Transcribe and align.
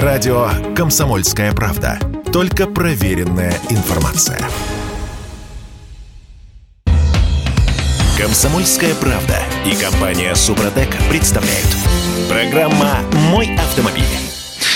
Радио 0.00 0.48
«Комсомольская 0.74 1.52
правда». 1.52 1.98
Только 2.32 2.66
проверенная 2.66 3.52
информация. 3.68 4.38
«Комсомольская 8.18 8.94
правда» 8.94 9.36
и 9.66 9.74
компания 9.74 10.34
«Супротек» 10.34 10.88
представляют. 11.10 11.68
Программа 12.30 13.00
«Мой 13.30 13.54
автомобиль». 13.54 14.21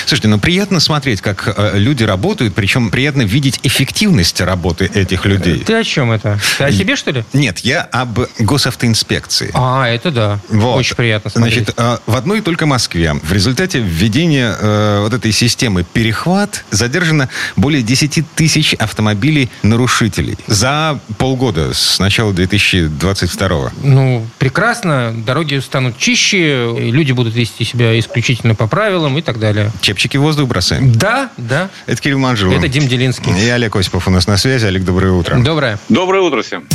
Слушайте, 0.06 0.28
ну 0.28 0.38
приятно 0.38 0.78
смотреть, 0.78 1.20
как 1.20 1.52
э, 1.56 1.72
люди 1.78 2.04
работают, 2.04 2.54
причем 2.54 2.90
приятно 2.90 3.22
видеть 3.22 3.58
эффективность 3.64 4.40
работы 4.40 4.88
этих 4.94 5.26
людей. 5.26 5.64
Ты 5.64 5.74
о 5.74 5.82
чем 5.82 6.12
это? 6.12 6.38
Ты 6.58 6.64
о 6.64 6.70
себе, 6.70 6.94
что 6.94 7.10
ли? 7.10 7.24
Нет, 7.32 7.58
я 7.60 7.82
об 7.82 8.20
госавтоинспекции. 8.38 9.50
А, 9.52 9.88
это 9.88 10.12
да. 10.12 10.38
Вот. 10.48 10.76
Очень 10.76 10.94
приятно 10.94 11.30
смотреть. 11.30 11.54
Значит, 11.54 11.74
э, 11.76 11.98
в 12.06 12.14
одной 12.14 12.40
только 12.40 12.66
Москве 12.66 13.14
в 13.14 13.32
результате 13.32 13.80
введения 13.80 14.56
э, 14.56 15.00
вот 15.00 15.12
этой 15.12 15.32
системы 15.32 15.84
перехват 15.84 16.64
задержано 16.70 17.28
более 17.56 17.82
10 17.82 18.24
тысяч 18.36 18.74
автомобилей 18.74 19.50
нарушителей 19.64 20.38
за 20.46 21.00
полгода 21.18 21.74
с 21.74 21.98
начала 21.98 22.32
2022 22.32 23.72
Ну, 23.82 24.24
прекрасно. 24.38 25.12
Дороги 25.26 25.58
станут 25.58 25.98
чище, 25.98 26.72
люди 26.78 27.10
будут 27.10 27.34
вести 27.34 27.64
себя 27.64 27.98
исключительно 27.98 28.54
по 28.54 28.68
правилам 28.68 29.18
и 29.18 29.22
так 29.22 29.40
далее. 29.40 29.72
Чепчики 29.96 30.18
в 30.18 30.20
воздух 30.20 30.46
бросаем. 30.46 30.92
Да, 30.92 31.30
да. 31.38 31.70
Это 31.86 32.02
Кирилл 32.02 32.18
Манжулов. 32.18 32.58
Это 32.58 32.68
Дим 32.68 32.86
Делинский. 32.86 33.32
И 33.32 33.48
Олег 33.48 33.76
Осипов 33.76 34.06
у 34.06 34.10
нас 34.10 34.26
на 34.26 34.36
связи. 34.36 34.66
Олег, 34.66 34.84
доброе 34.84 35.12
утро. 35.12 35.38
Доброе. 35.38 35.78
Доброе 35.88 36.20
утро 36.20 36.42
всем. 36.42 36.66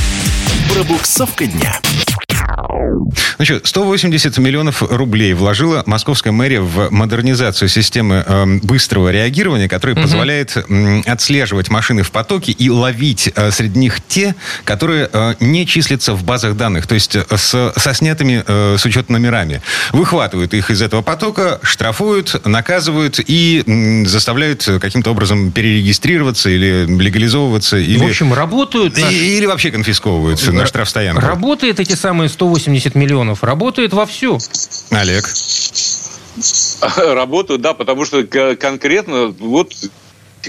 Пробуксовка 0.74 1.46
дня. 1.46 1.80
Ну 3.40 3.46
что, 3.46 3.60
180 3.64 4.38
миллионов 4.38 4.82
рублей 4.84 5.34
вложила 5.34 5.84
московская 5.86 6.32
мэрия 6.32 6.62
в 6.62 6.90
модернизацию 6.92 7.70
системы 7.70 8.24
э, 8.26 8.46
быстрого 8.64 9.10
реагирования, 9.10 9.68
которая 9.68 9.96
позволяет 9.96 10.56
м, 10.70 11.04
отслеживать 11.08 11.70
машины 11.70 12.04
в 12.04 12.12
потоке 12.12 12.52
и 12.52 12.70
ловить 12.70 13.32
э, 13.35 13.52
среди 13.52 13.80
них 13.80 14.00
те, 14.08 14.35
которые 14.63 15.10
э, 15.12 15.34
не 15.40 15.66
числятся 15.66 16.13
в 16.13 16.24
базах 16.24 16.55
данных, 16.55 16.85
то 16.88 16.94
есть 16.94 17.16
э, 17.16 17.26
с, 17.35 17.74
со 17.76 17.94
снятыми 17.94 18.44
э, 18.46 18.76
с 18.78 18.85
учета 18.85 19.12
номерами. 19.12 19.62
Выхватывают 19.91 20.54
их 20.54 20.70
из 20.70 20.82
этого 20.82 21.02
потока, 21.02 21.60
штрафуют, 21.63 22.46
наказывают 22.46 23.20
и 23.26 23.63
м, 23.66 24.05
заставляют 24.05 24.68
э, 24.68 24.80
каким-то 24.80 25.12
образом 25.12 25.52
перерегистрироваться 25.52 26.50
или 26.50 26.85
легализовываться. 26.88 27.78
Или, 27.78 27.98
В 27.98 28.04
общем, 28.07 28.34
работают... 28.34 28.98
и- 28.98 29.02
наши- 29.02 29.16
или 29.16 29.46
вообще 29.48 29.72
конфисковывают 29.72 30.46
на 30.52 30.66
штрафстоянку. 30.66 31.22
Работает 31.22 31.80
эти 31.80 31.94
самые 31.94 32.30
180 32.30 32.51
миллионов. 32.96 33.44
Работает 33.44 33.94
вовсю. 33.94 34.40
Олег. 34.90 35.30
Работают, 36.98 37.62
да, 37.62 37.74
потому 37.74 38.05
что 38.05 38.24
конкретно 38.24 39.27
вот 39.27 39.74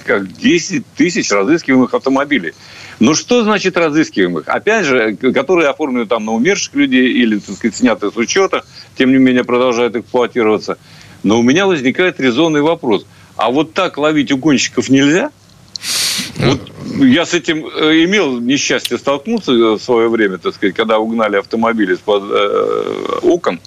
как 0.01 0.33
10 0.33 0.87
тысяч 0.97 1.31
разыскиваемых 1.31 1.93
автомобилей. 1.93 2.55
Ну 3.01 3.15
что 3.15 3.43
значит 3.43 3.77
разыскиваемых? 3.77 4.49
Опять 4.49 4.87
же, 4.87 5.17
которые 5.17 5.69
оформлены 5.69 6.07
там 6.07 6.25
на 6.25 6.33
умерших 6.33 6.75
людей 6.75 7.13
или, 7.13 7.39
так 7.39 7.57
сказать, 7.57 7.77
сняты 7.77 8.11
с 8.11 8.17
учета, 8.17 8.65
тем 8.97 9.11
не 9.11 9.19
менее 9.19 9.45
продолжают 9.45 9.97
эксплуатироваться. 9.97 10.79
Но 11.23 11.39
у 11.39 11.43
меня 11.43 11.67
возникает 11.67 12.21
резонный 12.21 12.63
вопрос. 12.63 13.07
А 13.37 13.51
вот 13.51 13.75
так 13.75 13.99
ловить 13.99 14.33
угонщиков 14.33 14.89
нельзя? 14.89 15.31
Вот 16.43 16.73
я 16.99 17.25
с 17.25 17.35
этим 17.35 17.67
э, 17.67 18.05
имел 18.05 18.41
несчастье 18.41 18.99
столкнуться 18.99 19.53
э, 19.53 19.73
в 19.75 19.79
свое 19.79 20.09
время, 20.09 20.39
так 20.39 20.55
сказать, 20.55 20.75
когда 20.75 20.99
угнали 20.99 21.37
автомобиль 21.37 21.93
из-под 21.93 22.25
э, 22.31 23.19
окон. 23.23 23.61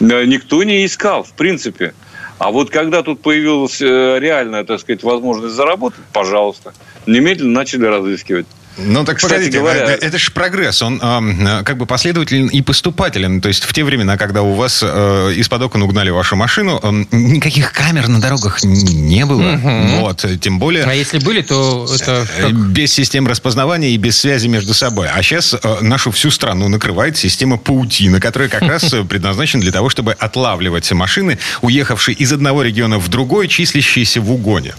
Никто 0.00 0.62
не 0.62 0.84
искал, 0.84 1.22
в 1.22 1.32
принципе. 1.32 1.94
А 2.38 2.50
вот 2.50 2.70
когда 2.70 3.02
тут 3.02 3.22
появилась 3.22 3.80
реальная, 3.80 4.62
так 4.64 4.80
сказать, 4.80 5.02
возможность 5.02 5.54
заработать, 5.54 6.04
пожалуйста, 6.12 6.74
немедленно 7.06 7.52
начали 7.52 7.86
разыскивать. 7.86 8.46
Ну 8.78 9.04
так 9.04 9.16
Кстати 9.16 9.32
погодите, 9.32 9.58
говоря- 9.58 9.90
э, 9.90 9.98
это 10.00 10.18
же 10.18 10.30
прогресс, 10.32 10.82
он 10.82 11.00
э, 11.02 11.62
как 11.64 11.76
бы 11.78 11.86
последователен 11.86 12.48
и 12.48 12.60
поступателен. 12.62 13.40
То 13.40 13.48
есть 13.48 13.64
в 13.64 13.72
те 13.72 13.84
времена, 13.84 14.16
когда 14.18 14.42
у 14.42 14.54
вас 14.54 14.80
э, 14.82 15.32
из-под 15.36 15.62
окон 15.62 15.82
угнали 15.82 16.10
вашу 16.10 16.36
машину, 16.36 16.78
э, 16.82 17.04
никаких 17.16 17.72
камер 17.72 18.08
на 18.08 18.20
дорогах 18.20 18.62
не 18.62 19.24
было. 19.24 19.58
Вот, 20.00 20.24
э, 20.24 20.36
тем 20.36 20.58
более... 20.58 20.84
А 20.84 20.92
если 20.94 21.18
были, 21.18 21.40
то 21.42 21.86
это... 21.92 22.26
э, 22.38 22.42
как? 22.42 22.52
Без 22.54 22.92
систем 22.92 23.26
распознавания 23.26 23.90
и 23.90 23.96
без 23.96 24.18
связи 24.18 24.46
между 24.48 24.74
собой. 24.74 25.08
А 25.08 25.22
сейчас 25.22 25.54
э, 25.54 25.76
нашу 25.80 26.10
всю 26.10 26.30
страну 26.30 26.68
накрывает 26.68 27.16
система 27.16 27.56
паутина, 27.56 28.20
которая 28.20 28.48
как 28.48 28.62
раз 28.62 28.92
э, 28.92 29.04
предназначена 29.04 29.62
для 29.62 29.72
того, 29.72 29.88
чтобы 29.88 30.12
отлавливать 30.12 30.90
машины, 30.92 31.38
уехавшие 31.62 32.14
из 32.14 32.32
одного 32.32 32.62
региона 32.62 32.98
в 32.98 33.08
другой, 33.08 33.48
числящиеся 33.48 34.20
в 34.20 34.30
угоне. 34.30 34.74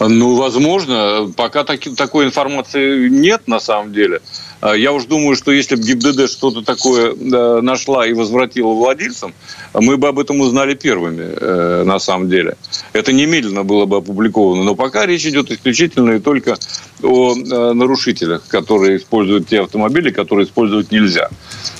Ну, 0.00 0.34
возможно, 0.36 1.32
пока 1.36 1.64
таки- 1.64 1.94
такой 1.94 2.26
информации 2.26 3.08
нет 3.08 3.42
на 3.46 3.60
самом 3.60 3.92
деле. 3.92 4.20
А 4.60 4.74
Я 4.76 4.92
уж 4.92 5.06
думаю, 5.06 5.34
что 5.34 5.50
если 5.50 5.74
бы 5.74 5.82
ГИБДД 5.82 6.30
что-то 6.30 6.62
такое 6.62 7.14
нашла 7.60 8.06
и 8.06 8.12
возвратила 8.12 8.72
владельцам, 8.72 9.34
мы 9.74 9.96
бы 9.96 10.06
об 10.06 10.20
этом 10.20 10.40
узнали 10.40 10.74
первыми, 10.74 11.24
э, 11.24 11.82
на 11.84 11.98
самом 11.98 12.28
деле. 12.28 12.56
Это 12.92 13.12
немедленно 13.12 13.64
было 13.64 13.86
бы 13.86 13.96
опубликовано. 13.96 14.62
Но 14.62 14.76
пока 14.76 15.04
речь 15.04 15.26
идет 15.26 15.50
исключительно 15.50 16.12
и 16.12 16.20
только 16.20 16.56
о 17.02 17.34
э, 17.34 17.72
нарушителях, 17.72 18.46
которые 18.46 18.98
используют 18.98 19.48
те 19.48 19.62
автомобили, 19.62 20.10
которые 20.10 20.46
использовать 20.46 20.92
нельзя. 20.92 21.28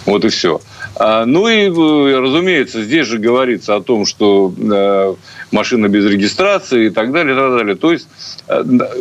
Вот 0.05 0.25
и 0.25 0.29
все. 0.29 0.61
А, 0.97 1.25
Ну 1.25 1.47
и, 1.49 1.69
э, 1.69 2.19
разумеется, 2.19 2.83
здесь 2.83 3.07
же 3.07 3.19
говорится 3.19 3.77
о 3.77 3.81
том, 3.81 4.07
что 4.07 4.53
машина 5.53 5.89
без 5.89 6.05
регистрации 6.05 6.87
и 6.87 6.91
так 6.91 7.13
далее, 7.13 7.35
и 7.35 7.39
так 7.39 7.51
далее. 7.57 7.77
То 7.77 7.93
есть 7.93 8.09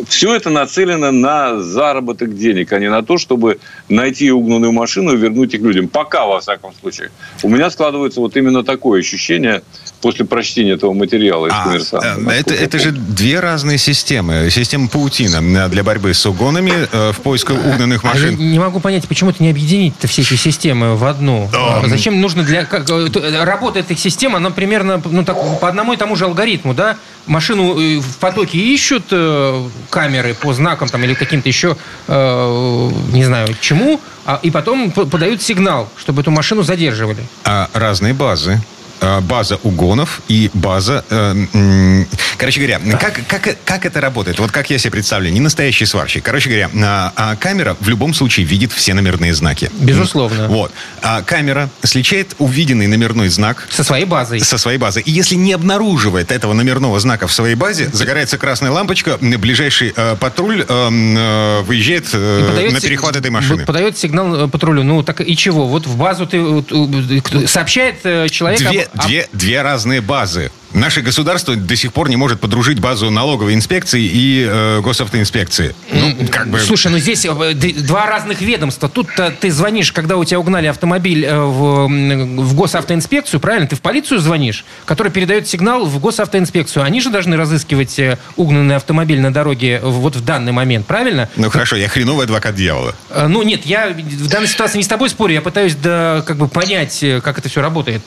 все 0.07 0.35
это 0.35 0.49
нацелено 0.49 1.11
на 1.11 1.61
заработок 1.61 2.35
денег, 2.37 2.71
а 2.73 2.79
не 2.79 2.89
на 2.89 3.03
то, 3.03 3.17
чтобы 3.17 3.59
найти 3.89 4.31
угнанную 4.31 4.71
машину 4.71 5.13
и 5.13 5.17
вернуть 5.17 5.53
их 5.53 5.61
людям. 5.61 5.87
Пока, 5.87 6.25
во 6.25 6.39
всяком 6.39 6.73
случае. 6.79 7.11
У 7.43 7.49
меня 7.49 7.69
складывается 7.69 8.19
вот 8.19 8.35
именно 8.37 8.63
такое 8.63 8.99
ощущение 8.99 9.61
после 10.01 10.25
прочтения 10.25 10.71
этого 10.71 10.93
материала 10.93 11.47
из 11.47 11.53
А, 11.53 11.63
«Коммерсанта». 11.63 12.17
э, 12.27 12.31
это, 12.31 12.53
это 12.53 12.79
же 12.79 12.91
две 12.91 13.39
разные 13.39 13.77
системы. 13.77 14.49
Система 14.49 14.87
паутина 14.87 15.69
для 15.69 15.83
борьбы 15.83 16.13
с 16.13 16.25
угонами 16.25 16.73
э, 16.91 17.11
в 17.11 17.21
поисках 17.21 17.57
угнанных 17.65 18.03
А 18.03 18.07
машин. 18.07 18.37
не 18.37 18.59
могу 18.59 18.79
понять, 18.79 19.07
почему 19.07 19.31
ты 19.31 19.43
не 19.43 19.51
объединить 19.51 19.93
все 20.03 20.21
эти 20.21 20.35
системы 20.35 20.95
в 20.95 21.05
одну. 21.05 21.49
Да. 21.51 21.81
А 21.81 21.87
Зачем 21.87 22.19
нужно 22.19 22.43
для... 22.43 22.65
Как, 22.65 22.89
э, 22.89 23.09
э, 23.13 23.43
работа 23.43 23.79
этой 23.79 23.97
системы, 23.97 24.37
она 24.37 24.49
примерно 24.49 25.01
ну, 25.03 25.23
так, 25.23 25.37
по 25.59 25.67
одному 25.67 25.93
и 25.93 25.97
тому 25.97 26.15
же 26.15 26.25
алгоритму, 26.25 26.40
да? 26.73 26.97
Машину 27.27 27.79
э, 27.79 27.99
в 27.99 28.17
потоке 28.17 28.57
ищут 28.57 29.05
э, 29.11 29.63
камеры 29.89 30.33
по 30.33 30.53
знакам 30.53 30.89
там, 30.89 31.03
или 31.03 31.13
каким-то 31.13 31.47
еще, 31.47 31.77
э, 32.07 32.89
не 33.11 33.23
знаю, 33.23 33.55
чему, 33.61 33.99
а, 34.25 34.39
и 34.41 34.51
потом 34.51 34.91
подают 34.91 35.41
сигнал, 35.41 35.89
чтобы 35.97 36.21
эту 36.21 36.31
машину 36.31 36.63
задерживали. 36.63 37.23
А, 37.43 37.69
разные 37.73 38.13
базы. 38.13 38.59
А, 39.01 39.19
База 39.19 39.57
угонов 39.63 40.21
и 40.27 40.51
база... 40.53 41.03
э, 41.09 42.05
короче 42.37 42.59
говоря, 42.59 42.79
как, 42.97 43.19
как, 43.27 43.57
как 43.65 43.85
это 43.87 43.99
работает? 43.99 44.37
Вот 44.37 44.51
как 44.51 44.69
я 44.69 44.77
себе 44.77 44.91
представляю, 44.91 45.33
не 45.33 45.39
настоящий 45.39 45.85
сварщик. 45.87 46.23
Короче 46.23 46.49
говоря, 46.49 46.69
а, 46.85 47.11
а 47.15 47.35
камера 47.35 47.75
в 47.79 47.89
любом 47.89 48.13
случае 48.13 48.45
видит 48.45 48.71
все 48.71 48.93
номерные 48.93 49.33
знаки. 49.33 49.71
Безусловно. 49.79 50.47
Вот. 50.47 50.71
А 51.01 51.23
камера 51.23 51.69
сличает 51.83 52.35
увиденный 52.37 52.85
номерной 52.85 53.29
знак 53.29 53.67
Со 53.71 53.83
своей 53.83 54.05
базой. 54.05 54.39
со 54.39 54.59
своей 54.59 54.77
базы. 54.77 55.01
И 55.01 55.09
если 55.09 55.33
не 55.33 55.53
обнаруживает 55.53 56.31
этого 56.31 56.53
номерного 56.53 56.99
знака 56.99 57.27
в 57.27 57.33
своей 57.33 57.55
базе, 57.55 57.89
загорается 57.91 58.37
красная 58.37 58.69
лампочка, 58.69 59.17
ближайший 59.19 59.93
э, 59.95 60.15
патруль 60.19 60.63
э, 60.67 60.89
э, 60.91 61.61
выезжает 61.63 62.05
э, 62.13 62.69
на 62.71 62.79
перехват 62.79 63.15
этой 63.15 63.31
машины. 63.31 63.65
Подает 63.65 63.97
сигнал 63.97 64.45
э, 64.45 64.47
патрулю. 64.47 64.83
Ну, 64.83 65.01
так 65.01 65.21
и 65.21 65.35
чего? 65.35 65.67
Вот 65.67 65.87
в 65.87 65.97
базу 65.97 66.27
ты 66.27 66.37
э, 66.37 66.61
э, 66.69 67.47
сообщает 67.47 68.01
э, 68.03 68.29
человек... 68.29 68.59
Две, 68.59 68.87
две, 68.93 69.27
две 69.33 69.61
разные 69.61 70.01
базы. 70.01 70.51
Наше 70.73 71.01
государство 71.01 71.55
до 71.55 71.75
сих 71.75 71.91
пор 71.91 72.09
не 72.09 72.15
может 72.15 72.39
подружить 72.39 72.79
базу 72.79 73.09
налоговой 73.09 73.55
инспекции 73.55 74.03
и 74.03 74.47
э, 74.49 74.79
госавтоинспекции. 74.81 75.75
Ну, 75.91 76.27
как 76.29 76.49
бы... 76.49 76.59
Слушай, 76.59 76.91
ну 76.91 76.97
здесь 76.97 77.25
э, 77.25 77.53
два 77.53 78.05
разных 78.05 78.39
ведомства. 78.41 78.87
Тут 78.87 79.09
ты 79.41 79.51
звонишь, 79.51 79.91
когда 79.91 80.15
у 80.15 80.23
тебя 80.23 80.39
угнали 80.39 80.67
автомобиль 80.67 81.25
э, 81.25 81.37
в, 81.37 81.87
в 81.87 82.55
госавтоинспекцию, 82.55 83.41
правильно? 83.41 83.67
Ты 83.67 83.75
в 83.75 83.81
полицию 83.81 84.19
звонишь, 84.19 84.63
которая 84.85 85.11
передает 85.11 85.45
сигнал 85.45 85.85
в 85.85 85.99
госавтоинспекцию. 85.99 86.83
Они 86.83 87.01
же 87.01 87.09
должны 87.09 87.35
разыскивать 87.35 87.99
э, 87.99 88.17
угнанный 88.37 88.77
автомобиль 88.77 89.19
на 89.19 89.33
дороге 89.33 89.81
вот 89.83 90.15
в 90.15 90.23
данный 90.23 90.53
момент, 90.53 90.87
правильно? 90.87 91.27
Ну 91.35 91.49
хорошо, 91.49 91.75
я 91.75 91.89
хреновый 91.89 92.23
адвокат 92.23 92.55
дьявола. 92.55 92.95
Ну 93.27 93.43
нет, 93.43 93.65
я 93.65 93.89
в 93.89 94.27
данной 94.29 94.47
ситуации 94.47 94.77
не 94.77 94.83
с 94.83 94.87
тобой 94.87 95.09
спорю, 95.09 95.33
я 95.33 95.41
пытаюсь 95.41 95.75
да, 95.75 96.23
как 96.25 96.37
бы 96.37 96.47
понять, 96.47 97.03
как 97.21 97.39
это 97.39 97.49
все 97.49 97.61
работает. 97.61 98.01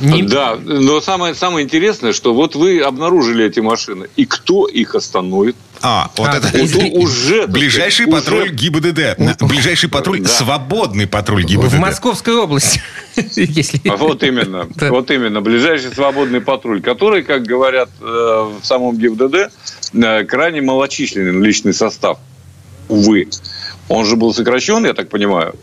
Не- 0.00 0.22
Да, 0.22 0.56
но 0.62 1.00
самое, 1.00 1.34
самое 1.34 1.64
интересное, 1.64 2.12
что 2.12 2.32
вот 2.34 2.54
вы 2.54 2.80
обнаружили 2.80 3.44
эти 3.44 3.60
машины, 3.60 4.08
и 4.16 4.24
кто 4.24 4.66
их 4.66 4.94
остановит? 4.94 5.56
А, 5.82 6.10
вот 6.16 6.28
А, 6.28 6.36
это... 6.36 6.58
уже... 6.98 7.46
Ближайший 7.46 8.06
сказать, 8.06 8.24
патруль 8.24 8.44
уже- 8.44 8.54
ГИБДД. 8.54 9.42
Ближайший 9.42 9.88
патруль, 9.88 10.20
Да. 10.20 10.28
свободный 10.28 11.06
патруль 11.06 11.44
ГИБДД. 11.44 11.72
в 11.72 11.78
Московской 11.78 12.34
области. 12.36 12.82
Если... 13.16 13.80
А 13.88 13.96
вот 13.96 14.22
именно. 14.22 14.68
да. 14.76 14.90
Вот 14.90 15.10
именно. 15.10 15.40
Ближайший 15.40 15.92
свободный 15.92 16.40
патруль, 16.40 16.80
который, 16.82 17.22
как 17.22 17.42
говорят 17.44 17.88
э, 18.00 18.04
в 18.04 18.64
самом 18.64 18.96
ГИБДД, 18.98 19.50
э, 19.94 20.24
крайне 20.24 20.60
малочисленный 20.62 21.44
личный 21.44 21.74
состав. 21.74 22.18
Увы. 22.88 23.28
Он 23.88 24.04
же 24.04 24.16
был 24.16 24.32
сокращен, 24.34 24.84
я 24.84 24.92
так 24.94 25.08
понимаю. 25.08 25.54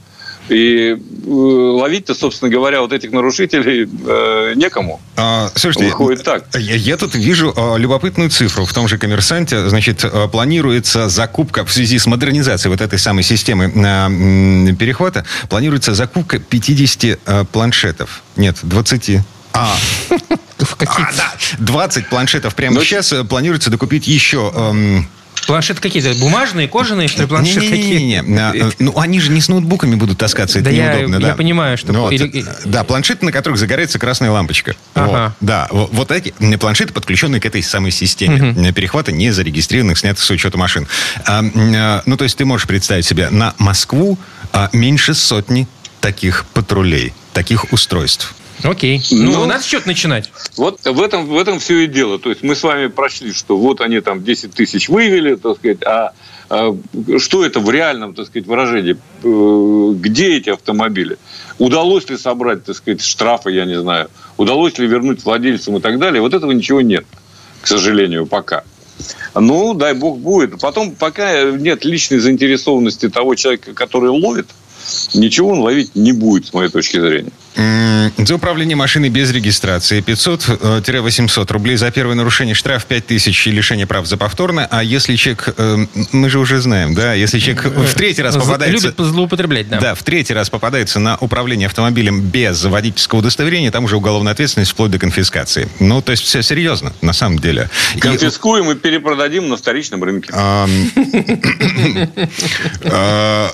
И 0.49 0.91
э, 0.91 1.29
ловить-то, 1.29 2.13
собственно 2.13 2.49
говоря, 2.49 2.81
вот 2.81 2.93
этих 2.93 3.11
нарушителей 3.11 3.83
э, 3.85 4.53
некому. 4.55 5.01
А, 5.15 5.49
слушайте, 5.55 5.89
Выходит 5.89 6.23
так. 6.23 6.45
Я, 6.55 6.75
я 6.75 6.97
тут 6.97 7.15
вижу 7.15 7.53
а, 7.55 7.75
любопытную 7.75 8.29
цифру. 8.29 8.65
В 8.65 8.73
том 8.73 8.87
же 8.87 8.97
«Коммерсанте», 8.97 9.67
значит, 9.69 10.03
а, 10.03 10.27
планируется 10.27 11.09
закупка 11.09 11.65
в 11.65 11.71
связи 11.71 11.99
с 11.99 12.05
модернизацией 12.05 12.71
вот 12.71 12.81
этой 12.81 12.99
самой 12.99 13.23
системы 13.23 13.71
а, 13.75 14.09
перехвата, 14.73 15.25
планируется 15.49 15.93
закупка 15.93 16.39
50 16.39 17.19
а, 17.25 17.45
планшетов. 17.45 18.23
Нет, 18.35 18.57
20. 18.63 19.19
А, 19.53 19.75
а, 20.09 21.11
да, 21.17 21.33
20 21.59 22.09
планшетов 22.09 22.55
прямо 22.55 22.75
Но... 22.75 22.83
сейчас 22.83 23.11
э, 23.11 23.23
планируется 23.23 23.69
докупить 23.69 24.07
еще... 24.07 24.51
Эм, 24.55 25.07
Планшеты 25.47 25.81
какие-то? 25.81 26.13
Бумажные, 26.19 26.67
кожаные, 26.67 27.07
что 27.07 27.21
ли, 27.21 27.27
планшеты 27.27 27.61
не, 27.61 27.69
какие? 27.69 27.99
Не, 27.99 28.21
не, 28.21 28.37
а, 28.37 28.53
э, 28.53 28.71
Ну, 28.79 28.99
они 28.99 29.21
же 29.21 29.31
не 29.31 29.39
с 29.39 29.47
ноутбуками 29.47 29.95
будут 29.95 30.17
таскаться, 30.17 30.59
это 30.59 30.69
да 30.69 30.75
неудобно. 30.75 31.15
Я, 31.15 31.21
да. 31.21 31.27
я 31.29 31.35
понимаю, 31.35 31.77
что... 31.77 31.93
Ну, 31.93 32.11
Или... 32.11 32.45
Да, 32.65 32.83
планшеты, 32.83 33.25
на 33.25 33.31
которых 33.31 33.57
загорается 33.57 33.97
красная 33.97 34.29
лампочка. 34.29 34.75
Ага. 34.93 35.35
Вот, 35.39 35.47
да, 35.47 35.67
вот 35.71 36.11
эти 36.11 36.33
планшеты, 36.57 36.91
подключенные 36.91 37.39
к 37.39 37.45
этой 37.45 37.63
самой 37.63 37.91
системе 37.91 38.51
угу. 38.51 38.73
перехвата 38.73 39.13
не 39.13 39.31
зарегистрированных, 39.31 39.97
снятых 39.97 40.21
с 40.21 40.29
учета 40.29 40.57
машин. 40.57 40.85
А, 41.25 41.41
а, 41.43 42.01
ну, 42.05 42.17
то 42.17 42.25
есть 42.25 42.37
ты 42.37 42.43
можешь 42.43 42.67
представить 42.67 43.05
себе, 43.05 43.29
на 43.29 43.55
Москву 43.57 44.19
а, 44.51 44.69
меньше 44.73 45.13
сотни 45.13 45.67
таких 46.01 46.45
патрулей, 46.53 47.13
таких 47.33 47.71
устройств. 47.71 48.35
Окей. 48.63 49.01
Ну, 49.11 49.31
ну 49.31 49.45
надо 49.45 49.63
счет 49.63 49.85
начинать. 49.85 50.31
Вот 50.55 50.83
в 50.83 51.01
этом, 51.01 51.27
в 51.27 51.37
этом 51.37 51.59
все 51.59 51.79
и 51.79 51.87
дело. 51.87 52.17
То 52.19 52.29
есть 52.29 52.43
мы 52.43 52.55
с 52.55 52.63
вами 52.63 52.87
прошли, 52.87 53.31
что 53.31 53.57
вот 53.57 53.81
они 53.81 53.99
там 53.99 54.23
10 54.23 54.53
тысяч 54.53 54.89
вывели, 54.89 55.35
так 55.35 55.57
сказать, 55.57 55.83
а, 55.83 56.13
а 56.49 56.75
что 57.19 57.45
это 57.45 57.59
в 57.59 57.69
реальном, 57.69 58.13
так 58.13 58.27
сказать, 58.27 58.47
выражении? 58.47 58.97
Э, 59.23 59.93
где 59.95 60.37
эти 60.37 60.49
автомобили? 60.49 61.17
Удалось 61.59 62.09
ли 62.09 62.17
собрать, 62.17 62.65
так 62.65 62.75
сказать, 62.75 63.01
штрафы, 63.01 63.51
я 63.51 63.65
не 63.65 63.79
знаю? 63.79 64.09
Удалось 64.37 64.77
ли 64.77 64.87
вернуть 64.87 65.23
владельцам 65.23 65.77
и 65.77 65.79
так 65.79 65.99
далее? 65.99 66.21
Вот 66.21 66.33
этого 66.33 66.51
ничего 66.51 66.81
нет, 66.81 67.05
к 67.61 67.67
сожалению, 67.67 68.25
пока. 68.25 68.63
Ну, 69.35 69.73
дай 69.75 69.93
бог 69.93 70.19
будет. 70.19 70.59
Потом, 70.59 70.95
пока 70.95 71.43
нет 71.43 71.85
личной 71.85 72.17
заинтересованности 72.17 73.09
того 73.09 73.35
человека, 73.35 73.73
который 73.73 74.09
ловит, 74.09 74.47
ничего 75.13 75.49
он 75.49 75.59
ловить 75.59 75.95
не 75.95 76.11
будет, 76.11 76.47
с 76.47 76.53
моей 76.53 76.69
точки 76.69 76.99
зрения. 76.99 77.31
За 77.57 78.35
управление 78.35 78.75
машиной 78.75 79.09
без 79.09 79.31
регистрации 79.31 80.01
500-800 80.01 81.41
э, 81.41 81.53
рублей 81.53 81.75
за 81.75 81.89
первое 81.89 82.15
нарушение, 82.15 82.53
штраф 82.53 82.85
5000 82.85 83.47
и 83.47 83.51
лишение 83.51 83.87
прав 83.87 84.05
за 84.05 84.15
повторное. 84.17 84.67
А 84.69 84.83
если 84.83 85.15
человек, 85.15 85.55
э, 85.57 85.85
мы 86.11 86.29
же 86.29 86.37
уже 86.37 86.59
знаем, 86.59 86.93
да, 86.93 87.13
если 87.13 87.39
человек 87.39 87.65
в 87.65 87.93
третий 87.95 88.21
раз 88.21 88.35
попадается... 88.35 88.87
Любит 88.89 88.99
злоупотреблять, 88.99 89.69
да. 89.69 89.79
Да, 89.79 89.95
в 89.95 90.03
третий 90.03 90.33
раз 90.33 90.51
попадается 90.51 90.99
на 90.99 91.17
управление 91.17 91.65
автомобилем 91.65 92.21
без 92.21 92.63
водительского 92.63 93.19
удостоверения, 93.19 93.71
там 93.71 93.85
уже 93.85 93.97
уголовная 93.97 94.33
ответственность 94.33 94.71
вплоть 94.71 94.91
до 94.91 94.99
конфискации. 94.99 95.67
Ну, 95.79 96.01
то 96.03 96.11
есть 96.11 96.23
все 96.23 96.43
серьезно, 96.43 96.93
на 97.01 97.13
самом 97.13 97.39
деле. 97.39 97.71
Конфискуем 97.99 98.69
и, 98.69 98.75
и 98.75 98.77
перепродадим 98.77 99.49
на 99.49 99.57
вторичном 99.57 100.03
рынке. 100.03 100.31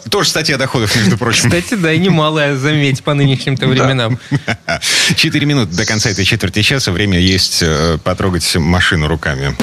Тоже 0.10 0.30
статья 0.30 0.58
доходов, 0.58 0.94
между 0.98 1.18
прочим. 1.18 1.50
Кстати, 1.50 1.76
да, 1.76 1.94
и 1.94 2.00
немалая, 2.00 2.58
заметь, 2.58 3.02
по 3.02 3.14
нынешним-то 3.14 3.68
временам 3.68 3.93
временам. 3.94 4.20
Четыре 5.16 5.46
минуты 5.46 5.76
до 5.76 5.86
конца 5.86 6.10
этой 6.10 6.26
четверти 6.26 6.62
часа. 6.62 6.92
Время 6.92 7.20
есть 7.20 7.62
э, 7.62 7.98
потрогать 8.04 8.56
машину 8.56 9.08
руками. 9.08 9.56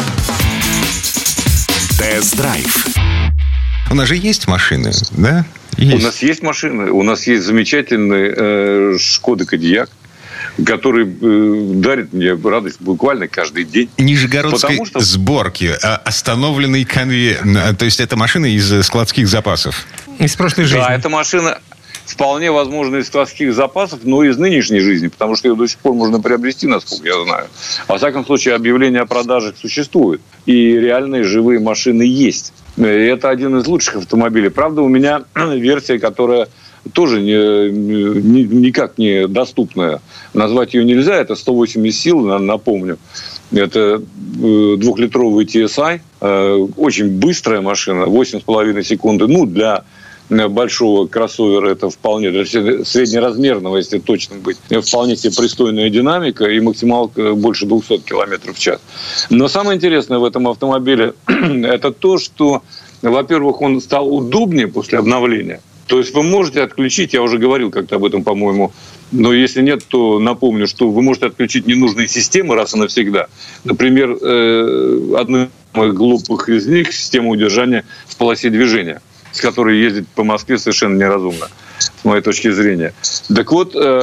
Тест-драйв. 1.98 2.86
У 3.90 3.94
нас 3.94 4.08
же 4.08 4.16
есть 4.16 4.46
машины, 4.46 4.92
да? 5.12 5.44
Есть. 5.76 6.02
У 6.02 6.06
нас 6.06 6.22
есть 6.22 6.42
машины. 6.42 6.90
У 6.90 7.02
нас 7.02 7.26
есть 7.26 7.44
замечательный 7.44 8.32
э, 8.94 8.98
Шкода 8.98 9.44
Кодиак 9.44 9.90
который 10.66 11.06
э, 11.06 11.74
дарит 11.80 12.12
мне 12.12 12.34
радость 12.34 12.80
буквально 12.80 13.28
каждый 13.28 13.64
день. 13.64 13.88
Нижегородской 13.98 14.84
что... 14.84 15.00
сборки, 15.00 15.72
а, 15.82 15.96
остановленный 15.96 16.84
конвейер. 16.84 17.76
То 17.76 17.84
есть 17.84 18.00
это 18.00 18.16
машина 18.16 18.46
из 18.46 18.84
складских 18.84 19.28
запасов. 19.28 19.86
Из 20.18 20.34
прошлой 20.36 20.64
жизни. 20.64 20.80
Да, 20.80 20.94
эта 20.94 21.08
машина, 21.08 21.58
вполне 22.10 22.50
возможно 22.50 22.96
из 22.96 23.06
складских 23.06 23.54
запасов, 23.54 24.00
но 24.02 24.24
и 24.24 24.30
из 24.30 24.36
нынешней 24.36 24.80
жизни, 24.80 25.06
потому 25.06 25.36
что 25.36 25.48
ее 25.48 25.54
до 25.54 25.66
сих 25.66 25.78
пор 25.78 25.94
можно 25.94 26.20
приобрести, 26.20 26.66
насколько 26.66 27.06
я 27.06 27.22
знаю. 27.24 27.46
Во 27.86 27.98
всяком 27.98 28.26
случае, 28.26 28.56
объявление 28.56 29.02
о 29.02 29.06
продаже 29.06 29.54
существует. 29.60 30.20
И 30.44 30.72
реальные 30.72 31.22
живые 31.22 31.60
машины 31.60 32.02
есть. 32.02 32.52
И 32.76 32.82
это 32.82 33.30
один 33.30 33.56
из 33.58 33.66
лучших 33.66 33.96
автомобилей. 33.96 34.48
Правда, 34.48 34.82
у 34.82 34.88
меня 34.88 35.22
версия, 35.34 36.00
которая 36.00 36.48
тоже 36.92 37.20
не, 37.20 37.70
не, 37.70 38.42
никак 38.44 38.98
не 38.98 39.28
доступная. 39.28 40.00
Назвать 40.34 40.74
ее 40.74 40.84
нельзя. 40.84 41.14
Это 41.14 41.36
180 41.36 41.94
сил, 41.94 42.20
напомню. 42.38 42.98
Это 43.52 44.00
э, 44.00 44.76
двухлитровый 44.78 45.44
TSI. 45.44 46.00
Э, 46.20 46.66
очень 46.76 47.10
быстрая 47.10 47.60
машина. 47.60 48.04
8,5 48.04 48.82
секунды. 48.82 49.28
Ну, 49.28 49.46
для 49.46 49.84
большого 50.30 51.06
кроссовера 51.06 51.70
это 51.70 51.90
вполне, 51.90 52.44
среднеразмерного, 52.44 53.78
если 53.78 53.98
точно 53.98 54.36
быть, 54.36 54.56
вполне 54.86 55.16
себе 55.16 55.32
пристойная 55.36 55.90
динамика 55.90 56.44
и 56.44 56.60
максималка 56.60 57.34
больше 57.34 57.66
200 57.66 57.98
км 57.98 58.52
в 58.52 58.58
час. 58.58 58.80
Но 59.28 59.48
самое 59.48 59.76
интересное 59.76 60.18
в 60.18 60.24
этом 60.24 60.48
автомобиле 60.48 61.14
это 61.26 61.90
то, 61.90 62.18
что, 62.18 62.62
во-первых, 63.02 63.60
он 63.60 63.80
стал 63.80 64.14
удобнее 64.14 64.68
после 64.68 64.98
обновления. 64.98 65.60
То 65.86 65.98
есть 65.98 66.14
вы 66.14 66.22
можете 66.22 66.62
отключить, 66.62 67.14
я 67.14 67.22
уже 67.22 67.38
говорил 67.38 67.72
как-то 67.72 67.96
об 67.96 68.04
этом, 68.04 68.22
по-моему, 68.22 68.72
но 69.10 69.32
если 69.32 69.60
нет, 69.60 69.82
то 69.88 70.20
напомню, 70.20 70.68
что 70.68 70.88
вы 70.88 71.02
можете 71.02 71.26
отключить 71.26 71.66
ненужные 71.66 72.06
системы 72.06 72.54
раз 72.54 72.74
и 72.74 72.78
навсегда. 72.78 73.26
Например, 73.64 74.16
э, 74.22 75.14
одна 75.18 75.44
из 75.44 75.48
самых 75.74 75.94
глупых 75.94 76.48
из 76.48 76.68
них– 76.68 76.92
система 76.94 77.30
удержания 77.30 77.84
в 78.06 78.16
полосе 78.16 78.50
движения– 78.50 79.02
с 79.32 79.40
которой 79.40 79.78
ездить 79.78 80.08
по 80.08 80.24
Москве 80.24 80.58
совершенно 80.58 80.98
неразумно, 80.98 81.48
с 81.78 82.04
моей 82.04 82.22
точки 82.22 82.50
зрения. 82.50 82.92
Так 83.34 83.52
вот, 83.52 83.74
э, 83.74 84.02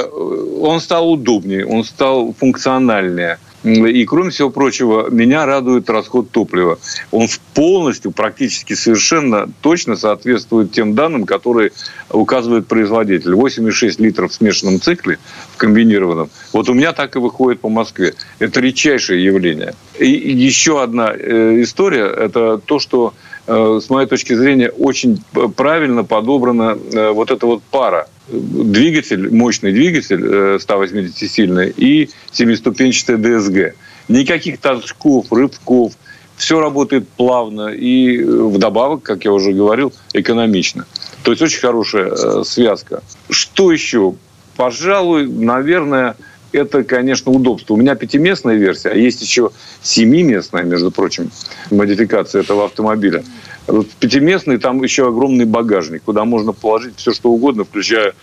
он 0.60 0.80
стал 0.80 1.10
удобнее, 1.10 1.66
он 1.66 1.84
стал 1.84 2.34
функциональнее. 2.38 3.38
И, 3.64 4.04
кроме 4.04 4.30
всего 4.30 4.50
прочего, 4.50 5.10
меня 5.10 5.44
радует 5.44 5.90
расход 5.90 6.30
топлива. 6.30 6.78
Он 7.10 7.26
полностью, 7.54 8.12
практически 8.12 8.74
совершенно 8.74 9.50
точно 9.62 9.96
соответствует 9.96 10.70
тем 10.70 10.94
данным, 10.94 11.26
которые 11.26 11.72
указывает 12.10 12.68
производитель. 12.68 13.32
8,6 13.32 14.00
литров 14.00 14.30
в 14.30 14.34
смешанном 14.34 14.80
цикле, 14.80 15.18
в 15.54 15.56
комбинированном. 15.56 16.30
Вот 16.52 16.68
у 16.68 16.74
меня 16.74 16.92
так 16.92 17.16
и 17.16 17.18
выходит 17.18 17.60
по 17.60 17.68
Москве. 17.68 18.14
Это 18.38 18.60
редчайшее 18.60 19.24
явление. 19.24 19.74
И 19.98 20.08
еще 20.08 20.80
одна 20.80 21.12
э, 21.12 21.60
история– 21.62 22.06
это 22.16 22.58
то, 22.58 22.78
что 22.78 23.12
с 23.48 23.88
моей 23.88 24.06
точки 24.06 24.34
зрения, 24.34 24.68
очень 24.68 25.22
правильно 25.56 26.04
подобрана 26.04 26.78
э, 26.92 27.10
вот 27.10 27.30
эта 27.30 27.46
вот 27.46 27.62
пара. 27.70 28.08
Двигатель, 28.28 29.34
мощный 29.34 29.72
двигатель 29.72 30.56
180-сильный 30.56 31.68
э, 31.68 31.72
и 31.76 32.10
семиступенчатая 32.30 33.16
ДСГ. 33.16 33.74
Никаких 34.08 34.60
толчков, 34.60 35.32
рывков. 35.32 35.94
Все 36.36 36.60
работает 36.60 37.08
плавно 37.08 37.68
и 37.68 38.22
вдобавок, 38.22 39.02
как 39.02 39.24
я 39.24 39.32
уже 39.32 39.52
говорил, 39.52 39.92
экономично. 40.12 40.86
То 41.24 41.32
есть 41.32 41.42
очень 41.42 41.58
хорошая 41.58 42.44
связка. 42.44 43.02
Что 43.28 43.72
еще? 43.72 44.14
Пожалуй, 44.56 45.26
наверное, 45.26 46.16
это, 46.52 46.84
конечно, 46.84 47.32
удобство. 47.32 47.74
У 47.74 47.76
меня 47.76 47.94
пятиместная 47.94 48.56
версия, 48.56 48.90
а 48.90 48.94
есть 48.94 49.20
еще 49.22 49.50
семиместная, 49.82 50.64
между 50.64 50.90
прочим, 50.90 51.30
модификация 51.70 52.42
этого 52.42 52.64
автомобиля. 52.64 53.22
Вот 53.66 53.88
пятиместный, 53.90 54.58
там 54.58 54.82
еще 54.82 55.08
огромный 55.08 55.44
багажник, 55.44 56.02
куда 56.04 56.24
можно 56.24 56.52
положить 56.52 56.94
все, 56.96 57.12
что 57.12 57.30
угодно, 57.30 57.64
включая 57.64 58.14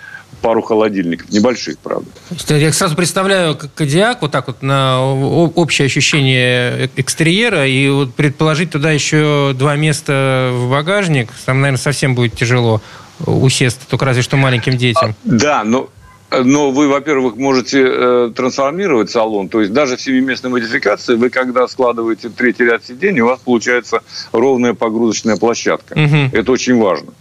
пару 0.41 0.61
холодильников, 0.61 1.29
небольших, 1.29 1.77
правда. 1.79 2.07
Я 2.49 2.73
сразу 2.73 2.95
представляю 2.95 3.57
Кадиак 3.75 4.21
вот 4.21 4.31
так 4.31 4.47
вот 4.47 4.61
на 4.63 5.01
общее 5.03 5.85
ощущение 5.85 6.89
экстерьера 6.95 7.67
и 7.67 7.89
вот 7.89 8.15
предположить 8.15 8.71
туда 8.71 8.91
еще 8.91 9.53
два 9.57 9.75
места 9.75 10.51
в 10.53 10.69
багажник, 10.69 11.29
там, 11.45 11.61
наверное, 11.61 11.79
совсем 11.79 12.15
будет 12.15 12.33
тяжело 12.33 12.81
усесть, 13.25 13.79
только 13.87 14.05
разве 14.05 14.23
что 14.23 14.35
маленьким 14.35 14.77
детям. 14.77 15.15
Да, 15.23 15.63
но 15.63 15.89
но 16.31 16.71
вы, 16.71 16.87
во-первых, 16.87 17.37
можете 17.37 17.85
э, 17.85 18.31
трансформировать 18.35 19.09
салон. 19.09 19.47
То 19.47 19.61
есть 19.61 19.71
даже 19.73 19.95
в 19.95 20.01
семиместной 20.01 20.49
модификации 20.49 21.15
вы, 21.15 21.29
когда 21.29 21.67
складываете 21.67 22.29
третий 22.29 22.65
ряд 22.65 22.85
сидений, 22.85 23.21
у 23.21 23.27
вас 23.27 23.39
получается 23.39 24.01
ровная 24.31 24.73
погрузочная 24.73 25.37
площадка. 25.37 25.93
Угу. 25.93 26.37
Это 26.37 26.51
очень 26.51 26.77
важно. 26.77 27.11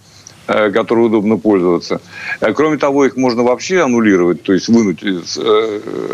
э, 0.46 0.70
которые 0.70 1.06
удобно 1.06 1.36
пользоваться. 1.36 2.00
Э, 2.40 2.52
кроме 2.52 2.76
того, 2.76 3.04
их 3.04 3.16
можно 3.16 3.42
вообще 3.42 3.82
аннулировать, 3.82 4.42
то 4.42 4.52
есть 4.52 4.68
вынуть 4.68 5.02
из 5.02 5.38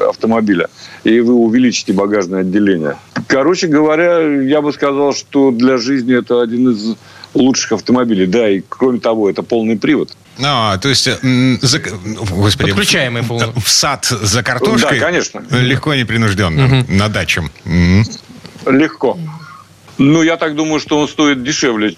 автомобиля, 0.08 0.68
и 1.04 1.20
вы 1.20 1.34
увеличите 1.34 1.92
багажное 1.92 2.40
отделение. 2.40 2.96
Короче 3.26 3.66
говоря, 3.66 4.20
я 4.42 4.60
бы 4.60 4.72
сказал, 4.72 5.14
что 5.14 5.50
для 5.50 5.78
жизни 5.78 6.18
это 6.18 6.42
один 6.42 6.70
из 6.70 6.96
лучших 7.34 7.72
автомобилей. 7.72 8.26
Да, 8.26 8.48
и 8.48 8.62
кроме 8.68 9.00
того, 9.00 9.30
это 9.30 9.42
полный 9.42 9.76
привод. 9.76 10.10
А, 10.42 10.78
то 10.78 10.88
есть, 10.88 11.04
за, 11.04 11.78
господи, 11.78 12.70
Подключаемый 12.70 13.22
был. 13.22 13.38
В, 13.38 13.60
в 13.64 13.68
сад 13.68 14.04
за 14.04 14.42
картошкой? 14.42 14.98
Да, 14.98 15.06
конечно. 15.06 15.42
Легко 15.50 15.92
и 15.94 16.00
непринужденно, 16.00 16.80
угу. 16.80 16.92
на 16.92 17.08
даче. 17.08 17.42
Угу. 17.64 18.70
Легко. 18.72 19.18
Ну, 19.98 20.22
я 20.22 20.36
так 20.36 20.54
думаю, 20.56 20.80
что 20.80 20.98
он 20.98 21.08
стоит 21.08 21.42
дешевле, 21.42 21.94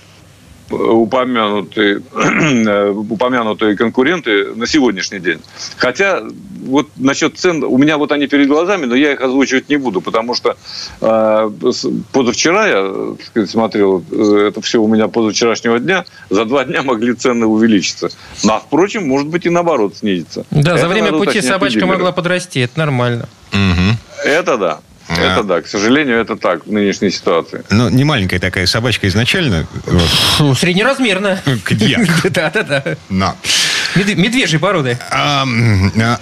упомянутые, 0.72 2.02
упомянутые 2.92 3.76
конкуренты 3.76 4.54
на 4.54 4.66
сегодняшний 4.66 5.20
день. 5.20 5.38
Хотя 5.76 6.22
вот 6.66 6.88
насчет 6.96 7.38
цен, 7.38 7.62
у 7.64 7.76
меня 7.76 7.98
вот 7.98 8.12
они 8.12 8.26
перед 8.26 8.48
глазами, 8.48 8.86
но 8.86 8.94
я 8.94 9.12
их 9.12 9.20
озвучивать 9.20 9.68
не 9.68 9.76
буду, 9.76 10.00
потому 10.00 10.34
что 10.34 10.56
э, 11.00 11.50
позавчера 12.12 12.66
я 12.66 13.14
сказать, 13.26 13.50
смотрел, 13.50 14.04
э, 14.10 14.48
это 14.48 14.60
все 14.60 14.80
у 14.80 14.88
меня 14.88 15.08
позавчерашнего 15.08 15.78
дня, 15.78 16.04
за 16.30 16.44
два 16.44 16.64
дня 16.64 16.82
могли 16.82 17.14
цены 17.14 17.46
увеличиться. 17.46 18.10
Ну, 18.44 18.52
а, 18.52 18.60
впрочем, 18.60 19.06
может 19.08 19.28
быть 19.28 19.46
и 19.46 19.50
наоборот 19.50 19.96
снизиться. 19.96 20.46
Да, 20.50 20.72
это 20.72 20.78
за 20.78 20.88
время 20.88 21.12
пути 21.12 21.40
собачка 21.40 21.86
могла 21.86 22.12
подрасти, 22.12 22.60
это 22.60 22.78
нормально. 22.78 23.28
Угу. 23.52 23.96
Это 24.24 24.56
да. 24.56 24.80
Это 25.08 25.40
а. 25.40 25.42
да, 25.42 25.60
к 25.62 25.66
сожалению, 25.66 26.20
это 26.20 26.36
так 26.36 26.66
в 26.66 26.72
нынешней 26.72 27.10
ситуации. 27.10 27.64
Ну, 27.70 27.88
не 27.88 28.04
маленькая 28.04 28.38
такая 28.38 28.66
собачка 28.66 29.08
изначально. 29.08 29.66
Вот. 29.86 30.08
Ну, 30.38 30.54
среднеразмерная. 30.54 31.42
Да-да-да. 32.24 32.96
Но. 33.08 33.36
Медвежьей 33.94 34.58
породы. 34.58 34.98
А, 35.10 35.46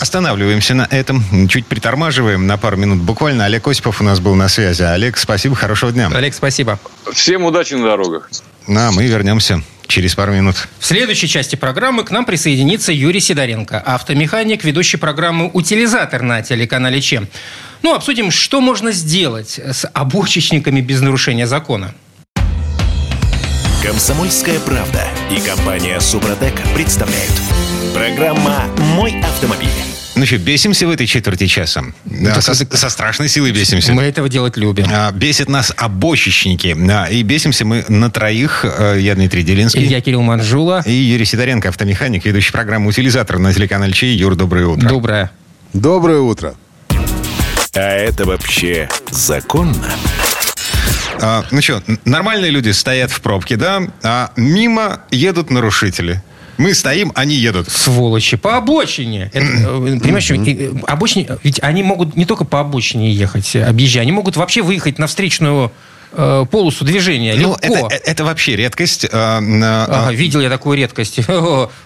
останавливаемся 0.00 0.74
на 0.74 0.88
этом, 0.90 1.48
чуть 1.48 1.66
притормаживаем 1.66 2.46
на 2.46 2.56
пару 2.56 2.76
минут 2.76 2.98
буквально. 2.98 3.44
Олег 3.44 3.66
Осипов 3.68 4.00
у 4.00 4.04
нас 4.04 4.18
был 4.18 4.34
на 4.34 4.48
связи. 4.48 4.82
Олег, 4.82 5.16
спасибо, 5.16 5.54
хорошего 5.54 5.92
дня. 5.92 6.10
Олег, 6.12 6.34
спасибо. 6.34 6.80
Всем 7.12 7.44
удачи 7.44 7.74
на 7.74 7.84
дорогах. 7.84 8.30
Ну, 8.66 8.80
а 8.80 8.90
мы 8.90 9.06
вернемся 9.06 9.62
через 9.90 10.14
пару 10.14 10.32
минут. 10.32 10.68
В 10.78 10.86
следующей 10.86 11.28
части 11.28 11.56
программы 11.56 12.04
к 12.04 12.10
нам 12.10 12.24
присоединится 12.24 12.92
Юрий 12.92 13.20
Сидоренко, 13.20 13.78
автомеханик, 13.78 14.64
ведущий 14.64 14.96
программы 14.96 15.50
«Утилизатор» 15.52 16.22
на 16.22 16.42
телеканале 16.42 17.00
ЧЕМ. 17.00 17.28
Ну, 17.82 17.94
обсудим, 17.94 18.30
что 18.30 18.60
можно 18.60 18.92
сделать 18.92 19.58
с 19.58 19.88
обочечниками 19.92 20.80
без 20.80 21.00
нарушения 21.00 21.46
закона. 21.46 21.94
Комсомольская 23.82 24.60
правда 24.60 25.02
и 25.30 25.40
компания 25.40 25.98
Супротек 26.00 26.54
представляют. 26.74 27.32
Программа 27.94 28.66
«Мой 28.94 29.18
автомобиль». 29.22 29.89
Ну 30.20 30.26
что, 30.26 30.36
бесимся 30.36 30.86
в 30.86 30.90
этой 30.90 31.06
четверти 31.06 31.46
часа? 31.46 31.82
Да, 32.04 32.42
со, 32.42 32.54
со 32.54 32.90
страшной 32.90 33.30
силой 33.30 33.52
бесимся. 33.52 33.94
Мы 33.94 34.02
этого 34.02 34.28
делать 34.28 34.58
любим. 34.58 34.84
А, 34.92 35.10
бесит 35.12 35.48
нас 35.48 35.72
обощечники. 35.74 36.76
А, 36.90 37.06
и 37.06 37.22
бесимся 37.22 37.64
мы 37.64 37.86
на 37.88 38.10
троих. 38.10 38.66
А, 38.66 38.96
я 38.96 39.14
Дмитрий 39.14 39.42
Делинский. 39.42 39.86
Я 39.86 40.02
Кирилл 40.02 40.20
Манжула. 40.20 40.82
И 40.84 40.92
Юрий 40.92 41.24
Сидоренко, 41.24 41.70
автомеханик, 41.70 42.26
ведущий 42.26 42.52
программу 42.52 42.90
«Утилизатор» 42.90 43.38
на 43.38 43.54
телеканале 43.54 43.94
Чей. 43.94 44.14
Юр, 44.14 44.36
доброе 44.36 44.66
утро. 44.66 44.86
Доброе. 44.86 45.30
Доброе 45.72 46.20
утро. 46.20 46.54
А 47.72 47.80
это 47.80 48.26
вообще 48.26 48.90
законно? 49.10 49.86
А, 51.22 51.46
ну 51.50 51.62
что, 51.62 51.82
нормальные 52.04 52.50
люди 52.50 52.68
стоят 52.68 53.10
в 53.10 53.22
пробке, 53.22 53.56
да? 53.56 53.84
А 54.02 54.32
мимо 54.36 55.00
едут 55.10 55.48
нарушители. 55.48 56.22
Мы 56.60 56.74
стоим, 56.74 57.10
они 57.14 57.36
едут. 57.36 57.70
Сволочи. 57.70 58.36
По 58.36 58.58
обочине. 58.58 59.30
Это, 59.32 59.46
э, 59.46 59.98
понимаешь, 59.98 60.30
обочине, 60.86 61.26
ведь 61.42 61.58
они 61.62 61.82
могут 61.82 62.16
не 62.16 62.26
только 62.26 62.44
по 62.44 62.60
обочине 62.60 63.10
ехать, 63.12 63.56
объезжая, 63.56 64.02
они 64.02 64.12
могут 64.12 64.36
вообще 64.36 64.60
выехать 64.60 64.98
на 64.98 65.06
встречную 65.06 65.72
э, 66.12 66.44
полосу 66.50 66.84
движения. 66.84 67.34
Ну, 67.36 67.56
это, 67.60 67.94
э, 67.94 67.98
это 68.04 68.24
вообще 68.24 68.56
редкость. 68.56 69.04
Э, 69.04 69.08
ага, 69.10 70.12
видел 70.12 70.40
я 70.40 70.50
такую 70.50 70.76
редкость. 70.76 71.20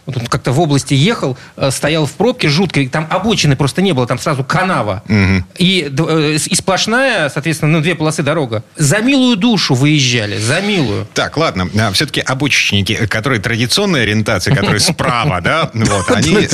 Вот 0.07 0.29
как-то 0.29 0.53
в 0.53 0.61
области 0.61 0.93
ехал, 0.93 1.37
э, 1.57 1.71
стоял 1.71 2.05
в 2.07 2.13
пробке 2.13 2.49
жуткой, 2.49 2.89
там 2.89 3.07
обочины 3.11 3.57
просто 3.57 3.81
не 3.81 3.93
было, 3.93 4.07
там 4.07 4.19
сразу 4.19 4.45
канава. 4.45 5.03
Угу. 5.09 5.45
И, 5.57 5.91
э, 5.99 6.37
и 6.37 6.55
сплошная, 6.55 7.31
соответственно, 7.31 7.73
ну, 7.73 7.81
две 7.81 7.95
полосы 7.95 8.23
дорога. 8.23 8.63
За 8.77 8.99
милую 8.99 9.37
душу 9.37 9.75
выезжали, 9.75 10.39
за 10.39 10.61
милую. 10.61 11.07
Так, 11.15 11.37
ладно, 11.37 11.69
а, 11.79 11.93
все-таки 11.93 12.21
обочечники, 12.21 13.07
которые 13.07 13.41
традиционной 13.41 14.03
ориентации, 14.03 14.53
которые 14.53 14.81
справа, 14.81 15.41
да, 15.41 15.71
вот, 15.73 16.11
они... 16.11 16.49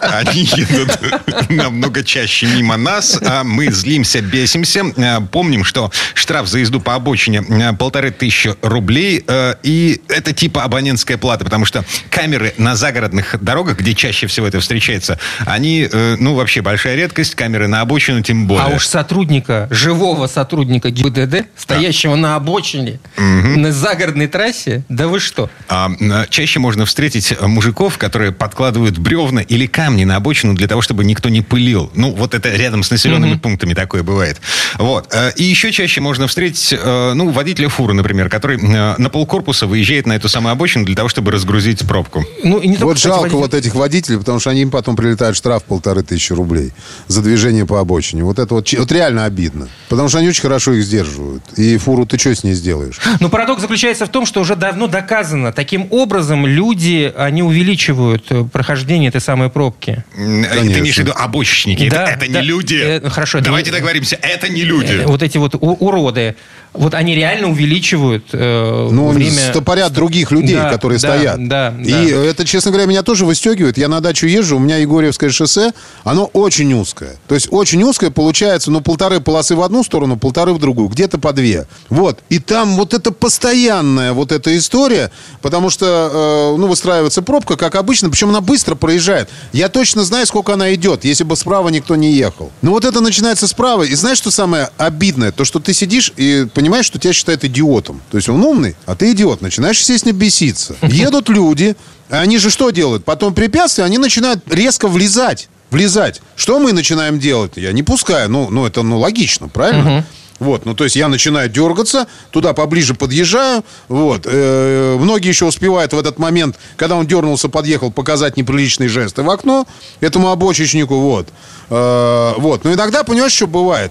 Они 0.00 0.42
едут 0.42 0.98
намного 1.48 2.02
чаще 2.02 2.46
мимо 2.46 2.76
нас, 2.76 3.18
а 3.24 3.44
мы 3.44 3.70
злимся, 3.70 4.20
бесимся. 4.20 4.84
Помним, 5.30 5.64
что 5.64 5.90
штраф 6.28 6.46
за 6.46 6.58
езду 6.58 6.78
по 6.78 6.94
обочине 6.94 7.42
э, 7.48 7.72
полторы 7.72 8.10
тысячи 8.10 8.54
рублей. 8.60 9.24
Э, 9.26 9.54
и 9.62 10.02
это 10.08 10.34
типа 10.34 10.62
абонентская 10.62 11.16
плата, 11.16 11.42
потому 11.42 11.64
что 11.64 11.86
камеры 12.10 12.52
на 12.58 12.76
загородных 12.76 13.36
дорогах, 13.40 13.78
где 13.78 13.94
чаще 13.94 14.26
всего 14.26 14.46
это 14.46 14.60
встречается, 14.60 15.18
они, 15.46 15.88
э, 15.90 16.16
ну, 16.20 16.34
вообще 16.34 16.60
большая 16.60 16.96
редкость. 16.96 17.34
Камеры 17.34 17.66
на 17.66 17.80
обочину 17.80 18.20
тем 18.20 18.46
более. 18.46 18.66
А 18.66 18.76
уж 18.76 18.86
сотрудника, 18.86 19.68
живого 19.70 20.26
сотрудника 20.26 20.90
ГИБДД, 20.90 21.46
стоящего 21.56 22.12
а. 22.12 22.16
на 22.16 22.36
обочине, 22.36 23.00
угу. 23.16 23.60
на 23.60 23.72
загородной 23.72 24.26
трассе, 24.26 24.84
да 24.90 25.08
вы 25.08 25.20
что? 25.20 25.48
А, 25.70 25.90
чаще 26.28 26.58
можно 26.58 26.84
встретить 26.84 27.40
мужиков, 27.40 27.96
которые 27.96 28.32
подкладывают 28.32 28.98
бревна 28.98 29.40
или 29.40 29.64
камни 29.64 30.04
на 30.04 30.16
обочину 30.16 30.52
для 30.52 30.68
того, 30.68 30.82
чтобы 30.82 31.06
никто 31.06 31.30
не 31.30 31.40
пылил. 31.40 31.90
Ну, 31.94 32.10
вот 32.10 32.34
это 32.34 32.50
рядом 32.50 32.82
с 32.82 32.90
населенными 32.90 33.32
угу. 33.32 33.40
пунктами 33.40 33.72
такое 33.72 34.02
бывает. 34.02 34.42
Вот. 34.76 35.14
И 35.36 35.44
еще 35.44 35.72
чаще 35.72 36.02
можно 36.02 36.17
можно 36.18 36.26
встретить, 36.26 36.74
э, 36.76 37.12
ну, 37.14 37.30
водителя 37.30 37.68
фуры, 37.68 37.94
например, 37.94 38.28
который 38.28 38.58
э, 38.58 38.94
на 38.98 39.08
полкорпуса 39.08 39.68
выезжает 39.68 40.04
на 40.04 40.14
эту 40.14 40.28
самую 40.28 40.50
обочину 40.50 40.84
для 40.84 40.96
того, 40.96 41.08
чтобы 41.08 41.30
разгрузить 41.30 41.86
пробку. 41.86 42.24
Ну, 42.42 42.58
и 42.58 42.66
не 42.66 42.74
только, 42.74 42.86
вот 42.86 42.96
кстати, 42.96 43.12
жалко 43.12 43.22
водитель... 43.22 43.38
вот 43.38 43.54
этих 43.54 43.74
водителей, 43.76 44.18
потому 44.18 44.40
что 44.40 44.50
они 44.50 44.62
им 44.62 44.72
потом 44.72 44.96
прилетают 44.96 45.36
штраф 45.36 45.62
полторы 45.62 46.02
тысячи 46.02 46.32
рублей 46.32 46.72
за 47.06 47.22
движение 47.22 47.66
по 47.66 47.78
обочине. 47.78 48.24
Вот 48.24 48.40
это 48.40 48.52
вот, 48.52 48.72
вот 48.72 48.90
реально 48.90 49.26
обидно. 49.26 49.68
Потому 49.88 50.08
что 50.08 50.18
они 50.18 50.28
очень 50.28 50.42
хорошо 50.42 50.72
их 50.72 50.82
сдерживают. 50.82 51.44
И 51.56 51.76
фуру 51.76 52.04
ты 52.04 52.18
что 52.18 52.34
с 52.34 52.42
ней 52.42 52.54
сделаешь? 52.54 52.98
Ну, 53.20 53.28
парадокс 53.28 53.60
заключается 53.60 54.04
в 54.04 54.08
том, 54.08 54.26
что 54.26 54.40
уже 54.40 54.56
давно 54.56 54.88
доказано. 54.88 55.52
Таким 55.52 55.86
образом, 55.90 56.48
люди, 56.48 57.12
они 57.16 57.44
увеличивают 57.44 58.24
э, 58.30 58.42
прохождение 58.42 59.10
этой 59.10 59.20
самой 59.20 59.50
пробки. 59.50 60.02
Конечно. 60.16 60.72
Ты 60.72 60.80
имеешь 60.80 60.96
в 60.96 60.98
виду 60.98 61.12
обочечники. 61.14 61.88
Да, 61.88 62.06
это, 62.06 62.24
это 62.24 62.32
да, 62.32 62.40
не 62.40 62.46
люди. 62.48 62.74
Э, 62.74 63.08
хорошо. 63.08 63.38
Давайте 63.38 63.70
да, 63.70 63.76
договоримся, 63.76 64.18
это 64.20 64.48
не 64.48 64.64
люди. 64.64 64.94
Э, 64.94 65.06
вот 65.06 65.22
эти 65.22 65.38
вот 65.38 65.54
уроды 65.60 66.07
уроды, 66.08 66.36
вот 66.78 66.94
они 66.94 67.14
реально 67.14 67.50
увеличивают 67.50 68.26
э, 68.32 68.88
ну, 68.90 69.08
время... 69.08 69.32
стопорят 69.32 69.92
других 69.92 70.30
людей, 70.30 70.54
да, 70.54 70.70
которые 70.70 71.00
да, 71.00 71.08
стоят. 71.08 71.48
Да, 71.48 71.74
и 71.78 71.90
да. 71.90 72.24
это, 72.24 72.44
честно 72.44 72.70
говоря, 72.70 72.86
меня 72.86 73.02
тоже 73.02 73.26
выстегивает. 73.26 73.76
Я 73.78 73.88
на 73.88 74.00
дачу 74.00 74.26
езжу, 74.26 74.56
у 74.56 74.58
меня 74.60 74.76
Егорьевское 74.76 75.30
шоссе, 75.30 75.72
оно 76.04 76.26
очень 76.26 76.72
узкое. 76.74 77.16
То 77.26 77.34
есть 77.34 77.48
очень 77.50 77.82
узкое 77.82 78.10
получается, 78.10 78.70
ну, 78.70 78.80
полторы 78.80 79.20
полосы 79.20 79.56
в 79.56 79.62
одну 79.62 79.82
сторону, 79.82 80.16
полторы 80.16 80.52
в 80.52 80.58
другую, 80.58 80.88
где-то 80.88 81.18
по 81.18 81.32
две. 81.32 81.66
Вот. 81.88 82.20
И 82.28 82.38
там 82.38 82.76
вот 82.76 82.94
это 82.94 83.10
постоянная 83.10 84.12
вот 84.12 84.30
эта 84.30 84.56
история, 84.56 85.10
потому 85.42 85.70
что, 85.70 86.54
э, 86.54 86.58
ну, 86.58 86.68
выстраивается 86.68 87.22
пробка, 87.22 87.56
как 87.56 87.74
обычно, 87.74 88.08
причем 88.08 88.28
она 88.28 88.40
быстро 88.40 88.76
проезжает. 88.76 89.28
Я 89.52 89.68
точно 89.68 90.04
знаю, 90.04 90.26
сколько 90.26 90.54
она 90.54 90.72
идет, 90.74 91.04
если 91.04 91.24
бы 91.24 91.34
справа 91.34 91.70
никто 91.70 91.96
не 91.96 92.12
ехал. 92.12 92.52
Ну, 92.62 92.70
вот 92.70 92.84
это 92.84 93.00
начинается 93.00 93.48
справа. 93.48 93.82
И 93.82 93.94
знаешь, 93.94 94.18
что 94.18 94.30
самое 94.30 94.70
обидное? 94.76 95.32
То, 95.32 95.44
что 95.44 95.58
ты 95.58 95.74
сидишь 95.74 96.12
и 96.16 96.46
понимаешь, 96.54 96.67
что 96.82 96.98
тебя 96.98 97.12
считают 97.12 97.44
идиотом. 97.44 98.00
То 98.10 98.16
есть 98.16 98.28
он 98.28 98.42
умный, 98.44 98.76
а 98.86 98.94
ты 98.94 99.12
идиот. 99.12 99.40
Начинаешь, 99.40 99.78
естественно, 99.78 100.12
беситься. 100.12 100.76
Едут 100.82 101.28
люди, 101.28 101.76
они 102.08 102.38
же 102.38 102.50
что 102.50 102.70
делают? 102.70 103.04
Потом 103.04 103.34
препятствия, 103.34 103.84
они 103.84 103.98
начинают 103.98 104.42
резко 104.52 104.88
влезать. 104.88 105.48
Влезать. 105.70 106.22
Что 106.36 106.58
мы 106.58 106.72
начинаем 106.72 107.18
делать? 107.18 107.52
Я 107.56 107.72
не 107.72 107.82
пускаю. 107.82 108.30
Ну, 108.30 108.48
ну 108.50 108.66
это 108.66 108.82
ну, 108.82 108.98
логично, 108.98 109.48
правильно? 109.48 110.06
Вот, 110.38 110.64
ну 110.66 110.74
то 110.74 110.84
есть 110.84 110.94
я 110.94 111.08
начинаю 111.08 111.48
дергаться, 111.48 112.06
туда 112.30 112.52
поближе 112.52 112.94
подъезжаю, 112.94 113.64
вот. 113.88 114.22
Э, 114.24 114.96
многие 114.96 115.28
еще 115.28 115.46
успевают 115.46 115.92
в 115.92 115.98
этот 115.98 116.18
момент, 116.18 116.56
когда 116.76 116.94
он 116.94 117.06
дернулся, 117.06 117.48
подъехал, 117.48 117.90
показать 117.90 118.36
неприличные 118.36 118.88
жесты 118.88 119.22
в 119.22 119.30
окно 119.30 119.66
этому 120.00 120.30
обочечнику, 120.30 121.00
вот. 121.00 121.28
Э, 121.70 122.34
вот, 122.36 122.62
но 122.62 122.72
иногда, 122.72 123.02
понимаешь, 123.02 123.32
что 123.32 123.48
бывает? 123.48 123.90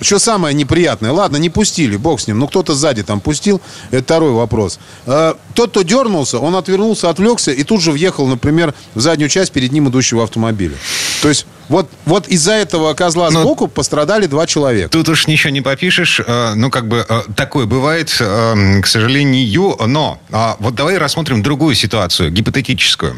Что 0.00 0.18
самое 0.18 0.54
неприятное? 0.54 1.12
Ладно, 1.12 1.36
не 1.38 1.50
пустили, 1.50 1.96
бог 1.96 2.20
с 2.20 2.26
ним. 2.26 2.38
Ну, 2.38 2.46
кто-то 2.46 2.74
сзади 2.74 3.02
там 3.02 3.20
пустил. 3.20 3.60
Это 3.90 4.02
второй 4.04 4.32
вопрос. 4.32 4.78
Э, 5.06 5.34
тот, 5.54 5.70
кто 5.70 5.82
дернулся, 5.82 6.38
он 6.38 6.54
отвернулся, 6.54 7.10
отвлекся 7.10 7.50
и 7.50 7.64
тут 7.64 7.82
же 7.82 7.92
въехал, 7.92 8.26
например, 8.26 8.74
в 8.94 9.00
заднюю 9.00 9.28
часть 9.28 9.52
перед 9.52 9.72
ним 9.72 9.88
идущего 9.88 10.22
автомобиля. 10.22 10.76
То 11.22 11.28
есть 11.28 11.46
Вот, 11.68 11.90
вот 12.06 12.28
из-за 12.28 12.52
этого 12.52 12.94
козла 12.94 13.30
Но... 13.30 13.42
сбоку 13.42 13.68
пострадали 13.68 14.26
два 14.26 14.46
человека. 14.46 14.88
Тут 14.88 15.08
уж 15.08 15.26
ничего 15.26 15.50
не 15.50 15.60
попишешь. 15.60 16.20
Э, 16.26 16.54
ну, 16.54 16.70
как 16.70 16.88
бы 16.88 17.04
э, 17.06 17.22
такое 17.36 17.66
бывает, 17.66 18.08
к 18.10 18.86
сожалению. 18.86 19.76
Но 19.86 20.20
вот 20.60 20.74
давай 20.74 20.96
рассмотрим 20.98 21.42
другую 21.42 21.74
ситуацию, 21.74 22.30
гипотетическую. 22.30 23.16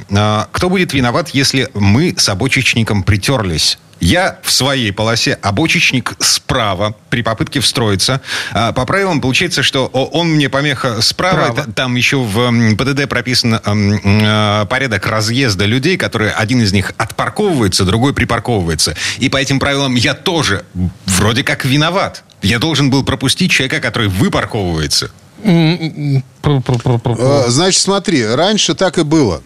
Кто 0.52 0.68
будет 0.68 0.92
виноват, 0.94 1.30
если 1.30 1.68
мы 1.74 2.14
с 2.16 2.28
обочечником 2.28 3.02
притерлись? 3.02 3.78
Я 4.00 4.38
в 4.42 4.50
своей 4.50 4.92
полосе, 4.92 5.34
обочечник 5.42 6.14
справа 6.18 6.94
при 7.10 7.22
попытке 7.22 7.60
встроиться. 7.60 8.22
А, 8.52 8.72
по 8.72 8.86
правилам 8.86 9.20
получается, 9.20 9.62
что 9.62 9.86
он 9.86 10.30
мне 10.30 10.48
помеха 10.48 11.02
справа. 11.02 11.52
Это, 11.52 11.70
там 11.70 11.96
еще 11.96 12.16
в 12.18 12.76
ПДД 12.76 13.08
прописан 13.08 13.54
э, 13.54 14.66
порядок 14.68 15.06
разъезда 15.06 15.66
людей, 15.66 15.98
которые 15.98 16.32
один 16.32 16.62
из 16.62 16.72
них 16.72 16.92
отпарковывается, 16.96 17.84
другой 17.84 18.14
припарковывается. 18.14 18.96
И 19.18 19.28
по 19.28 19.36
этим 19.36 19.60
правилам 19.60 19.94
я 19.94 20.14
тоже 20.14 20.64
вроде 21.04 21.44
как 21.44 21.66
виноват. 21.66 22.24
Я 22.40 22.58
должен 22.58 22.90
был 22.90 23.04
пропустить 23.04 23.50
человека, 23.50 23.80
который 23.80 24.08
выпарковывается. 24.08 25.10
Э, 27.46 27.50
значит, 27.50 27.80
смотри, 27.80 28.24
раньше 28.26 28.74
так 28.74 28.98
и 28.98 29.02
было. 29.02 29.42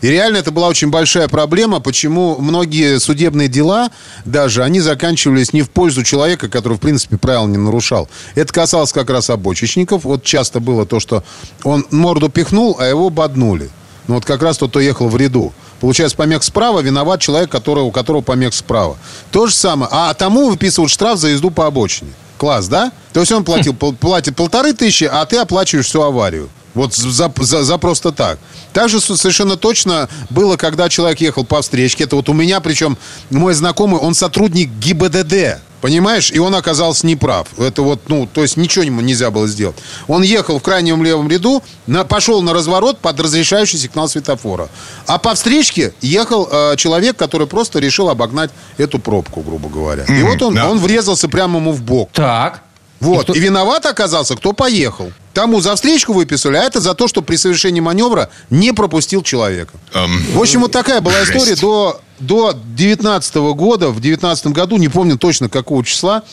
И 0.00 0.08
реально 0.08 0.36
это 0.38 0.50
была 0.52 0.68
очень 0.68 0.90
большая 0.90 1.28
проблема, 1.28 1.80
почему 1.80 2.36
многие 2.38 3.00
судебные 3.00 3.48
дела 3.48 3.90
даже, 4.24 4.62
они 4.62 4.80
заканчивались 4.80 5.52
не 5.52 5.62
в 5.62 5.70
пользу 5.70 6.04
человека, 6.04 6.48
который, 6.48 6.74
в 6.74 6.80
принципе, 6.80 7.16
правил 7.16 7.46
не 7.46 7.56
нарушал. 7.56 8.08
Это 8.34 8.52
касалось 8.52 8.92
как 8.92 9.10
раз 9.10 9.30
обочечников. 9.30 10.04
Вот 10.04 10.22
часто 10.22 10.60
было 10.60 10.86
то, 10.86 11.00
что 11.00 11.24
он 11.64 11.86
морду 11.90 12.28
пихнул, 12.28 12.76
а 12.78 12.86
его 12.86 13.10
боднули. 13.10 13.70
Ну 14.06 14.14
вот 14.14 14.24
как 14.24 14.42
раз 14.42 14.56
тот, 14.56 14.70
кто 14.70 14.80
ехал 14.80 15.08
в 15.08 15.16
ряду. 15.16 15.52
Получается, 15.80 16.16
помех 16.16 16.42
справа 16.42 16.80
виноват 16.80 17.20
человек, 17.20 17.50
который, 17.50 17.84
у 17.84 17.90
которого 17.90 18.22
помех 18.22 18.54
справа. 18.54 18.96
То 19.30 19.46
же 19.46 19.54
самое. 19.54 19.88
А 19.92 20.12
тому 20.14 20.48
выписывают 20.48 20.90
штраф 20.90 21.18
за 21.18 21.28
езду 21.28 21.50
по 21.50 21.66
обочине. 21.66 22.12
Класс, 22.38 22.68
да? 22.68 22.92
То 23.12 23.20
есть 23.20 23.32
он 23.32 23.44
платил, 23.44 23.74
платит 23.74 24.36
полторы 24.36 24.72
тысячи, 24.72 25.04
а 25.04 25.24
ты 25.26 25.36
оплачиваешь 25.36 25.86
всю 25.86 26.02
аварию. 26.02 26.48
Вот 26.78 26.94
за, 26.94 27.32
за, 27.40 27.64
за 27.64 27.78
просто 27.78 28.12
так. 28.12 28.38
Также 28.72 29.00
совершенно 29.00 29.56
точно 29.56 30.08
было, 30.30 30.56
когда 30.56 30.88
человек 30.88 31.20
ехал 31.20 31.44
по 31.44 31.60
встречке. 31.60 32.04
Это 32.04 32.14
вот 32.14 32.28
у 32.28 32.32
меня, 32.32 32.60
причем 32.60 32.96
мой 33.30 33.52
знакомый, 33.54 33.98
он 33.98 34.14
сотрудник 34.14 34.70
ГИБДД. 34.78 35.60
Понимаешь? 35.80 36.30
И 36.32 36.38
он 36.38 36.54
оказался 36.54 37.06
неправ. 37.06 37.48
Это 37.58 37.82
вот, 37.82 38.08
ну, 38.08 38.28
то 38.32 38.42
есть 38.42 38.56
ничего 38.56 38.84
ему 38.84 39.00
нельзя 39.00 39.30
было 39.30 39.48
сделать. 39.48 39.76
Он 40.06 40.22
ехал 40.22 40.58
в 40.58 40.62
крайнем 40.62 41.02
левом 41.02 41.28
ряду, 41.28 41.62
на, 41.86 42.04
пошел 42.04 42.42
на 42.42 42.52
разворот 42.52 42.98
под 42.98 43.18
разрешающий 43.18 43.78
сигнал 43.78 44.08
светофора. 44.08 44.68
А 45.06 45.18
по 45.18 45.34
встречке 45.34 45.94
ехал 46.00 46.48
э, 46.50 46.74
человек, 46.76 47.16
который 47.16 47.48
просто 47.48 47.80
решил 47.80 48.08
обогнать 48.08 48.50
эту 48.76 49.00
пробку, 49.00 49.40
грубо 49.40 49.68
говоря. 49.68 50.04
И 50.04 50.22
вот 50.22 50.42
он, 50.42 50.54
да. 50.54 50.68
он 50.68 50.78
врезался 50.78 51.28
прямо 51.28 51.58
ему 51.58 51.72
в 51.72 51.82
бок. 51.82 52.10
Так. 52.12 52.62
Вот. 53.00 53.20
И, 53.20 53.22
кто... 53.24 53.32
и 53.34 53.40
виноват 53.40 53.86
оказался, 53.86 54.36
кто 54.36 54.52
поехал. 54.52 55.12
Тому 55.34 55.60
за 55.60 55.76
встречку 55.76 56.12
выписали, 56.12 56.56
а 56.56 56.62
это 56.62 56.80
за 56.80 56.94
то, 56.94 57.06
что 57.06 57.22
при 57.22 57.36
совершении 57.36 57.80
маневра 57.80 58.28
не 58.50 58.72
пропустил 58.72 59.22
человека. 59.22 59.72
Um, 59.94 60.34
в 60.34 60.40
общем, 60.40 60.60
вот 60.62 60.72
такая 60.72 61.00
была 61.00 61.24
жесть. 61.24 61.30
история 61.30 61.56
до, 61.56 62.00
до 62.18 62.58
19 62.76 63.34
года. 63.36 63.90
В 63.90 64.00
19 64.00 64.48
году, 64.48 64.76
не 64.78 64.88
помню 64.88 65.16
точно 65.16 65.48
какого 65.48 65.84
числа, 65.84 66.24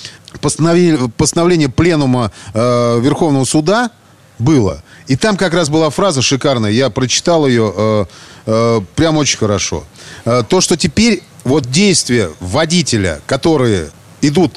постановление, 0.41 1.09
постановление 1.17 1.69
пленума 1.69 2.31
э, 2.53 2.99
Верховного 2.99 3.45
суда 3.45 3.91
было. 4.39 4.81
И 5.07 5.15
там 5.15 5.37
как 5.37 5.53
раз 5.53 5.69
была 5.69 5.89
фраза 5.89 6.21
шикарная, 6.21 6.71
я 6.71 6.89
прочитал 6.89 7.47
ее 7.47 7.73
э, 7.75 8.05
э, 8.47 8.81
прям 8.95 9.17
очень 9.17 9.37
хорошо. 9.37 9.83
Э, 10.25 10.43
то, 10.47 10.61
что 10.61 10.77
теперь 10.77 11.23
вот 11.43 11.69
действия 11.69 12.31
водителя, 12.39 13.21
которые 13.27 13.91
идут 14.21 14.51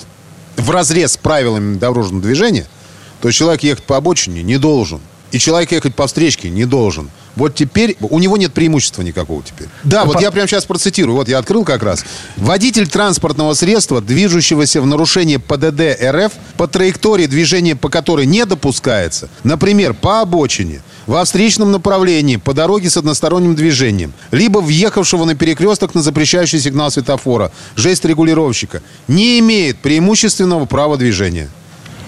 в 0.59 0.71
разрез 0.71 1.13
с 1.13 1.17
правилами 1.17 1.77
дорожного 1.77 2.23
движения– 2.23 2.67
то 3.21 3.31
человек 3.31 3.63
ехать 3.63 3.85
по 3.85 3.97
обочине 3.97 4.43
не 4.43 4.59
должен. 4.59 5.01
И 5.31 5.39
человек 5.39 5.73
ехать 5.73 5.95
по 5.95 6.07
встречке 6.07 6.49
не 6.49 6.65
должен. 6.65 7.11
Вот 7.37 7.55
теперь 7.55 7.97
у 8.01 8.19
него 8.19 8.37
нет 8.37 8.53
преимущества 8.53 9.03
никакого 9.03 9.43
теперь. 9.43 9.69
Да, 9.85 10.05
вот 10.05 10.21
я 10.21 10.31
прямо 10.31 10.49
сейчас 10.49 10.65
процитирую. 10.65 11.17
Вот 11.17 11.29
я 11.29 11.39
открыл 11.39 11.65
как 11.65 11.83
раз. 11.83 12.05
Водитель 12.37 12.89
транспортного 12.89 13.53
средства, 13.53 14.01
движущегося 14.01 14.81
в 14.81 14.87
нарушение 14.87 15.39
ПДД 15.39 16.03
РФ 16.03 16.33
по 16.57 16.67
траектории 16.67 17.27
движения, 17.27 17.77
по 17.77 17.91
которой 17.91 18.27
не 18.27 18.45
допускается, 18.47 19.29
например, 19.45 19.93
по 19.95 20.21
обочине, 20.21 20.83
во 21.09 21.25
встречном 21.25 21.73
направлении, 21.73 22.37
по 22.37 22.53
дороге 22.53 22.91
с 22.91 22.97
односторонним 22.97 23.57
движением, 23.57 24.13
либо 24.31 24.59
въехавшего 24.59 25.25
на 25.25 25.35
перекресток 25.35 25.95
на 25.95 26.03
запрещающий 26.03 26.61
сигнал 26.61 26.91
светофора, 26.91 27.51
жест 27.75 28.05
регулировщика, 28.05 28.83
не 29.09 29.41
имеет 29.41 29.79
преимущественного 29.79 30.67
права 30.67 30.99
движения. 30.99 31.49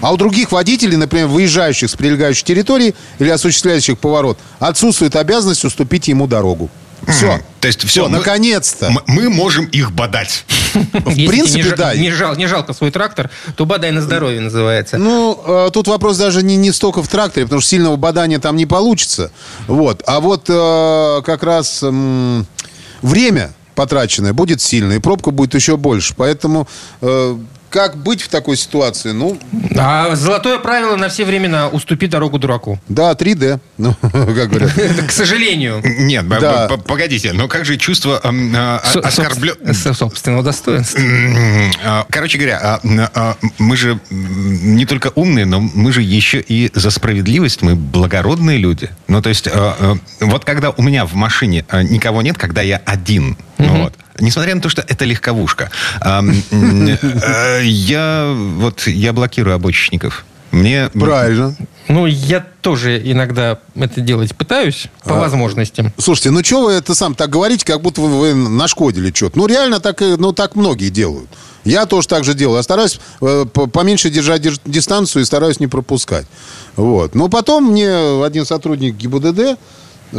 А 0.02 0.12
у 0.12 0.16
других 0.16 0.52
водителей, 0.52 0.96
например, 0.96 1.28
выезжающих 1.28 1.90
с 1.90 1.96
прилегающей 1.96 2.44
территории 2.44 2.94
или 3.18 3.30
осуществляющих 3.30 3.98
поворот, 3.98 4.38
отсутствует 4.58 5.16
обязанность 5.16 5.64
уступить 5.64 6.08
ему 6.08 6.26
дорогу. 6.26 6.70
Все. 7.06 7.40
То 7.60 7.68
есть 7.68 7.86
все, 7.86 8.08
наконец-то. 8.08 8.90
Мы 9.06 9.28
можем 9.28 9.66
их 9.66 9.92
бодать. 9.92 10.44
В 10.74 11.14
принципе, 11.26 11.74
да. 11.76 11.94
Не, 11.94 12.10
жал, 12.10 12.36
не 12.36 12.46
жалко 12.46 12.72
свой 12.72 12.90
трактор, 12.90 13.30
то 13.56 13.66
бодай 13.66 13.90
на 13.90 14.02
здоровье 14.02 14.40
называется. 14.40 14.98
Ну, 14.98 15.40
э, 15.44 15.70
тут 15.72 15.88
вопрос 15.88 16.18
даже 16.18 16.42
не, 16.42 16.56
не 16.56 16.72
столько 16.72 17.02
в 17.02 17.08
тракторе, 17.08 17.46
потому 17.46 17.60
что 17.60 17.70
сильного 17.70 17.96
бодания 17.96 18.38
там 18.38 18.56
не 18.56 18.66
получится. 18.66 19.30
Вот. 19.66 20.02
А 20.06 20.20
вот 20.20 20.46
э, 20.48 21.22
как 21.24 21.42
раз 21.42 21.84
время 23.02 23.52
потраченное 23.74 24.32
будет 24.32 24.60
сильное, 24.60 24.96
и 24.96 25.00
пробка 25.00 25.30
будет 25.30 25.54
еще 25.54 25.76
больше. 25.76 26.14
Поэтому 26.16 26.68
э, 27.00 27.36
как 27.70 27.96
быть 27.96 28.20
в 28.20 28.28
такой 28.28 28.56
ситуации? 28.56 29.12
Ну, 29.12 29.38
а 29.78 30.14
золотое 30.16 30.58
правило 30.58 30.96
на 30.96 31.08
все 31.08 31.24
времена– 31.24 31.68
уступи 31.72 32.06
дорогу 32.06 32.38
дураку. 32.38 32.78
Да, 32.88 33.12
3D, 33.12 33.60
ну, 33.78 33.94
как 34.02 34.48
говорят. 34.48 34.72
К 35.06 35.10
сожалению. 35.10 35.80
Нет, 35.84 36.26
погодите, 36.86 37.32
но 37.32 37.48
как 37.48 37.64
же 37.64 37.76
чувство 37.76 38.20
а, 38.22 38.82
оскорбленного... 39.02 39.72
Собственного 39.94 40.42
достоинства. 40.42 41.00
А, 41.84 42.06
короче 42.10 42.38
говоря, 42.38 42.80
а, 43.14 43.36
мы 43.58 43.76
же 43.76 44.00
не 44.10 44.84
только 44.86 45.12
умные, 45.14 45.46
но 45.46 45.60
мы 45.60 45.92
же 45.92 46.02
еще 46.02 46.40
и 46.40 46.70
за 46.74 46.90
справедливость, 46.90 47.62
мы 47.62 47.76
благородные 47.76 48.58
люди. 48.58 48.90
Ну, 49.08 49.22
то 49.22 49.28
есть, 49.28 49.48
вот 50.20 50.44
когда 50.44 50.70
у 50.70 50.82
меня 50.82 51.06
в 51.06 51.14
машине 51.14 51.64
никого 51.72 52.22
нет, 52.22 52.36
когда 52.36 52.62
я 52.62 52.80
один, 52.84 53.36
вот, 53.58 53.94
несмотря 54.20 54.54
на 54.54 54.60
то, 54.60 54.68
что 54.68 54.82
это 54.86 55.04
легковушка, 55.04 55.70
э, 56.00 57.60
я 57.64 58.32
вот 58.34 58.86
я 58.86 59.12
блокирую 59.12 59.54
обочечников. 59.54 60.24
Мне... 60.50 60.90
Правильно. 60.92 61.54
Ну, 61.88 62.06
я 62.06 62.44
тоже 62.60 63.00
иногда 63.04 63.60
это 63.74 64.00
делать 64.00 64.34
пытаюсь, 64.34 64.88
по 65.04 65.16
а, 65.16 65.20
возможностям. 65.20 65.92
Слушайте, 65.96 66.30
ну 66.30 66.42
что 66.42 66.66
вы 66.66 66.72
это 66.72 66.94
сам 66.94 67.14
так 67.14 67.30
говорите, 67.30 67.64
как 67.64 67.80
будто 67.80 68.00
вы, 68.00 68.18
вы 68.18 68.34
нашкодили 68.34 69.12
что-то. 69.14 69.38
Ну, 69.38 69.46
реально 69.46 69.80
так, 69.80 70.00
ну, 70.00 70.32
так 70.32 70.56
многие 70.56 70.90
делают. 70.90 71.28
Я 71.64 71.86
тоже 71.86 72.08
так 72.08 72.24
же 72.24 72.34
делаю. 72.34 72.56
Я 72.56 72.62
стараюсь 72.62 73.00
э, 73.20 73.44
поменьше 73.44 74.10
держать 74.10 74.42
дистанцию 74.64 75.22
и 75.22 75.24
стараюсь 75.24 75.60
не 75.60 75.66
пропускать. 75.66 76.26
Вот. 76.76 77.14
Но 77.14 77.28
потом 77.28 77.72
мне 77.72 78.24
один 78.24 78.44
сотрудник 78.44 78.96
ГИБДД 78.96 79.58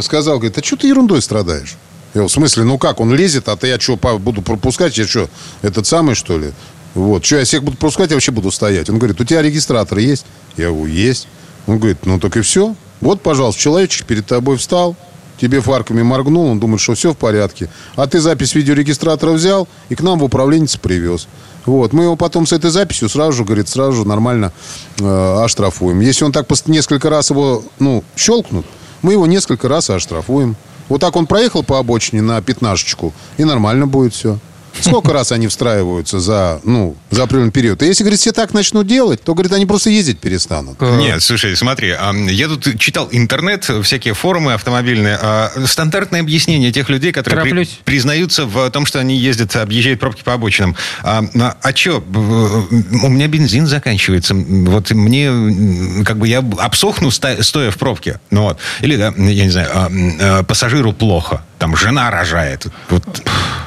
сказал, 0.00 0.38
говорит, 0.38 0.56
а 0.58 0.64
что 0.64 0.76
ты 0.76 0.88
ерундой 0.88 1.20
страдаешь? 1.20 1.76
Я, 2.14 2.22
в 2.22 2.28
смысле, 2.28 2.64
ну 2.64 2.78
как, 2.78 3.00
он 3.00 3.14
лезет, 3.14 3.48
а 3.48 3.56
то 3.56 3.66
я 3.66 3.80
что, 3.80 3.96
буду 3.96 4.42
пропускать? 4.42 4.98
Я 4.98 5.06
что, 5.06 5.28
этот 5.62 5.86
самый, 5.86 6.14
что 6.14 6.38
ли? 6.38 6.52
Вот, 6.94 7.24
что, 7.24 7.38
я 7.38 7.44
всех 7.44 7.62
буду 7.62 7.76
пропускать, 7.76 8.10
я 8.10 8.16
вообще 8.16 8.32
буду 8.32 8.50
стоять. 8.50 8.90
Он 8.90 8.98
говорит, 8.98 9.20
у 9.20 9.24
тебя 9.24 9.40
регистратор 9.40 9.98
есть? 9.98 10.26
Я 10.56 10.68
говорю, 10.68 10.86
есть. 10.86 11.26
Он 11.66 11.78
говорит, 11.78 12.04
ну 12.04 12.20
так 12.20 12.36
и 12.36 12.42
все. 12.42 12.74
Вот, 13.00 13.22
пожалуйста, 13.22 13.60
человечек 13.60 14.06
перед 14.06 14.26
тобой 14.26 14.58
встал, 14.58 14.94
тебе 15.40 15.60
фарками 15.60 16.02
моргнул, 16.02 16.46
он 16.46 16.60
думает, 16.60 16.80
что 16.80 16.94
все 16.94 17.12
в 17.12 17.16
порядке. 17.16 17.68
А 17.96 18.06
ты 18.06 18.20
запись 18.20 18.54
видеорегистратора 18.54 19.32
взял 19.32 19.66
и 19.88 19.94
к 19.94 20.02
нам 20.02 20.18
в 20.18 20.24
управленец 20.24 20.76
привез. 20.76 21.26
Вот. 21.64 21.92
Мы 21.92 22.04
его 22.04 22.16
потом 22.16 22.46
с 22.46 22.52
этой 22.52 22.70
записью 22.70 23.08
сразу 23.08 23.32
же, 23.32 23.44
говорит, 23.44 23.68
сразу 23.68 23.92
же 23.92 24.06
нормально 24.06 24.52
э, 24.98 25.42
оштрафуем. 25.44 26.00
Если 26.00 26.24
он 26.24 26.32
так 26.32 26.46
несколько 26.66 27.08
раз 27.10 27.30
его, 27.30 27.64
ну, 27.78 28.04
щелкнут, 28.16 28.66
мы 29.02 29.12
его 29.12 29.26
несколько 29.26 29.68
раз 29.68 29.90
оштрафуем. 29.90 30.56
Вот 30.88 31.00
так 31.00 31.16
он 31.16 31.26
проехал 31.26 31.62
по 31.62 31.78
обочине 31.78 32.22
на 32.22 32.40
пятнашечку, 32.42 33.12
и 33.36 33.44
нормально 33.44 33.86
будет 33.86 34.14
все. 34.14 34.38
Сколько 34.80 35.12
раз 35.12 35.32
они 35.32 35.48
встраиваются 35.48 36.20
за, 36.20 36.60
ну, 36.64 36.96
за 37.10 37.24
определенный 37.24 37.52
период? 37.52 37.82
И 37.82 37.86
если, 37.86 38.02
говорит, 38.04 38.20
все 38.20 38.32
так 38.32 38.54
начнут 38.54 38.86
делать, 38.86 39.22
то, 39.22 39.34
говорит, 39.34 39.52
они 39.52 39.66
просто 39.66 39.90
ездить 39.90 40.18
перестанут. 40.18 40.80
Нет, 40.80 41.22
слушай, 41.22 41.56
смотри, 41.56 41.94
я 42.28 42.48
тут 42.48 42.78
читал 42.78 43.08
интернет, 43.12 43.68
всякие 43.82 44.14
форумы 44.14 44.54
автомобильные. 44.54 45.18
А, 45.20 45.50
стандартное 45.66 46.20
объяснение 46.20 46.72
тех 46.72 46.88
людей, 46.88 47.12
которые 47.12 47.42
при, 47.42 47.68
признаются 47.84 48.46
в 48.46 48.70
том, 48.70 48.86
что 48.86 48.98
они 48.98 49.16
ездят, 49.16 49.54
объезжают 49.56 50.00
пробки 50.00 50.22
по 50.22 50.34
обочинам. 50.34 50.76
А, 51.02 51.24
а 51.62 51.76
что, 51.76 52.02
у 52.02 53.08
меня 53.08 53.28
бензин 53.28 53.66
заканчивается. 53.66 54.34
Вот 54.34 54.90
мне, 54.90 56.04
как 56.04 56.18
бы, 56.18 56.28
я 56.28 56.38
обсохну, 56.58 57.10
стоя 57.10 57.70
в 57.70 57.76
пробке. 57.76 58.20
Ну, 58.30 58.42
вот. 58.42 58.58
Или, 58.80 58.96
да, 58.96 59.12
я 59.16 59.44
не 59.44 59.50
знаю, 59.50 59.68
а, 59.72 60.42
пассажиру 60.42 60.92
плохо 60.92 61.42
там 61.62 61.76
жена 61.76 62.10
рожает. 62.10 62.66
Вот. 62.90 63.04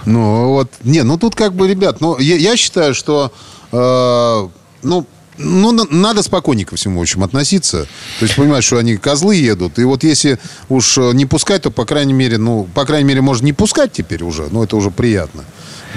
Ну, 0.03 0.49
вот, 0.49 0.69
не, 0.83 1.03
ну 1.03 1.17
тут 1.17 1.33
как 1.33 1.53
бы, 1.53 1.65
ребят, 1.65 2.01
ну, 2.01 2.19
я, 2.19 2.35
я 2.35 2.57
считаю, 2.57 2.93
что, 2.93 3.31
э, 3.71 4.47
ну, 4.83 5.07
ну, 5.37 5.87
надо 5.89 6.21
спокойнее 6.21 6.65
ко 6.65 6.75
всему, 6.75 6.99
в 6.99 7.03
общем, 7.03 7.23
относиться. 7.23 7.87
То 8.19 8.25
есть 8.25 8.35
понимать, 8.35 8.65
что 8.65 8.79
они 8.79 8.97
козлы 8.97 9.37
едут. 9.37 9.79
И 9.79 9.85
вот 9.85 10.03
если 10.03 10.39
уж 10.67 10.97
не 10.97 11.25
пускать, 11.25 11.61
то, 11.61 11.71
по 11.71 11.85
крайней 11.85 12.11
мере, 12.11 12.37
ну, 12.37 12.67
по 12.73 12.83
крайней 12.83 13.07
мере, 13.07 13.21
можно 13.21 13.45
не 13.45 13.53
пускать 13.53 13.93
теперь 13.93 14.23
уже. 14.23 14.49
Ну, 14.51 14.61
это 14.61 14.75
уже 14.75 14.91
приятно 14.91 15.45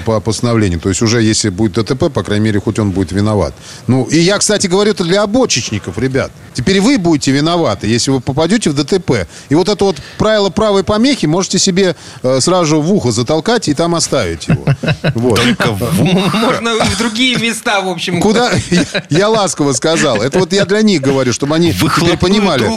по 0.05 0.19
постановлению. 0.19 0.79
То 0.79 0.89
есть 0.89 1.01
уже 1.01 1.21
если 1.21 1.49
будет 1.49 1.73
ДТП, 1.73 2.11
по 2.11 2.23
крайней 2.23 2.45
мере, 2.45 2.59
хоть 2.59 2.79
он 2.79 2.91
будет 2.91 3.11
виноват. 3.11 3.53
Ну, 3.87 4.03
и 4.03 4.19
я, 4.19 4.37
кстати, 4.37 4.67
говорю 4.67 4.91
это 4.91 5.03
для 5.03 5.23
обочечников, 5.23 5.97
ребят. 5.97 6.31
Теперь 6.53 6.81
вы 6.81 6.97
будете 6.97 7.31
виноваты, 7.31 7.87
если 7.87 8.11
вы 8.11 8.19
попадете 8.19 8.69
в 8.69 8.75
ДТП. 8.75 9.27
И 9.49 9.55
вот 9.55 9.69
это 9.69 9.85
вот 9.85 9.97
правило 10.17 10.49
правой 10.49 10.83
помехи 10.83 11.25
можете 11.25 11.59
себе 11.59 11.95
э, 12.23 12.39
сразу 12.41 12.65
же 12.65 12.75
в 12.77 12.91
ухо 12.93 13.11
затолкать 13.11 13.67
и 13.67 13.73
там 13.73 13.95
оставить 13.95 14.47
его. 14.47 14.65
Вот. 15.15 15.39
Можно 16.33 16.75
в 16.75 16.97
другие 16.97 17.35
места, 17.37 17.81
в 17.81 17.89
общем. 17.89 18.21
Куда? 18.21 18.51
Я 19.09 19.29
ласково 19.29 19.73
сказал. 19.73 20.21
Это 20.21 20.39
вот 20.39 20.53
я 20.53 20.65
для 20.65 20.81
них 20.81 21.01
говорю, 21.01 21.33
чтобы 21.33 21.55
они 21.55 21.73
понимали. 22.19 22.69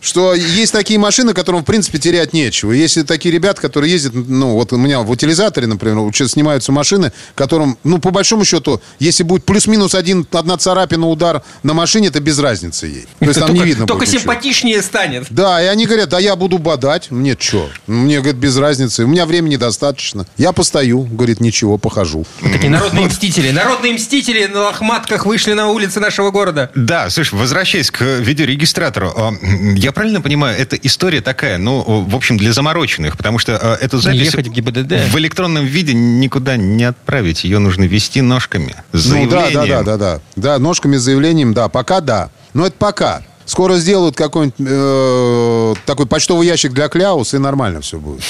Что 0.00 0.34
есть 0.34 0.72
такие 0.72 0.98
машины, 0.98 1.32
которым, 1.34 1.62
в 1.62 1.64
принципе, 1.64 1.98
терять 1.98 2.32
нечего. 2.32 2.72
Есть 2.72 3.06
такие 3.06 3.32
ребята, 3.32 3.60
которые 3.60 3.92
ездят, 3.92 4.14
ну, 4.14 4.52
вот 4.52 4.72
у 4.72 4.76
меня 4.76 5.00
в 5.00 5.10
утилизаторе, 5.10 5.66
например, 5.66 5.95
ну, 5.96 6.12
снимаются 6.12 6.72
машины, 6.72 7.12
которым, 7.34 7.78
ну, 7.84 7.98
по 7.98 8.10
большому 8.10 8.44
счету, 8.44 8.80
если 8.98 9.22
будет 9.22 9.44
плюс-минус 9.44 9.94
один, 9.94 10.26
одна 10.32 10.56
царапина, 10.56 11.08
удар 11.08 11.42
на 11.62 11.74
машине, 11.74 12.08
это 12.08 12.20
без 12.20 12.38
разницы 12.38 12.86
ей. 12.86 13.06
То 13.18 13.26
есть 13.26 13.38
там 13.38 13.48
только, 13.48 13.62
не 13.62 13.66
видно 13.66 13.86
Только 13.86 14.06
симпатичнее 14.06 14.76
ничего. 14.76 14.86
станет. 14.86 15.26
Да, 15.30 15.62
и 15.62 15.66
они 15.66 15.86
говорят, 15.86 16.12
а 16.14 16.20
я 16.20 16.36
буду 16.36 16.58
бодать. 16.58 17.10
Мне 17.10 17.36
что? 17.38 17.68
Мне, 17.86 18.18
говорит, 18.20 18.36
без 18.36 18.56
разницы. 18.56 19.04
У 19.04 19.06
меня 19.06 19.26
времени 19.26 19.56
достаточно. 19.56 20.26
Я 20.36 20.52
постою, 20.52 21.02
говорит, 21.02 21.40
ничего, 21.40 21.78
похожу. 21.78 22.26
Такие 22.40 22.70
народные 22.70 23.06
мстители. 23.06 23.50
Народные 23.50 23.94
мстители 23.94 24.46
на 24.46 24.60
лохматках 24.60 25.26
вышли 25.26 25.52
на 25.52 25.68
улицы 25.68 26.00
нашего 26.00 26.30
города. 26.30 26.70
Да, 26.74 27.10
слушай, 27.10 27.34
возвращаясь 27.34 27.90
к 27.90 28.02
видеорегистратору. 28.02 29.12
А, 29.16 29.32
я 29.76 29.92
правильно 29.92 30.20
понимаю, 30.20 30.58
эта 30.58 30.76
история 30.76 31.20
такая, 31.20 31.58
ну, 31.58 32.04
в 32.08 32.14
общем, 32.14 32.36
для 32.36 32.52
замороченных, 32.52 33.16
потому 33.16 33.38
что 33.38 33.56
а, 33.56 33.76
эту 33.80 33.98
запись 33.98 34.34
в, 34.34 34.40
ГИБДД. 34.40 35.12
в 35.12 35.18
электронном 35.18 35.64
виде 35.64 35.85
никуда 35.94 36.56
не 36.56 36.84
отправить. 36.84 37.44
Ее 37.44 37.58
нужно 37.58 37.84
вести 37.84 38.22
ножками. 38.22 38.76
Ну 38.92 39.28
да, 39.28 39.50
да, 39.52 39.66
да, 39.66 39.82
да, 39.82 39.96
да. 39.96 40.20
Да, 40.36 40.58
ножками 40.58 40.96
с 40.96 41.02
заявлением, 41.02 41.54
да. 41.54 41.68
Пока 41.68 42.00
да. 42.00 42.30
Но 42.54 42.66
это 42.66 42.76
пока. 42.78 43.22
Скоро 43.46 43.76
сделают 43.76 44.16
какой-нибудь 44.16 44.56
э, 44.58 45.74
такой 45.86 46.06
почтовый 46.06 46.48
ящик 46.48 46.72
для 46.72 46.88
Кляус, 46.88 47.32
и 47.32 47.38
нормально 47.38 47.80
все 47.80 47.98
будет. 47.98 48.22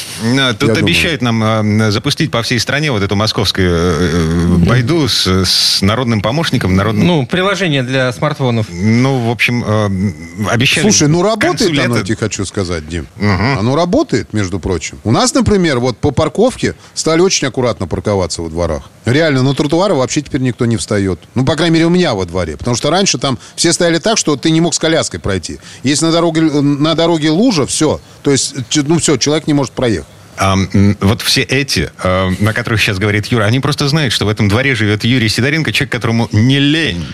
Тут 0.58 0.68
Я 0.68 0.74
обещают 0.74 1.22
думаю. 1.22 1.38
нам 1.38 1.82
э, 1.82 1.90
запустить 1.90 2.30
по 2.30 2.42
всей 2.42 2.60
стране 2.60 2.92
вот 2.92 3.02
эту 3.02 3.16
московскую 3.16 3.68
э, 3.70 4.10
э 4.12 4.56
байду 4.58 5.08
с, 5.08 5.26
с 5.26 5.80
народным 5.80 6.20
помощником. 6.20 6.76
Народным... 6.76 7.06
Ну, 7.06 7.26
приложение 7.26 7.82
для 7.82 8.12
смартфонов. 8.12 8.66
Ну, 8.70 9.26
в 9.26 9.30
общем, 9.30 9.64
э, 9.66 10.50
обещали... 10.50 10.82
Слушай, 10.82 11.08
ну 11.08 11.22
работает 11.22 11.70
лета... 11.70 11.86
оно, 11.86 12.02
тебе 12.02 12.16
хочу 12.16 12.44
сказать, 12.44 12.86
Дим. 12.86 13.06
Угу. 13.16 13.58
Оно 13.58 13.74
работает, 13.74 14.34
между 14.34 14.60
прочим. 14.60 14.98
У 15.02 15.12
нас, 15.12 15.32
например, 15.32 15.78
вот 15.78 15.96
по 15.96 16.10
парковке 16.10 16.74
стали 16.92 17.22
очень 17.22 17.48
аккуратно 17.48 17.86
парковаться 17.86 18.42
во 18.42 18.50
дворах. 18.50 18.90
Реально, 19.06 19.42
на 19.42 19.54
тротуары 19.54 19.94
вообще 19.94 20.20
теперь 20.20 20.40
никто 20.40 20.66
не 20.66 20.76
встает. 20.76 21.20
Ну, 21.34 21.44
по 21.44 21.54
крайней 21.54 21.74
мере, 21.74 21.86
у 21.86 21.90
меня 21.90 22.14
во 22.14 22.26
дворе. 22.26 22.56
Потому 22.56 22.76
что 22.76 22.90
раньше 22.90 23.18
там 23.18 23.38
все 23.54 23.72
стояли 23.72 23.98
так, 23.98 24.18
что 24.18 24.36
ты 24.36 24.50
не 24.50 24.60
мог 24.60 24.74
с 24.74 24.78
коляской 24.78 25.05
пройти. 25.18 25.58
Если 25.82 26.06
на 26.06 26.12
дороге, 26.12 26.42
на 26.42 26.94
дороге 26.94 27.30
лужа, 27.30 27.66
все. 27.66 28.00
То 28.22 28.30
есть, 28.30 28.54
ну 28.74 28.98
все, 28.98 29.16
человек 29.16 29.46
не 29.46 29.54
может 29.54 29.72
проехать. 29.72 30.06
А, 30.38 30.56
вот 31.00 31.22
все 31.22 31.42
эти, 31.42 31.90
на 32.04 32.52
которых 32.52 32.80
сейчас 32.80 32.98
говорит 32.98 33.26
Юра, 33.26 33.44
они 33.44 33.60
просто 33.60 33.88
знают, 33.88 34.12
что 34.12 34.26
в 34.26 34.28
этом 34.28 34.48
дворе 34.48 34.74
живет 34.74 35.04
Юрий 35.04 35.28
Сидоренко, 35.28 35.72
человек, 35.72 35.92
которому 35.92 36.28
не 36.32 36.58
лень. 36.58 37.06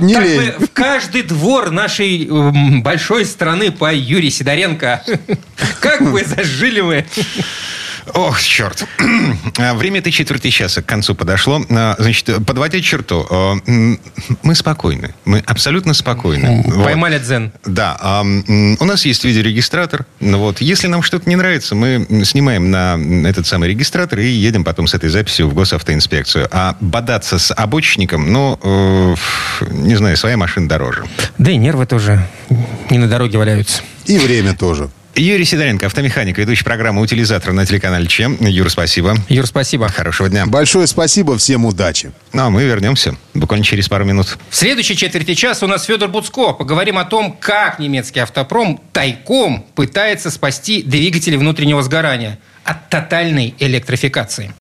Не 0.00 0.14
лень. 0.14 0.52
в 0.58 0.68
каждый 0.72 1.22
двор 1.22 1.70
нашей 1.70 2.28
большой 2.82 3.24
страны 3.24 3.72
по 3.72 3.92
Юрию 3.92 4.30
Сидоренко. 4.30 5.02
Как 5.80 6.10
бы 6.10 6.22
зажили 6.24 6.82
мы. 6.82 7.06
Ох, 8.14 8.40
черт. 8.40 8.86
Время 9.74 10.00
этой 10.00 10.12
четверти 10.12 10.50
часа 10.50 10.82
к 10.82 10.86
концу 10.86 11.14
подошло. 11.14 11.64
А, 11.70 11.96
значит, 11.98 12.30
подводя 12.46 12.80
черту, 12.80 13.26
а, 13.30 13.54
мы 14.42 14.54
спокойны. 14.54 15.14
Мы 15.24 15.42
абсолютно 15.46 15.94
спокойны. 15.94 16.64
Поймали 16.84 17.14
вот. 17.14 17.22
дзен. 17.22 17.52
Да. 17.64 17.96
А, 18.00 18.22
у 18.22 18.84
нас 18.84 19.06
есть 19.06 19.24
видеорегистратор. 19.24 20.06
Вот. 20.20 20.60
Если 20.60 20.88
нам 20.88 21.02
что-то 21.02 21.28
не 21.28 21.36
нравится, 21.36 21.74
мы 21.74 22.06
снимаем 22.24 22.70
на 22.70 22.98
этот 23.26 23.46
самый 23.46 23.68
регистратор 23.68 24.18
и 24.18 24.26
едем 24.26 24.64
потом 24.64 24.86
с 24.86 24.94
этой 24.94 25.08
записью 25.08 25.48
в 25.48 25.54
госавтоинспекцию. 25.54 26.48
А 26.50 26.76
бодаться 26.80 27.38
с 27.38 27.52
обочинником, 27.54 28.32
ну, 28.32 28.58
э, 28.62 29.14
не 29.70 29.96
знаю, 29.96 30.16
своя 30.16 30.36
машина 30.36 30.68
дороже. 30.68 31.04
Да 31.38 31.50
и 31.50 31.56
нервы 31.56 31.86
тоже 31.86 32.26
не 32.90 32.98
на 32.98 33.08
дороге 33.08 33.38
валяются. 33.38 33.82
И 34.04 34.18
время 34.18 34.54
тоже. 34.54 34.90
Юрий 35.14 35.44
Сидоренко, 35.44 35.86
автомеханик, 35.86 36.38
ведущий 36.38 36.64
программы 36.64 37.02
«Утилизатор» 37.02 37.52
на 37.52 37.66
телеканале 37.66 38.06
ЧЕМ. 38.06 38.38
Юр, 38.40 38.70
спасибо. 38.70 39.14
Юр, 39.28 39.46
спасибо. 39.46 39.88
Хорошего 39.88 40.30
дня. 40.30 40.46
Большое 40.46 40.86
спасибо, 40.86 41.36
всем 41.36 41.66
удачи. 41.66 42.12
Ну, 42.32 42.44
а 42.44 42.50
мы 42.50 42.64
вернемся 42.64 43.14
буквально 43.34 43.64
через 43.64 43.88
пару 43.88 44.06
минут. 44.06 44.38
В 44.48 44.56
следующей 44.56 44.96
четверти 44.96 45.34
часа 45.34 45.66
у 45.66 45.68
нас 45.68 45.84
Федор 45.84 46.08
Буцко. 46.08 46.54
Поговорим 46.54 46.96
о 46.96 47.04
том, 47.04 47.36
как 47.38 47.78
немецкий 47.78 48.20
автопром 48.20 48.80
тайком 48.92 49.66
пытается 49.74 50.30
спасти 50.30 50.82
двигатели 50.82 51.36
внутреннего 51.36 51.82
сгорания 51.82 52.38
от 52.64 52.88
тотальной 52.88 53.54
электрификации. 53.58 54.54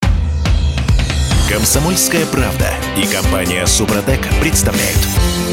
Комсомольская 1.49 2.25
правда 2.25 2.73
и 2.97 3.05
компания 3.05 3.65
«Супротек» 3.65 4.19
представляют. 4.41 4.99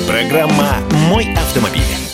Программа 0.08 0.78
«Мой 1.08 1.32
автомобиль». 1.34 2.07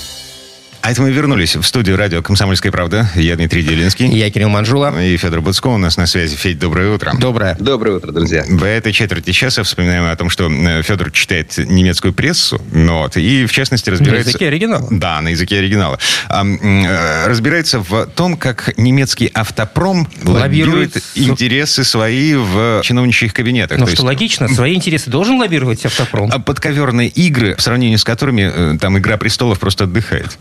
А 0.84 0.90
это 0.90 1.00
мы 1.00 1.10
вернулись 1.12 1.56
в 1.56 1.62
студию 1.62 1.96
радио 1.96 2.20
«Комсомольская 2.20 2.70
правда». 2.70 3.08
Я 3.14 3.36
Дмитрий 3.36 3.62
Делинский. 3.62 4.06
Я 4.06 4.28
Кирилл 4.28 4.50
Манжула. 4.50 5.02
И 5.02 5.16
Федор 5.16 5.40
Буцко 5.40 5.68
у 5.68 5.78
нас 5.78 5.96
на 5.96 6.04
связи. 6.04 6.36
Федь, 6.36 6.58
доброе 6.58 6.94
утро. 6.94 7.14
Доброе. 7.18 7.56
Доброе 7.58 7.96
утро, 7.96 8.12
друзья. 8.12 8.44
В 8.46 8.62
этой 8.62 8.92
четверти 8.92 9.32
часа 9.32 9.62
вспоминаем 9.62 10.04
о 10.04 10.14
том, 10.14 10.28
что 10.28 10.50
э, 10.50 10.82
Федор 10.82 11.10
читает 11.10 11.56
немецкую 11.56 12.12
прессу, 12.12 12.60
ну 12.70 12.98
вот, 12.98 13.16
и 13.16 13.46
в 13.46 13.52
частности 13.52 13.88
разбирается... 13.88 14.26
На 14.26 14.28
языке 14.28 14.48
оригинала. 14.48 14.86
Да, 14.90 15.22
на 15.22 15.28
языке 15.28 15.56
оригинала. 15.56 15.98
А, 16.28 16.44
э, 16.44 17.28
разбирается 17.28 17.78
в 17.78 18.04
том, 18.14 18.36
как 18.36 18.76
немецкий 18.76 19.30
автопром 19.32 20.06
лоббирует, 20.22 20.96
лоббирует 20.96 21.02
интересы 21.14 21.82
свои 21.84 22.34
в 22.34 22.82
чиновничьих 22.82 23.32
кабинетах. 23.32 23.78
Ну, 23.78 23.86
что 23.86 23.92
есть... 23.92 24.02
логично, 24.02 24.48
свои 24.48 24.74
интересы 24.74 25.08
должен 25.08 25.38
лоббировать 25.38 25.86
автопром. 25.86 26.28
А 26.30 26.40
подковерные 26.40 27.08
игры, 27.08 27.56
в 27.56 27.62
сравнении 27.62 27.96
с 27.96 28.04
которыми 28.04 28.74
э, 28.74 28.78
там 28.78 28.98
«Игра 28.98 29.16
престолов» 29.16 29.58
просто 29.58 29.84
отдыхает. 29.84 30.36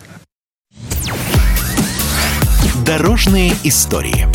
Дорожные 2.86 3.54
истории. 3.64 4.28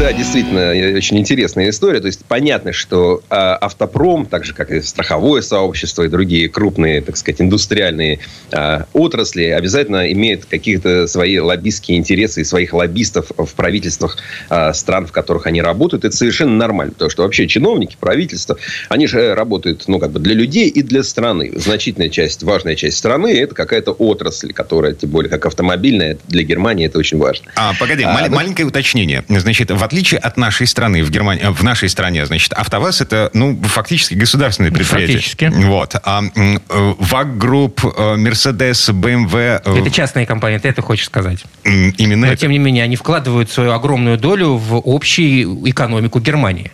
Да, 0.00 0.14
действительно, 0.14 0.70
очень 0.96 1.18
интересная 1.18 1.68
история. 1.68 2.00
То 2.00 2.06
есть 2.06 2.24
понятно, 2.24 2.72
что 2.72 3.22
э, 3.28 3.34
автопром, 3.34 4.24
так 4.24 4.46
же 4.46 4.54
как 4.54 4.70
и 4.70 4.80
страховое 4.80 5.42
сообщество 5.42 6.04
и 6.04 6.08
другие 6.08 6.48
крупные, 6.48 7.02
так 7.02 7.18
сказать, 7.18 7.42
индустриальные 7.42 8.20
э, 8.50 8.84
отрасли, 8.94 9.44
обязательно 9.44 10.10
имеют 10.10 10.46
какие-то 10.46 11.06
свои 11.06 11.38
лоббистские 11.38 11.98
интересы 11.98 12.40
и 12.40 12.44
своих 12.44 12.72
лоббистов 12.72 13.30
в 13.36 13.52
правительствах 13.54 14.16
э, 14.48 14.72
стран, 14.72 15.06
в 15.06 15.12
которых 15.12 15.46
они 15.46 15.60
работают. 15.60 16.06
Это 16.06 16.16
совершенно 16.16 16.56
нормально, 16.56 16.94
потому 16.94 17.10
что 17.10 17.24
вообще 17.24 17.46
чиновники, 17.46 17.98
правительство, 18.00 18.56
они 18.88 19.06
же 19.06 19.34
работают, 19.34 19.84
ну, 19.86 19.98
как 19.98 20.12
бы 20.12 20.18
для 20.18 20.32
людей 20.32 20.70
и 20.70 20.82
для 20.82 21.02
страны. 21.02 21.52
Значительная 21.54 22.08
часть, 22.08 22.42
важная 22.42 22.74
часть 22.74 22.96
страны– 22.96 23.38
это 23.38 23.54
какая-то 23.54 23.92
отрасль, 23.92 24.54
которая, 24.54 24.94
тем 24.94 25.10
более, 25.10 25.28
как 25.28 25.44
автомобильная, 25.44 26.16
для 26.28 26.42
Германии 26.42 26.86
это 26.86 26.98
очень 26.98 27.18
важно. 27.18 27.50
А, 27.54 27.74
погоди, 27.78 28.04
а, 28.04 28.14
мал- 28.14 28.30
маленькое 28.30 28.66
уточнение. 28.66 29.24
Значит, 29.28 29.70
в 29.70 29.89
отличие 29.90 30.20
от 30.20 30.36
нашей 30.36 30.68
страны, 30.68 31.02
в, 31.02 31.10
Германии, 31.10 31.44
в 31.44 31.64
нашей 31.64 31.88
стране, 31.88 32.24
значит, 32.24 32.52
АвтоВАЗ 32.52 33.00
это, 33.00 33.30
ну, 33.34 33.60
фактически 33.60 34.14
государственное 34.14 34.70
предприятие. 34.70 35.16
Фактически. 35.16 35.52
Вот. 35.66 35.96
А 36.04 36.22
VAG 36.68 37.38
Group, 37.38 37.82
Мерседес, 37.82 38.88
БМВ... 38.90 39.34
Это 39.34 39.90
частные 39.90 40.26
компании, 40.26 40.58
ты 40.58 40.68
это 40.68 40.80
хочешь 40.80 41.06
сказать. 41.06 41.44
Именно 41.64 42.26
Но, 42.26 42.32
это. 42.32 42.42
тем 42.42 42.52
не 42.52 42.58
менее, 42.58 42.84
они 42.84 42.94
вкладывают 42.94 43.50
свою 43.50 43.72
огромную 43.72 44.16
долю 44.16 44.54
в 44.54 44.80
общую 44.84 45.68
экономику 45.68 46.20
Германии. 46.20 46.70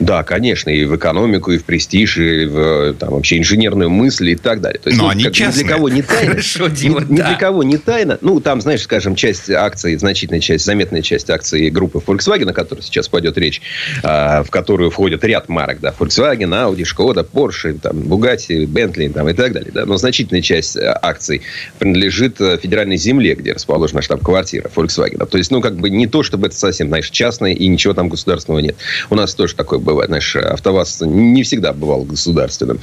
Да, 0.00 0.22
конечно, 0.22 0.70
и 0.70 0.84
в 0.84 0.96
экономику, 0.96 1.52
и 1.52 1.58
в 1.58 1.64
престиж, 1.64 2.18
и 2.18 2.46
в 2.46 2.94
там, 2.94 3.10
вообще 3.10 3.38
инженерную 3.38 3.90
мысль 3.90 4.30
и 4.30 4.36
так 4.36 4.60
далее. 4.60 4.80
То 4.80 4.90
есть, 4.90 4.98
Но 4.98 5.06
ну, 5.06 5.10
они 5.10 5.24
как, 5.24 5.34
частные. 5.34 5.64
Ни 5.64 5.66
для 5.66 5.76
кого 5.76 5.88
не 5.88 6.02
тайна. 6.02 6.30
Хорошо, 6.30 6.68
Дима, 6.68 7.00
ни, 7.08 7.16
да. 7.16 7.28
для 7.28 7.36
кого 7.36 7.62
не 7.62 7.76
тайна. 7.78 8.18
Ну, 8.20 8.40
там, 8.40 8.60
знаешь, 8.60 8.82
скажем, 8.82 9.14
часть 9.14 9.50
акций, 9.50 9.96
значительная 9.96 10.40
часть, 10.40 10.64
заметная 10.64 11.02
часть 11.02 11.30
акций 11.30 11.70
группы 11.70 12.02
Volkswagen, 12.04 12.50
о 12.50 12.52
которой 12.52 12.80
сейчас 12.80 13.08
пойдет 13.08 13.38
речь, 13.38 13.60
а, 14.02 14.42
в 14.42 14.50
которую 14.50 14.90
входит 14.90 15.24
ряд 15.24 15.48
марок, 15.48 15.80
да, 15.80 15.94
Volkswagen, 15.98 16.50
Audi, 16.50 16.84
Skoda, 16.84 17.26
Porsche, 17.30 17.78
там, 17.78 17.98
Bugatti, 17.98 18.64
Bentley 18.66 19.12
там, 19.12 19.28
и 19.28 19.32
так 19.32 19.52
далее. 19.52 19.70
Да. 19.72 19.86
Но 19.86 19.96
значительная 19.96 20.42
часть 20.42 20.76
э, 20.76 20.96
акций 21.02 21.42
принадлежит 21.78 22.40
э, 22.40 22.58
федеральной 22.58 22.96
земле, 22.96 23.34
где 23.34 23.52
расположена 23.52 24.02
штаб-квартира 24.02 24.70
Volkswagen. 24.74 25.26
То 25.26 25.38
есть, 25.38 25.50
ну, 25.50 25.60
как 25.60 25.76
бы 25.76 25.90
не 25.90 26.06
то, 26.06 26.22
чтобы 26.22 26.46
это 26.48 26.56
совсем, 26.56 26.88
знаешь, 26.88 27.10
частное, 27.10 27.52
и 27.52 27.66
ничего 27.66 27.94
там 27.94 28.08
государственного 28.08 28.60
нет. 28.60 28.76
У 29.10 29.14
нас 29.14 29.34
тоже 29.34 29.54
такое 29.68 29.78
бывает. 29.78 30.08
Знаешь, 30.08 30.34
АвтоВАЗ 30.34 31.02
не 31.02 31.42
всегда 31.42 31.72
бывал 31.72 32.04
государственным. 32.04 32.80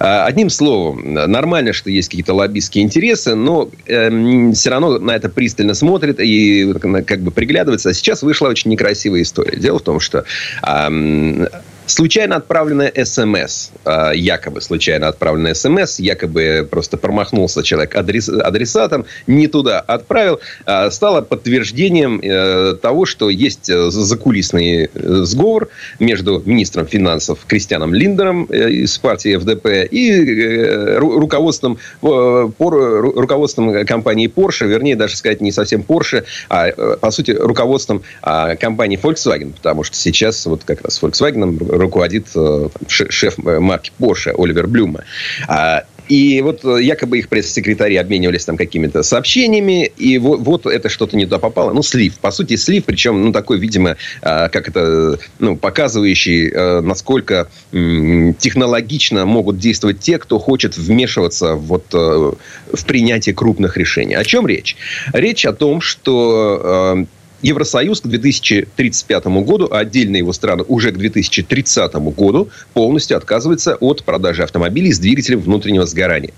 А, 0.00 0.26
одним 0.26 0.50
словом, 0.50 1.14
нормально, 1.14 1.72
что 1.72 1.90
есть 1.90 2.08
какие-то 2.08 2.34
лоббистские 2.34 2.84
интересы, 2.84 3.36
но 3.36 3.70
э, 3.86 4.52
все 4.52 4.70
равно 4.70 4.98
на 4.98 5.12
это 5.12 5.28
пристально 5.28 5.74
смотрят 5.74 6.18
и 6.18 6.74
как 7.06 7.20
бы 7.20 7.30
приглядываются. 7.30 7.90
А 7.90 7.94
сейчас 7.94 8.22
вышла 8.22 8.48
очень 8.48 8.70
некрасивая 8.70 9.22
история. 9.22 9.56
Дело 9.56 9.78
в 9.78 9.82
том, 9.82 10.00
что 10.00 10.24
э, 10.66 11.46
Случайно 11.86 12.36
отправленная 12.36 12.92
СМС, 13.04 13.70
а, 13.84 14.12
якобы 14.12 14.62
случайно 14.62 15.08
отправленная 15.08 15.52
СМС, 15.54 15.98
якобы 15.98 16.66
просто 16.70 16.96
промахнулся 16.96 17.62
человек 17.62 17.94
адрес, 17.94 18.28
адресатом, 18.28 19.04
не 19.26 19.48
туда 19.48 19.80
отправил, 19.80 20.40
а, 20.64 20.90
стало 20.90 21.20
подтверждением 21.20 22.20
э, 22.22 22.76
того, 22.80 23.04
что 23.04 23.28
есть 23.28 23.68
э, 23.68 23.90
закулисный 23.90 24.84
э, 24.84 24.88
сговор 25.24 25.68
между 25.98 26.42
министром 26.46 26.86
финансов 26.86 27.40
Кристианом 27.46 27.92
Линдером 27.92 28.44
из 28.44 28.96
партии 28.98 29.36
ФДП 29.36 29.66
и 29.90 30.96
руководством, 30.96 31.78
руководством 32.00 33.84
компании 33.84 34.30
Porsche, 34.34 34.66
вернее, 34.66 34.96
даже 34.96 35.16
сказать 35.16 35.40
не 35.40 35.52
совсем 35.52 35.82
Porsche, 35.86 36.24
а 36.48 36.96
по 36.96 37.10
сути 37.10 37.32
руководством 37.32 38.02
а, 38.22 38.56
компании 38.56 38.98
Volkswagen, 39.00 39.52
потому 39.52 39.84
что 39.84 39.96
сейчас 39.96 40.46
вот 40.46 40.64
как 40.64 40.82
раз 40.82 41.02
Volkswagen 41.02 41.73
руководит 41.76 42.26
э, 42.34 42.68
шеф 42.88 43.38
марки 43.38 43.92
Porsche 43.98 44.34
Оливер 44.36 44.66
Блюма. 44.66 45.04
А, 45.48 45.84
и 46.08 46.42
вот 46.42 46.64
э, 46.64 46.82
якобы 46.82 47.18
их 47.18 47.28
пресс-секретари 47.28 47.96
обменивались 47.96 48.44
там 48.44 48.56
какими-то 48.56 49.02
сообщениями, 49.02 49.90
и 49.96 50.18
вот, 50.18 50.40
вот 50.40 50.66
это 50.66 50.88
что-то 50.88 51.16
не 51.16 51.24
туда 51.24 51.38
попало. 51.38 51.72
Ну, 51.72 51.82
слив. 51.82 52.18
По 52.18 52.30
сути, 52.30 52.56
слив, 52.56 52.84
причем, 52.84 53.24
ну, 53.24 53.32
такой, 53.32 53.58
видимо, 53.58 53.96
как 54.20 54.68
это, 54.68 55.18
ну, 55.38 55.56
показывающий, 55.56 56.50
э, 56.50 56.80
насколько 56.80 57.48
технологично 57.72 59.24
могут 59.26 59.58
действовать 59.58 60.00
те, 60.00 60.18
кто 60.18 60.38
хочет 60.38 60.76
вмешиваться 60.76 61.54
вот 61.54 61.92
в 61.92 62.84
принятие 62.86 63.34
крупных 63.34 63.76
решений. 63.76 64.14
О 64.14 64.24
чем 64.24 64.46
речь? 64.46 64.76
Речь 65.12 65.46
о 65.46 65.52
том, 65.52 65.80
что 65.80 67.06
Евросоюз 67.44 68.00
к 68.00 68.06
2035 68.06 69.26
году, 69.26 69.68
а 69.70 69.80
отдельные 69.80 70.20
его 70.20 70.32
страны 70.32 70.64
уже 70.66 70.92
к 70.92 70.96
2030 70.96 71.94
году 72.16 72.48
полностью 72.72 73.18
отказывается 73.18 73.76
от 73.76 74.02
продажи 74.02 74.42
автомобилей 74.42 74.92
с 74.92 74.98
двигателем 74.98 75.40
внутреннего 75.40 75.84
сгорания. 75.84 76.32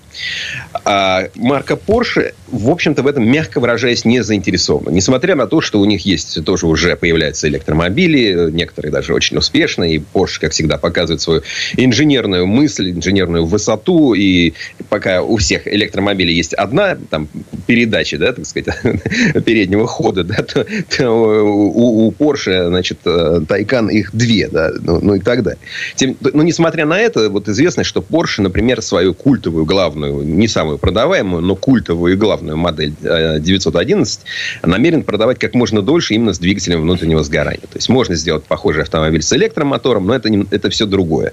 А 0.85 1.29
марка 1.37 1.75
Porsche, 1.75 2.35
в 2.49 2.69
общем-то, 2.69 3.05
в 3.05 3.07
этом, 3.07 3.25
мягко 3.25 3.61
выражаясь, 3.61 4.05
не 4.05 4.25
заинтересована. 4.25 4.91
Несмотря 4.91 5.37
на 5.37 5.47
то, 5.47 5.61
что 5.61 5.81
у 5.81 5.85
них 5.85 6.05
есть 6.05 6.45
тоже 6.45 6.67
уже 6.67 6.97
появляются 6.97 7.47
электромобили, 7.47 8.51
некоторые 8.51 8.91
даже 8.91 9.15
очень 9.15 9.37
успешные, 9.37 9.97
и 9.97 10.03
Porsche, 10.13 10.41
как 10.41 10.51
всегда, 10.51 10.77
показывает 10.77 11.21
свою 11.21 11.43
инженерную 11.77 12.49
мысль, 12.49 12.91
инженерную 12.91 13.47
высоту, 13.47 14.15
и 14.15 14.55
пока 14.89 15.23
у 15.23 15.37
всех 15.37 15.69
электромобилей 15.69 16.35
есть 16.35 16.53
одна 16.55 16.99
там, 17.11 17.29
передача, 17.69 18.19
да, 18.19 18.33
так 18.33 18.45
сказать, 18.45 18.75
переднего 19.45 19.87
хода, 19.87 20.25
да, 20.25 20.43
то, 20.43 20.67
у, 21.05 22.07
у 22.07 22.11
Porsche, 22.13 22.69
значит, 22.69 22.99
э, 23.05 23.41
Тайкан 23.49 23.89
их 23.89 24.15
две, 24.15 24.49
да, 24.49 24.71
ну, 24.81 25.01
ну 25.01 25.15
и 25.15 25.21
так 25.21 25.43
далее. 25.43 25.59
Тем, 25.95 26.17
но 26.21 26.43
несмотря 26.43 26.87
на 26.87 26.99
это, 26.99 27.29
вот 27.31 27.49
известно, 27.49 27.85
что 27.85 28.01
Porsche, 28.01 28.43
например, 28.43 28.83
свою 28.83 29.15
культовую 29.15 29.65
главную, 29.65 30.23
не 30.23 30.49
самую 30.49 30.79
продаваемую, 30.79 31.43
но 31.43 31.57
культовую 31.57 32.15
и 32.15 32.17
главную 32.17 32.57
модель 32.57 32.95
911 33.03 34.21
э, 34.63 34.67
намерен 34.67 35.03
продавать 35.03 35.39
как 35.39 35.55
можно 35.55 35.83
дольше 35.83 36.15
именно 36.15 36.33
с 36.33 36.39
двигателем 36.39 36.83
внутреннего 36.83 37.23
сгорания. 37.23 37.61
То 37.61 37.77
есть 37.77 37.89
можно 37.89 38.15
сделать 38.15 38.45
похожий 38.45 38.83
автомобиль 38.83 39.23
с 39.23 39.33
электромотором, 39.33 40.07
но 40.07 40.15
это, 40.15 40.31
не, 40.31 40.47
это 40.51 40.71
все 40.71 40.87
другое. 40.87 41.33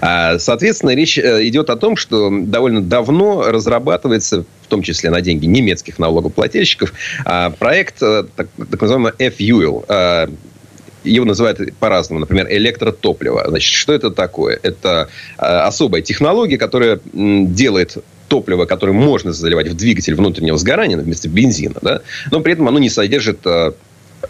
А, 0.00 0.38
соответственно, 0.38 0.94
речь 0.94 1.18
э, 1.18 1.46
идет 1.46 1.70
о 1.70 1.76
том, 1.76 1.96
что 1.96 2.30
довольно 2.30 2.82
давно 2.82 3.50
разрабатывается 3.50 4.44
в 4.66 4.68
том 4.68 4.82
числе 4.82 5.10
на 5.10 5.20
деньги 5.20 5.46
немецких 5.46 5.98
налогоплательщиков, 5.98 6.92
а, 7.24 7.50
проект 7.50 7.98
так, 7.98 8.48
так 8.70 8.80
называемый 8.80 9.12
F-Fuel. 9.18 9.84
А, 9.88 10.28
его 11.04 11.24
называют 11.24 11.60
по-разному, 11.78 12.18
например, 12.18 12.48
электротопливо. 12.50 13.44
Значит, 13.46 13.72
что 13.72 13.92
это 13.92 14.10
такое? 14.10 14.58
Это 14.60 15.08
а, 15.38 15.66
особая 15.66 16.02
технология, 16.02 16.58
которая 16.58 16.98
делает 17.12 17.96
топливо, 18.28 18.64
которое 18.64 18.92
можно 18.92 19.32
заливать 19.32 19.68
в 19.68 19.76
двигатель 19.76 20.16
внутреннего 20.16 20.58
сгорания 20.58 20.96
вместо 20.96 21.28
бензина, 21.28 21.76
да, 21.80 22.00
но 22.32 22.40
при 22.40 22.54
этом 22.54 22.66
оно 22.66 22.80
не 22.80 22.90
содержит 22.90 23.38
э, 23.44 23.70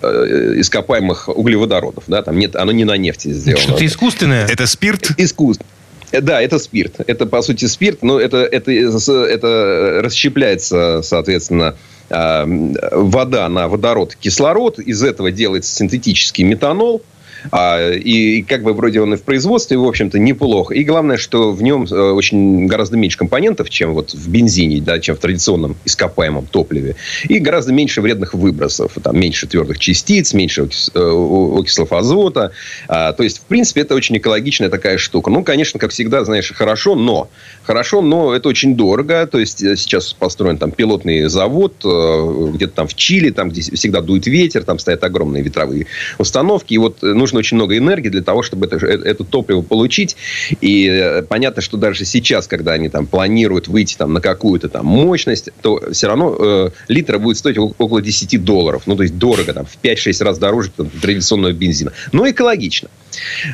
ископаемых 0.03 1.31
углеводородов, 1.31 2.05
да, 2.07 2.23
там 2.23 2.39
нет, 2.39 2.57
оно 2.57 2.73
не 2.73 2.85
на 2.85 2.99
нефти 2.99 3.33
сделано. 3.33 3.63
Что-то 3.63 3.87
искусственное? 3.87 4.47
Это 4.49 4.67
спирт? 4.67 5.13
Искусственное. 5.17 5.71
Да, 6.13 6.41
это 6.41 6.59
спирт. 6.59 7.01
Это, 7.07 7.27
по 7.27 7.43
сути, 7.43 7.65
спирт, 7.67 8.03
но 8.03 8.21
это, 8.21 8.39
это, 8.39 8.71
это 8.71 10.01
расщепляется, 10.03 11.03
соответственно, 11.03 11.75
Э, 12.09 12.45
вода 12.93 13.49
на 13.49 13.69
водород, 13.69 14.17
кислород. 14.17 14.79
Из 14.79 15.03
этого 15.03 15.31
делается 15.33 15.75
синтетический 15.75 16.45
метанол– 16.45 17.03
а, 17.51 17.93
и, 17.93 18.39
и 18.39 18.43
как 18.43 18.63
бы 18.63 18.73
вроде 18.73 19.01
он 19.01 19.15
и 19.15 19.17
в 19.17 19.23
производстве, 19.23 19.77
в 19.77 19.85
общем-то, 19.85 20.19
неплохо. 20.19 20.75
И 20.75 20.85
главное, 20.85 21.17
что 21.17 21.53
в 21.53 21.63
нем 21.63 21.85
э, 21.85 21.95
очень 21.95 22.67
гораздо 22.67 22.97
меньше 22.97 23.19
компонентов, 23.19 23.71
чем 23.71 23.95
вот 23.95 24.13
в 24.13 24.29
бензине, 24.29 24.81
да, 24.81 24.99
чем 24.99 25.17
в 25.17 25.19
традиционном 25.19 25.77
ископаемом 25.85 26.47
топливе. 26.47 26.97
И 27.29 27.39
гораздо 27.39 27.73
меньше 27.73 28.01
вредных 28.01 28.35
выбросов. 28.35 28.93
Там 29.03 29.19
меньше 29.19 29.47
твердых 29.47 29.79
частиц, 29.79 30.35
меньше 30.35 30.69
э, 30.95 30.99
окислов 30.99 31.93
азота. 31.93 32.53
А, 32.89 33.13
то 33.13 33.23
есть, 33.23 33.39
в 33.39 33.43
принципе, 33.43 33.83
это 33.83 33.95
очень 33.95 34.17
экологичная 34.17 34.69
такая 34.69 34.99
штука. 34.99 35.31
Ну, 35.31 35.43
конечно, 35.45 35.79
как 35.79 35.91
всегда, 35.91 36.25
знаешь, 36.25 36.53
хорошо, 36.55 36.95
но 36.95 37.29
хорошо, 37.63 38.03
но 38.03 38.35
это 38.35 38.49
очень 38.49 38.77
дорого. 38.77 39.27
То 39.27 39.39
есть, 39.39 39.63
э, 39.63 39.77
сейчас 39.77 40.13
построен 40.13 40.59
там 40.59 40.71
пилотный 40.71 41.29
завод 41.29 41.75
где-то 41.77 42.73
там 42.75 42.89
в 42.89 42.95
Чили, 42.95 43.31
там, 43.31 43.51
где 43.51 43.63
всегда 43.63 44.01
дует 44.01 44.27
ветер, 44.27 44.65
там 44.65 44.79
стоят 44.79 45.05
огромные 45.05 45.43
ветровые 45.43 45.87
установки. 46.19 46.75
И 46.75 46.79
вот 46.79 47.03
нужно 47.03 47.36
нужно 47.37 47.39
очень 47.39 47.57
много 47.57 47.77
энергии 47.77 48.09
для 48.09 48.23
того, 48.23 48.43
чтобы 48.43 48.67
это, 48.67 48.77
э, 48.77 49.03
это 49.05 49.25
топливо 49.25 49.63
получить. 49.63 50.17
И 50.61 50.87
э, 50.89 51.23
понятно, 51.23 51.63
что 51.63 51.77
даже 51.77 52.05
сейчас, 52.05 52.47
когда 52.47 52.73
они 52.73 52.89
там 52.89 53.07
планируют 53.07 53.69
выйти 53.69 53.97
там, 53.97 54.13
на 54.13 54.21
какую-то 54.21 54.69
там 54.69 54.87
мощность, 54.87 55.51
то 55.63 55.81
все 55.93 56.07
равно 56.07 56.37
э, 56.39 56.71
литра 56.89 57.19
будет 57.19 57.39
стоить 57.39 57.59
около 57.59 58.03
10 58.03 58.45
долларов. 58.45 58.83
Ну, 58.87 58.97
то 58.97 59.03
есть 59.03 59.19
дорого, 59.19 59.53
там, 59.53 59.67
в 59.67 59.79
5-6 59.83 60.25
раз 60.25 60.39
дороже 60.39 60.71
там, 60.77 60.91
традиционного 60.91 61.53
бензина. 61.53 61.93
Но 62.13 62.29
экологично. 62.29 62.89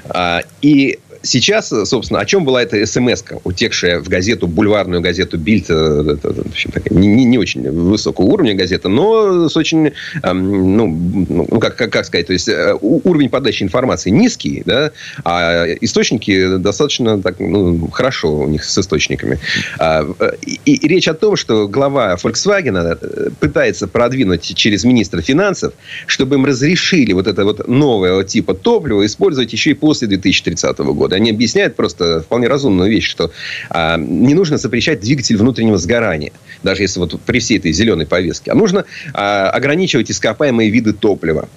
А, 0.09 0.41
и 0.63 0.99
сейчас, 1.23 1.73
собственно, 1.85 2.21
о 2.21 2.27
чем 2.27 2.45
была 2.45 2.63
эта 2.63 2.85
смс 2.87 3.23
утекшая 3.45 4.01
в 4.01 4.09
газету, 4.09 4.47
бульварную 4.47 5.01
газету 5.01 5.39
Бильд, 5.39 5.67
э, 5.69 6.17
в 6.23 6.51
общем, 6.51 6.71
такая, 6.71 6.99
не, 6.99 7.25
не 7.25 7.39
очень 7.39 7.71
высокого 7.71 8.27
уровня 8.27 8.55
газета, 8.55 8.89
но 8.89 9.49
с 9.49 9.57
очень, 9.57 9.93
ну, 10.23 10.87
ну 10.87 11.59
как, 11.59 11.77
как, 11.77 11.91
как 11.91 12.07
сказать, 12.07 12.27
то 12.27 12.33
есть 12.33 12.49
э, 12.49 12.77
уровень 12.81 13.29
подачи 13.29 13.63
информации 13.63 14.11
низкий, 14.11 14.63
да, 14.65 14.93
а 15.25 15.67
источники 15.81 16.57
достаточно 16.57 17.21
так, 17.23 17.39
ну, 17.39 17.89
хорошо 17.89 18.33
у 18.33 18.49
них 18.49 18.65
с 18.65 18.77
источниками. 18.79 19.39
А, 19.79 20.07
и, 20.43 20.59
и 20.65 20.89
речь 20.89 21.09
о 21.09 21.15
том, 21.15 21.37
что 21.37 21.69
глава 21.69 22.17
Volkswagen 22.17 22.99
э, 23.01 23.31
пытается 23.39 23.87
продвинуть 23.87 24.55
через 24.55 24.85
министра 24.85 25.21
финансов, 25.23 25.75
чтобы 26.07 26.37
им 26.37 26.45
разрешили 26.45 27.13
вот 27.13 27.27
это 27.27 27.45
вот 27.45 27.69
новое 27.69 28.23
типа 28.25 28.55
топлива 28.55 29.05
использовать 29.07 29.53
еще 29.53 29.71
и 29.71 29.75
после 29.75 30.09
2030 30.09 30.79
года 30.79 31.12
года. 31.13 31.17
Они 31.17 31.31
объясняют 31.31 31.77
просто 31.77 32.23
вполне 32.23 32.49
разумную 32.49 32.91
вещь, 32.91 33.09
что 33.09 33.31
а, 33.71 33.97
не 33.97 34.35
нужно 34.35 34.57
запрещать 34.59 35.01
двигатель 35.01 35.37
внутреннего 35.37 35.79
сгорания, 35.79 36.33
даже 36.63 36.83
если 36.83 37.01
вот 37.01 37.21
при 37.21 37.39
всей 37.39 37.59
этой 37.59 37.73
зеленой 37.73 38.07
повестке, 38.07 38.51
а 38.51 38.55
нужно 38.55 38.85
а, 39.15 39.51
ограничивать 39.51 40.11
ископаемые 40.11 40.71
виды 40.71 40.93
топлива. 40.93 41.49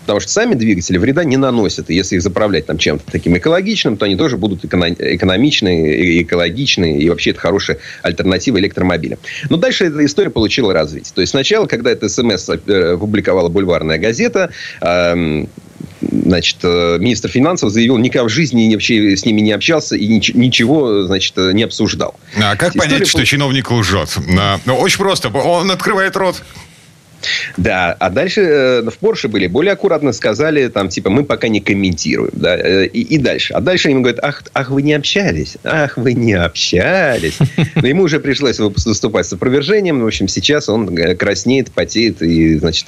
Потому 0.00 0.20
что 0.20 0.32
сами 0.32 0.54
двигатели 0.54 0.98
вреда 0.98 1.22
не 1.24 1.36
наносят. 1.36 1.88
И 1.90 1.94
если 1.94 2.16
их 2.16 2.22
заправлять 2.22 2.66
там 2.66 2.78
чем-то 2.78 3.04
таким 3.12 3.36
экологичным, 3.36 3.96
то 3.96 4.06
они 4.06 4.16
тоже 4.16 4.38
будут 4.38 4.64
экономичные, 4.64 6.22
экологичные. 6.22 6.98
И 6.98 7.08
вообще 7.08 7.30
это 7.30 7.38
хорошая 7.38 7.78
альтернатива 8.02 8.58
электромобилям. 8.58 9.18
Но 9.50 9.56
дальше 9.56 9.84
эта 9.84 10.04
история 10.04 10.30
получила 10.30 10.72
развитие. 10.72 11.12
То 11.14 11.20
есть 11.20 11.30
сначала, 11.30 11.66
когда 11.66 11.92
это 11.92 12.08
СМС 12.08 12.48
э, 12.48 12.94
опубликовала 12.94 13.50
бульварная 13.50 13.98
газета, 13.98 14.50
значит, 16.10 16.58
э, 16.62 16.98
министр 16.98 17.28
финансов 17.28 17.70
заявил, 17.70 17.98
никогда 17.98 18.24
в 18.26 18.28
жизни 18.28 18.72
вообще 18.72 19.16
с 19.16 19.24
ними 19.24 19.40
не 19.40 19.52
общался 19.52 19.96
и 19.96 20.06
ничего, 20.06 21.04
значит, 21.04 21.36
не 21.36 21.62
обсуждал. 21.62 22.14
А 22.36 22.56
как 22.56 22.74
История 22.74 22.90
понять, 22.90 23.08
что 23.08 23.24
чиновник 23.24 23.70
лжет? 23.70 24.16
Ну, 24.64 24.74
очень 24.76 24.98
просто. 24.98 25.28
Он 25.28 25.70
открывает 25.70 26.16
рот. 26.16 26.42
Да, 27.56 27.96
а 27.98 28.10
дальше 28.10 28.40
э, 28.40 28.90
в 28.90 28.98
Порше 28.98 29.28
были 29.28 29.46
более 29.46 29.72
аккуратно, 29.72 30.12
сказали, 30.12 30.68
там, 30.68 30.88
типа, 30.88 31.10
мы 31.10 31.24
пока 31.24 31.48
не 31.48 31.60
комментируем, 31.60 32.30
да, 32.32 32.56
э, 32.56 32.86
и, 32.86 33.02
и 33.02 33.18
дальше. 33.18 33.52
А 33.54 33.60
дальше 33.60 33.90
им 33.90 34.02
говорят, 34.02 34.22
ах, 34.22 34.42
ах, 34.54 34.70
вы 34.70 34.82
не 34.82 34.94
общались, 34.94 35.56
ах, 35.64 35.96
вы 35.96 36.14
не 36.14 36.34
общались. 36.34 37.38
Но 37.74 37.86
ему 37.86 38.04
уже 38.04 38.20
пришлось 38.20 38.58
выступать 38.58 39.26
с 39.26 39.32
опровержением, 39.32 40.00
в 40.00 40.06
общем, 40.06 40.28
сейчас 40.28 40.68
он 40.68 40.96
э, 40.96 41.14
краснеет, 41.14 41.70
потеет, 41.70 42.22
и, 42.22 42.56
значит, 42.58 42.86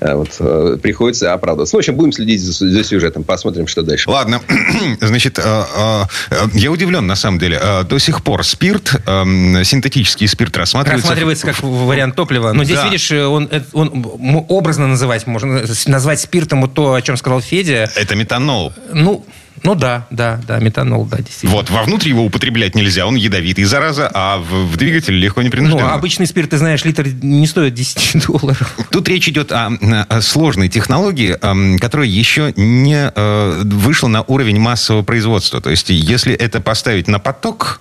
вот, 0.00 0.80
приходится 0.82 1.32
оправдываться. 1.32 1.76
Ну, 1.76 1.78
в 1.78 1.80
общем, 1.80 1.94
будем 1.94 2.12
следить 2.12 2.40
за, 2.40 2.52
за 2.52 2.84
сюжетом, 2.84 3.24
посмотрим, 3.24 3.66
что 3.66 3.82
дальше. 3.82 4.10
Ладно, 4.10 4.40
значит, 5.00 5.38
я 5.38 6.70
удивлен, 6.70 7.06
на 7.06 7.16
самом 7.16 7.38
деле, 7.38 7.60
до 7.88 7.98
сих 7.98 8.22
пор 8.22 8.44
спирт, 8.44 8.92
синтетический 9.06 10.28
спирт 10.28 10.56
рассматривается... 10.56 11.08
Рассматривается 11.08 11.46
как 11.46 11.62
вариант 11.62 12.16
топлива, 12.16 12.52
но 12.52 12.64
здесь, 12.64 12.76
да. 12.76 12.84
видишь, 12.84 13.10
он 13.12 13.48
он 13.72 14.44
образно 14.48 14.86
называть 14.86 15.26
можно, 15.26 15.62
назвать 15.86 16.20
спиртом 16.20 16.62
вот 16.62 16.74
то, 16.74 16.94
о 16.94 17.02
чем 17.02 17.16
сказал 17.16 17.40
Федя. 17.40 17.90
Это 17.96 18.14
метанол. 18.14 18.72
Ну, 18.92 19.24
ну 19.62 19.74
да, 19.74 20.06
да, 20.10 20.40
да, 20.46 20.58
метанол, 20.58 21.04
да, 21.04 21.18
действительно. 21.18 21.52
Вот, 21.52 21.70
вовнутрь 21.70 22.08
его 22.08 22.24
употреблять 22.24 22.74
нельзя, 22.74 23.06
он 23.06 23.16
ядовитый, 23.16 23.64
зараза, 23.64 24.10
а 24.12 24.38
в, 24.38 24.72
в 24.72 24.76
двигатель 24.76 25.14
легко 25.14 25.42
не 25.42 25.50
принужденно. 25.50 25.88
Ну, 25.88 25.92
обычный 25.92 26.26
спирт, 26.26 26.50
ты 26.50 26.58
знаешь, 26.58 26.84
литр 26.84 27.06
не 27.22 27.46
стоит 27.46 27.74
10 27.74 28.26
долларов. 28.26 28.74
Тут 28.90 29.08
речь 29.08 29.28
идет 29.28 29.52
о, 29.52 29.70
о 30.08 30.22
сложной 30.22 30.68
технологии, 30.68 31.36
которая 31.78 32.08
еще 32.08 32.54
не 32.56 33.12
э, 33.14 33.62
вышла 33.64 34.08
на 34.08 34.22
уровень 34.22 34.58
массового 34.58 35.02
производства. 35.02 35.60
То 35.60 35.70
есть, 35.70 35.90
если 35.90 36.34
это 36.34 36.60
поставить 36.60 37.06
на 37.06 37.18
поток, 37.18 37.80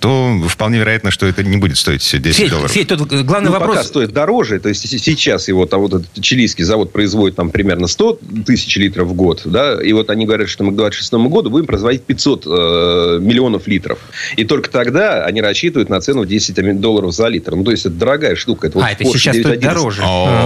то 0.00 0.42
вполне 0.48 0.78
вероятно, 0.78 1.10
что 1.10 1.26
это 1.26 1.42
не 1.42 1.56
будет 1.56 1.78
стоить 1.78 2.00
10 2.02 2.36
Федь, 2.36 2.50
долларов. 2.50 2.72
Федь, 2.72 2.88
тут 2.88 3.12
главный 3.12 3.50
ну, 3.50 3.52
вопрос... 3.52 3.76
Пока 3.76 3.84
стоит 3.84 4.12
дороже. 4.12 4.58
То 4.58 4.68
есть 4.68 4.88
сейчас 4.88 5.48
его 5.48 5.66
там, 5.66 5.80
вот 5.82 5.94
этот 5.94 6.20
чилийский 6.20 6.64
завод 6.64 6.92
производит 6.92 7.36
там 7.36 7.50
примерно 7.50 7.86
100 7.86 8.18
тысяч 8.44 8.76
литров 8.76 9.08
в 9.08 9.14
год. 9.14 9.42
Да? 9.44 9.80
И 9.82 9.92
вот 9.92 10.10
они 10.10 10.26
говорят, 10.26 10.48
что 10.48 10.64
мы 10.64 10.72
к 10.72 10.76
2026 10.76 11.12
году 11.30 11.50
будем 11.50 11.66
производить 11.66 12.02
500 12.02 12.46
э, 12.46 13.18
миллионов 13.20 13.66
литров. 13.66 13.98
И 14.36 14.44
только 14.44 14.70
тогда 14.70 15.24
они 15.24 15.40
рассчитывают 15.40 15.88
на 15.88 16.00
цену 16.00 16.22
в 16.22 16.26
10 16.26 16.80
долларов 16.80 17.14
за 17.14 17.28
литр. 17.28 17.54
Ну, 17.54 17.64
то 17.64 17.70
есть 17.70 17.86
это 17.86 17.94
дорогая 17.94 18.34
штука. 18.34 18.66
Это 18.66 18.78
вот 18.78 18.84
а, 18.84 18.90
это 18.90 19.04
сейчас 19.04 19.36
911. 19.36 19.46
стоит 19.46 19.60
дороже. 19.60 20.02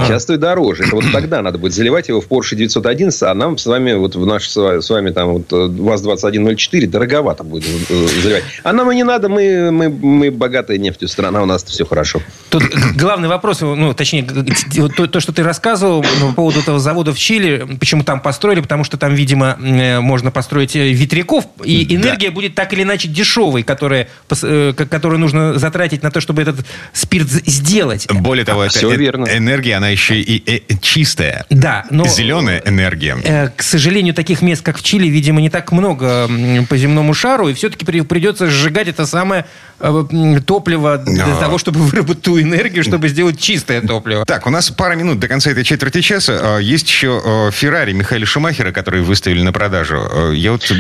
Сейчас 0.07 0.23
стоит 0.23 0.41
дороже. 0.41 0.85
Это 0.85 0.97
вот 0.97 1.05
тогда 1.13 1.43
надо 1.43 1.59
будет 1.59 1.73
заливать 1.73 2.09
его 2.09 2.21
в 2.21 2.29
Porsche 2.29 2.55
911, 2.57 3.23
а 3.23 3.35
нам 3.35 3.57
с 3.57 3.67
вами, 3.67 3.95
вот 3.95 4.15
в 4.15 4.27
наш 4.27 4.49
с 4.49 4.91
вами 4.91 5.11
там 5.11 5.33
вот 5.33 5.51
ВАЗ-2104 5.51 6.87
дороговато 6.87 7.45
будет 7.45 7.65
э, 7.89 8.07
заливать. 8.23 8.45
А 8.63 8.73
нам 8.73 8.90
и 8.91 8.97
не 8.97 9.05
надо, 9.05 9.29
мы, 9.29 9.71
мы, 9.71 9.89
мы 9.89 10.31
богатая 10.31 10.79
нефтью 10.79 11.09
страна, 11.09 11.43
у 11.43 11.47
нас 11.47 11.65
все 11.65 11.85
хорошо. 11.85 12.21
Тут 12.49 12.65
главный 12.95 13.29
вопрос, 13.29 13.61
ну, 13.61 13.95
точнее, 13.95 14.25
то, 14.25 15.07
то, 15.07 15.21
что 15.21 15.33
ты 15.33 15.43
рассказывал 15.43 16.03
по 16.03 16.33
поводу 16.35 16.61
этого 16.61 16.79
завода 16.79 17.13
в 17.13 17.19
Чили, 17.19 17.67
почему 17.79 18.05
там 18.05 18.21
построили, 18.21 18.61
потому 18.61 18.85
что 18.85 18.97
там, 18.97 19.15
видимо, 19.15 19.57
э, 19.61 20.01
можно 20.01 20.31
построить 20.31 20.77
э, 20.77 20.91
ветряков, 20.93 21.47
и 21.65 21.95
энергия 21.95 22.29
да. 22.29 22.35
будет 22.35 22.55
так 22.55 22.73
или 22.73 22.83
иначе 22.83 23.09
дешевой, 23.09 23.63
которая, 23.63 24.09
э, 24.43 24.73
которую 24.73 25.19
нужно 25.19 25.59
затратить 25.59 26.03
на 26.03 26.11
то, 26.11 26.21
чтобы 26.21 26.43
этот 26.43 26.67
спирт 26.93 27.29
сделать. 27.29 28.07
Более 28.11 28.45
того, 28.45 28.63
а, 28.63 28.67
это 28.67 28.79
все 28.79 28.93
э- 28.93 28.97
верно. 28.97 29.27
энергия, 29.27 29.77
она 29.77 29.89
еще 29.89 30.21
и 30.21 30.43
э- 30.47 30.77
чистая. 30.81 31.47
Да, 31.51 31.85
но... 31.91 32.07
Зеленая 32.07 32.63
энергия. 32.65 33.17
Э, 33.25 33.49
к 33.55 33.63
сожалению, 33.63 34.15
таких 34.15 34.43
мест, 34.43 34.63
как 34.63 34.79
в 34.79 34.83
Чили, 34.83 35.09
видимо, 35.09 35.41
не 35.41 35.51
так 35.51 35.73
много 35.73 36.29
по 36.69 36.77
земному 36.77 37.15
шару, 37.15 37.49
и 37.49 37.55
все-таки 37.55 37.85
придется 37.85 38.49
сжигать 38.49 38.80
сжигать 38.81 38.89
это 38.89 39.07
самое 39.07 39.47
э, 39.81 40.41
топливо 40.45 40.99
для 40.99 41.27
Но... 41.27 41.41
того, 41.41 41.59
чтобы 41.59 41.81
выработать 41.81 42.23
ту 42.23 42.41
энергию, 42.41 42.85
чтобы 42.85 43.09
сделать 43.09 43.41
чистое 43.41 43.81
топливо. 43.81 44.25
Так, 44.25 44.47
у 44.47 44.51
нас 44.51 44.71
пара 44.71 44.95
минут 44.95 45.19
до 45.19 45.29
конца 45.29 45.51
этой 45.51 45.65
четверти 45.65 46.01
часа. 46.01 46.39
А, 46.41 46.59
есть 46.59 46.89
еще 46.89 47.21
э, 47.25 47.51
Феррари 47.53 47.93
Михаила 47.93 48.27
Шумахера, 48.27 48.73
который 48.73 49.03
выставили 49.03 49.43
на 49.43 49.53
продажу. 49.53 49.97
Э, 49.97 50.33
я 50.35 50.53
вот 50.53 50.71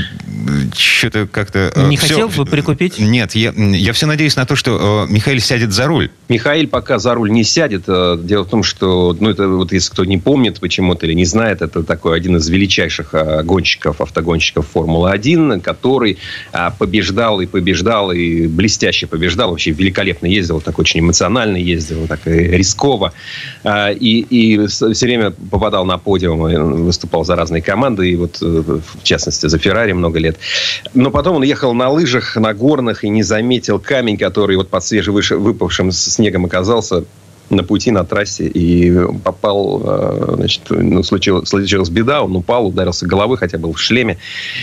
что-то 0.76 1.26
как-то... 1.26 1.72
Не 1.88 1.96
все... 1.96 2.08
хотел 2.08 2.28
бы 2.28 2.44
прикупить? 2.44 2.98
Нет, 2.98 3.34
я, 3.34 3.52
я 3.56 3.92
все 3.92 4.06
надеюсь 4.06 4.36
на 4.36 4.46
то, 4.46 4.56
что 4.56 5.06
Михаил 5.08 5.40
сядет 5.40 5.72
за 5.72 5.86
руль. 5.86 6.10
Михаил 6.28 6.68
пока 6.68 6.98
за 6.98 7.14
руль 7.14 7.30
не 7.30 7.44
сядет. 7.44 7.84
Дело 7.86 8.44
в 8.44 8.48
том, 8.48 8.62
что, 8.62 9.16
ну, 9.18 9.30
это 9.30 9.48
вот 9.48 9.72
если 9.72 9.90
кто 9.90 10.04
не 10.04 10.18
помнит 10.18 10.60
почему-то 10.60 11.06
или 11.06 11.14
не 11.14 11.24
знает, 11.24 11.62
это 11.62 11.82
такой 11.82 12.16
один 12.16 12.36
из 12.36 12.48
величайших 12.48 13.14
гонщиков, 13.44 14.00
автогонщиков 14.00 14.66
Формулы-1, 14.72 15.60
который 15.60 16.18
побеждал 16.78 17.40
и 17.40 17.46
побеждал 17.46 17.70
побеждал 17.70 18.12
и 18.12 18.46
блестяще 18.46 18.89
побеждал, 19.06 19.50
вообще 19.50 19.70
великолепно 19.70 20.26
ездил, 20.26 20.60
так 20.60 20.78
очень 20.78 21.00
эмоционально 21.00 21.56
ездил, 21.56 22.06
так 22.06 22.20
рисково. 22.24 23.12
А, 23.64 23.90
и, 23.90 24.20
и 24.20 24.66
все 24.66 25.06
время 25.06 25.30
попадал 25.30 25.84
на 25.84 25.98
подиум, 25.98 26.84
выступал 26.84 27.24
за 27.24 27.36
разные 27.36 27.62
команды, 27.62 28.10
и 28.10 28.16
вот 28.16 28.38
э, 28.42 28.44
в 28.44 29.02
частности 29.02 29.46
за 29.46 29.58
Феррари 29.58 29.92
много 29.92 30.18
лет. 30.18 30.38
Но 30.94 31.10
потом 31.10 31.36
он 31.36 31.42
ехал 31.42 31.74
на 31.74 31.88
лыжах, 31.88 32.36
на 32.36 32.54
горных 32.54 33.04
и 33.04 33.08
не 33.08 33.22
заметил 33.22 33.78
камень, 33.78 34.16
который 34.16 34.56
вот 34.56 34.68
под 34.68 34.84
свежевыпавшим 34.84 35.92
снегом 35.92 36.44
оказался 36.44 37.04
на 37.50 37.64
пути, 37.64 37.90
на 37.90 38.04
трассе, 38.04 38.46
и 38.46 38.92
попал, 39.24 39.82
э, 39.84 40.34
значит, 40.36 40.62
ну, 40.70 41.02
случилась, 41.02 41.48
случилась 41.48 41.88
беда, 41.88 42.22
он 42.22 42.36
упал, 42.36 42.68
ударился 42.68 43.06
головой, 43.06 43.36
хотя 43.36 43.58
был 43.58 43.72
в 43.72 43.80
шлеме. 43.80 44.18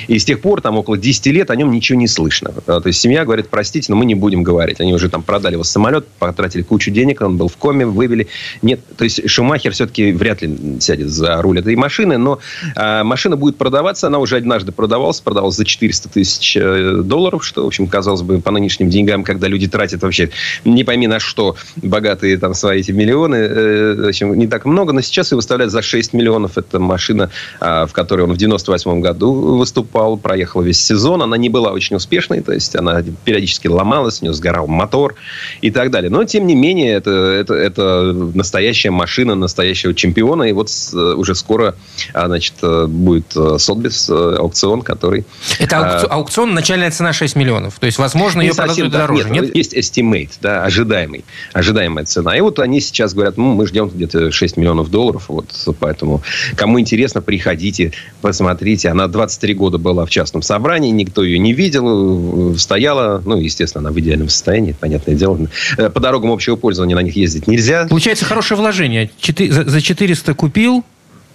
И 0.08 0.17
с 0.17 0.26
тех 0.26 0.41
пор, 0.41 0.62
там, 0.62 0.78
около 0.78 0.97
10 0.97 1.28
лет 1.28 1.52
о 1.52 1.56
нем 1.56 1.71
ничего 1.71 2.00
не 2.00 2.08
слышно. 2.08 2.54
Э, 2.65 2.80
то 2.82 2.88
есть 2.88 3.00
семья 3.00 3.26
говорит, 3.26 3.50
простите, 3.50 3.91
но 3.91 3.97
мы 3.97 4.06
не 4.06 4.15
будем 4.15 4.43
говорить. 4.43 4.80
Они 4.80 4.93
уже 4.93 5.10
там 5.10 5.21
продали 5.21 5.54
его 5.54 5.63
самолет, 5.63 6.08
потратили 6.19 6.62
кучу 6.62 6.91
денег, 6.91 7.21
он 7.21 7.38
был 7.38 7.50
в 7.50 7.58
коме, 7.58 7.86
вывели. 7.86 8.28
Нет, 8.62 8.80
то 8.95 9.04
есть 9.04 9.30
Шумахер 9.30 9.73
все-таки 9.73 10.12
вряд 10.13 10.41
ли 10.41 10.80
сядет 10.80 11.10
за 11.10 11.41
руль 11.41 11.60
этой 11.60 11.76
машины, 11.76 12.17
но 12.17 12.39
а, 12.76 13.04
машина 13.04 13.36
будет 13.36 13.58
продаваться, 13.58 14.08
она 14.08 14.19
уже 14.19 14.38
однажды 14.38 14.71
продавалась, 14.71 15.19
продавалась 15.19 15.56
за 15.56 15.65
400 15.65 16.10
тысяч 16.10 16.58
э, 16.58 17.02
долларов, 17.04 17.45
что, 17.45 17.63
в 17.63 17.67
общем, 17.67 17.88
казалось 17.88 18.21
бы, 18.21 18.39
по 18.39 18.52
нынешним 18.52 18.89
деньгам, 18.89 19.23
когда 19.23 19.47
люди 19.47 19.67
тратят 19.67 20.04
вообще 20.04 20.30
не 20.63 20.84
пойми 20.84 21.08
на 21.08 21.19
что, 21.19 21.56
богатые 21.76 22.38
там 22.38 22.54
свои 22.54 22.76
эти 22.79 22.91
миллионы, 22.91 23.35
э, 23.35 23.95
в 23.95 24.07
общем, 24.07 24.33
не 24.33 24.47
так 24.47 24.65
много, 24.65 24.93
но 24.93 25.01
сейчас 25.01 25.31
ее 25.31 25.37
выставляют 25.37 25.71
за 25.71 25.81
6 25.81 26.13
миллионов. 26.13 26.57
Это 26.57 26.79
машина, 26.79 27.29
а, 27.59 27.85
в 27.85 27.93
которой 27.93 28.21
он 28.21 28.33
в 28.33 28.37
98 28.37 29.01
году 29.01 29.57
выступал, 29.57 30.17
проехал 30.17 30.61
весь 30.61 30.79
сезон. 30.79 31.21
Она 31.21 31.37
не 31.37 31.49
была 31.49 31.71
очень 31.71 31.95
успешной, 31.95 32.41
то 32.41 32.53
есть 32.53 32.75
она 32.75 33.03
периодически 33.25 33.67
ломалась, 33.67 34.21
у 34.21 34.25
нее 34.25 34.33
сгорал 34.33 34.67
мотор 34.67 35.15
и 35.61 35.71
так 35.71 35.91
далее. 35.91 36.09
Но, 36.09 36.23
тем 36.23 36.47
не 36.47 36.55
менее, 36.55 36.93
это, 36.93 37.11
это, 37.11 37.53
это 37.53 38.13
настоящая 38.33 38.91
машина 38.91 39.35
настоящего 39.35 39.93
чемпиона. 39.93 40.43
И 40.43 40.51
вот 40.51 40.69
э, 40.93 40.97
уже 40.97 41.35
скоро 41.35 41.75
а, 42.13 42.27
значит, 42.27 42.55
э, 42.61 42.85
будет 42.87 43.33
Сотбис, 43.57 44.09
аукцион, 44.09 44.81
который... 44.81 45.25
Это 45.59 45.77
аукцион, 45.77 46.11
аукцион, 46.11 46.53
начальная 46.53 46.91
цена 46.91 47.13
6 47.13 47.35
миллионов. 47.35 47.79
То 47.79 47.85
есть, 47.85 47.97
возможно, 47.97 48.41
ее 48.41 48.53
продадут 48.53 48.91
дороже, 48.91 49.29
нет, 49.29 49.45
нет? 49.45 49.55
Есть 49.55 49.73
estimate, 49.73 50.31
да, 50.41 50.63
ожидаемый, 50.63 51.25
ожидаемая 51.53 52.05
цена. 52.05 52.35
И 52.35 52.41
вот 52.41 52.59
они 52.67 52.82
сейчас 52.82 53.13
говорят, 53.13 53.38
ну, 53.38 53.53
мы 53.53 53.65
ждем 53.65 53.89
где-то 53.89 54.32
6 54.32 54.58
миллионов 54.58 54.91
долларов, 54.91 55.25
вот, 55.30 55.47
поэтому 55.80 56.21
кому 56.56 56.80
интересно, 56.80 57.21
приходите, 57.21 57.93
посмотрите. 58.21 58.89
Она 58.89 59.08
23 59.08 59.53
года 59.53 59.77
была 59.77 60.06
в 60.06 60.10
частном 60.10 60.41
собрании, 60.41 60.91
никто 60.91 61.23
ее 61.23 61.39
не 61.39 61.53
видел, 61.53 62.56
стояла, 62.58 63.21
ну, 63.25 63.38
естественно, 63.38 63.88
она 63.88 63.91
в 63.91 63.99
идеальном 63.99 64.30
состоянии, 64.30 64.75
понятное 64.80 65.15
дело. 65.15 65.39
Э, 65.77 65.89
по 65.89 65.99
дорогам 65.99 66.32
общего 66.32 66.56
пользования 66.56 66.95
на 66.95 67.01
них 67.01 67.15
ездить 67.15 67.47
нельзя. 67.47 67.88
Получается 67.88 68.25
хорошее 68.25 68.60
вложение. 68.60 69.10
За 69.21 69.82
400 69.82 70.34
купил, 70.34 70.84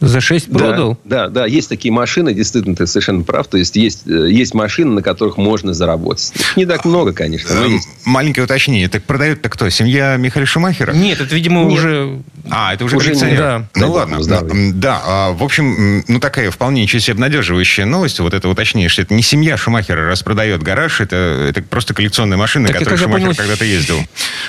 за 0.03 0.21
6 0.21 0.51
продал? 0.51 0.99
Да, 1.05 1.29
да, 1.29 1.29
да, 1.29 1.47
есть 1.47 1.69
такие 1.69 1.93
машины, 1.93 2.35
действительно, 2.35 2.75
ты 2.75 2.89
совершенно 2.89 3.23
прав. 3.23 3.47
То 3.47 3.57
есть, 3.57 3.77
есть, 3.77 4.07
э, 4.07 4.29
есть 4.31 4.53
машины, 4.53 4.91
на 4.91 5.03
которых 5.03 5.37
можно 5.37 5.73
заработать. 5.73 6.33
Не 6.57 6.67
так 6.67 6.85
много, 6.85 7.13
конечно, 7.13 7.55
но 7.55 7.67
есть. 7.67 7.89
Маленькое 8.05 8.45
уточнение. 8.45 8.89
Так 8.89 9.05
продает-то 9.05 9.49
кто? 9.49 9.71
Семья 9.71 10.17
Михаила 10.17 10.45
Шумахера? 10.45 10.93
Нет, 10.93 11.21
это, 11.21 11.35
видимо, 11.35 11.63
Нет. 11.63 11.73
уже... 11.73 12.21
А, 12.51 12.75
это 12.75 12.85
уже, 12.85 12.97
уже 12.97 13.07
коллекционер. 13.07 13.39
Да. 13.39 13.69
Ну, 13.77 13.81
да, 13.81 13.87
ладно. 13.87 14.21
Да, 14.25 14.43
да, 14.75 15.03
а, 15.05 15.33
в 15.33 15.45
общем, 15.45 16.05
ну, 16.09 16.19
такая 16.19 16.51
вполне 16.51 16.83
ничего 16.83 16.99
себе 16.99 17.13
обнадеживающая 17.13 17.85
новость. 17.85 18.19
Вот 18.19 18.35
это 18.35 18.49
уточнение, 18.49 18.89
что 18.89 19.03
это 19.03 19.15
не 19.15 19.23
семья 19.23 19.57
Шумахера 19.57 20.09
распродает 20.09 20.65
гараж, 20.65 21.01
это, 21.01 21.17
это 21.49 21.63
просто 21.63 21.95
коллекционная 21.95 22.37
машина, 22.37 22.69
так 22.69 22.79
которой 22.79 22.97
Шумахер 22.97 23.29
понял... 23.29 23.37
когда-то 23.37 23.65
ездил. 23.65 23.99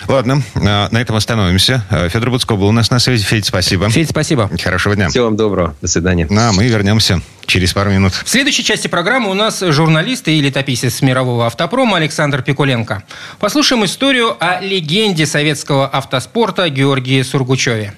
Ладно, 0.07 0.41
а, 0.55 0.89
на 0.89 0.97
этом 0.99 1.15
остановимся. 1.15 1.85
Федор 2.09 2.31
Буцко 2.31 2.55
был 2.55 2.67
у 2.67 2.71
нас 2.71 2.89
на 2.89 2.97
связи. 2.97 3.23
Федь, 3.23 3.45
спасибо. 3.45 3.87
Федь, 3.91 4.09
спасибо. 4.09 4.49
Хорошего 4.63 4.95
дня. 4.95 5.09
Всего 5.09 5.25
вам 5.25 5.35
доброго. 5.35 5.42
До 5.81 5.87
свидания. 5.87 6.27
А 6.29 6.51
мы 6.51 6.67
вернемся 6.67 7.21
через 7.45 7.73
пару 7.73 7.91
минут. 7.91 8.13
В 8.13 8.29
следующей 8.29 8.63
части 8.63 8.87
программы 8.87 9.29
у 9.29 9.33
нас 9.33 9.59
журналист 9.59 10.27
и 10.27 10.39
летописец 10.41 11.01
мирового 11.01 11.45
автопрома 11.47 11.97
Александр 11.97 12.41
Пикуленко. 12.41 13.03
Послушаем 13.39 13.85
историю 13.85 14.35
о 14.39 14.59
легенде 14.61 15.25
советского 15.25 15.87
автоспорта 15.87 16.69
Георгии 16.69 17.21
Сургучеве. 17.21 17.93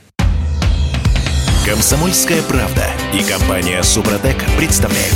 Комсомольская 1.66 2.42
правда 2.44 2.86
и 3.14 3.24
компания 3.24 3.82
Супротек 3.82 4.38
представляют. 4.58 5.16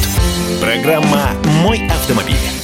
Программа 0.59 1.31
«Мой 1.61 1.87
автомобиль». 1.87 2.58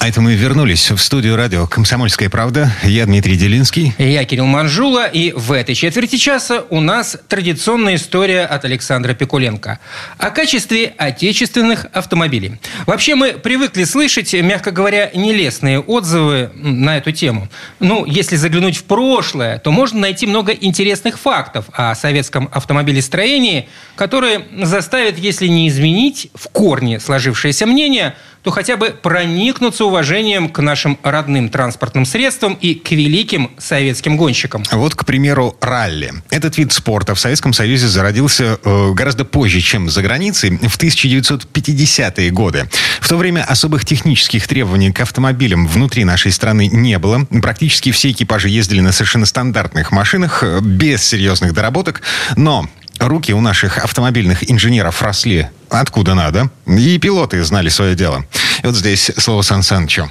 А 0.00 0.06
это 0.06 0.20
мы 0.20 0.34
вернулись 0.34 0.92
в 0.92 0.98
студию 0.98 1.34
радио 1.34 1.66
«Комсомольская 1.66 2.30
правда». 2.30 2.70
Я 2.84 3.04
Дмитрий 3.06 3.36
Делинский. 3.36 3.94
Я 3.98 4.24
Кирилл 4.24 4.46
Манжула. 4.46 5.06
И 5.06 5.32
в 5.32 5.50
этой 5.50 5.74
четверти 5.74 6.16
часа 6.16 6.64
у 6.70 6.78
нас 6.78 7.16
традиционная 7.26 7.96
история 7.96 8.42
от 8.44 8.64
Александра 8.64 9.14
Пикуленко 9.14 9.80
о 10.16 10.30
качестве 10.30 10.94
отечественных 10.96 11.86
автомобилей. 11.92 12.60
Вообще 12.86 13.16
мы 13.16 13.32
привыкли 13.32 13.82
слышать, 13.82 14.32
мягко 14.34 14.70
говоря, 14.70 15.10
нелестные 15.14 15.80
отзывы 15.80 16.52
на 16.54 16.98
эту 16.98 17.10
тему. 17.10 17.48
Ну, 17.80 18.04
если 18.04 18.36
заглянуть 18.36 18.76
в 18.76 18.84
прошлое, 18.84 19.58
то 19.58 19.72
можно 19.72 19.98
найти 19.98 20.28
много 20.28 20.52
интересных 20.52 21.18
фактов 21.18 21.64
о 21.72 21.92
советском 21.96 22.48
автомобилестроении, 22.52 23.68
которые 23.96 24.46
заставят, 24.62 25.18
если 25.18 25.48
не 25.48 25.66
изменить 25.68 26.30
в 26.36 26.48
корне 26.50 27.00
сложившееся 27.00 27.66
мнение– 27.66 28.14
то 28.48 28.52
хотя 28.52 28.78
бы 28.78 28.96
проникнуться 29.02 29.84
уважением 29.84 30.48
к 30.48 30.62
нашим 30.62 30.98
родным 31.02 31.50
транспортным 31.50 32.06
средствам 32.06 32.54
и 32.54 32.72
к 32.72 32.92
великим 32.92 33.50
советским 33.58 34.16
гонщикам. 34.16 34.62
Вот, 34.72 34.94
к 34.94 35.04
примеру, 35.04 35.54
ралли. 35.60 36.14
Этот 36.30 36.56
вид 36.56 36.72
спорта 36.72 37.14
в 37.14 37.20
Советском 37.20 37.52
Союзе 37.52 37.88
зародился 37.88 38.58
э, 38.64 38.92
гораздо 38.94 39.26
позже, 39.26 39.60
чем 39.60 39.90
за 39.90 40.00
границей, 40.00 40.56
в 40.66 40.78
1950-е 40.78 42.30
годы. 42.30 42.70
В 43.02 43.08
то 43.10 43.18
время 43.18 43.44
особых 43.44 43.84
технических 43.84 44.48
требований 44.48 44.92
к 44.92 45.00
автомобилям 45.00 45.66
внутри 45.66 46.04
нашей 46.04 46.32
страны 46.32 46.68
не 46.68 46.98
было. 46.98 47.26
Практически 47.42 47.92
все 47.92 48.12
экипажи 48.12 48.48
ездили 48.48 48.80
на 48.80 48.92
совершенно 48.92 49.26
стандартных 49.26 49.92
машинах, 49.92 50.42
э, 50.42 50.60
без 50.62 51.04
серьезных 51.04 51.52
доработок. 51.52 52.00
Но 52.34 52.66
руки 52.98 53.32
у 53.32 53.40
наших 53.40 53.78
автомобильных 53.78 54.50
инженеров 54.50 55.02
росли 55.02 55.48
откуда 55.68 56.14
надо, 56.14 56.50
и 56.66 56.98
пилоты 56.98 57.42
знали 57.44 57.68
свое 57.68 57.94
дело. 57.94 58.24
И 58.62 58.66
вот 58.66 58.76
здесь 58.76 59.10
слово 59.16 59.42
Сан 59.42 59.62
Санычу. 59.62 60.10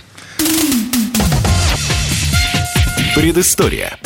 Предыстория. 3.16 3.98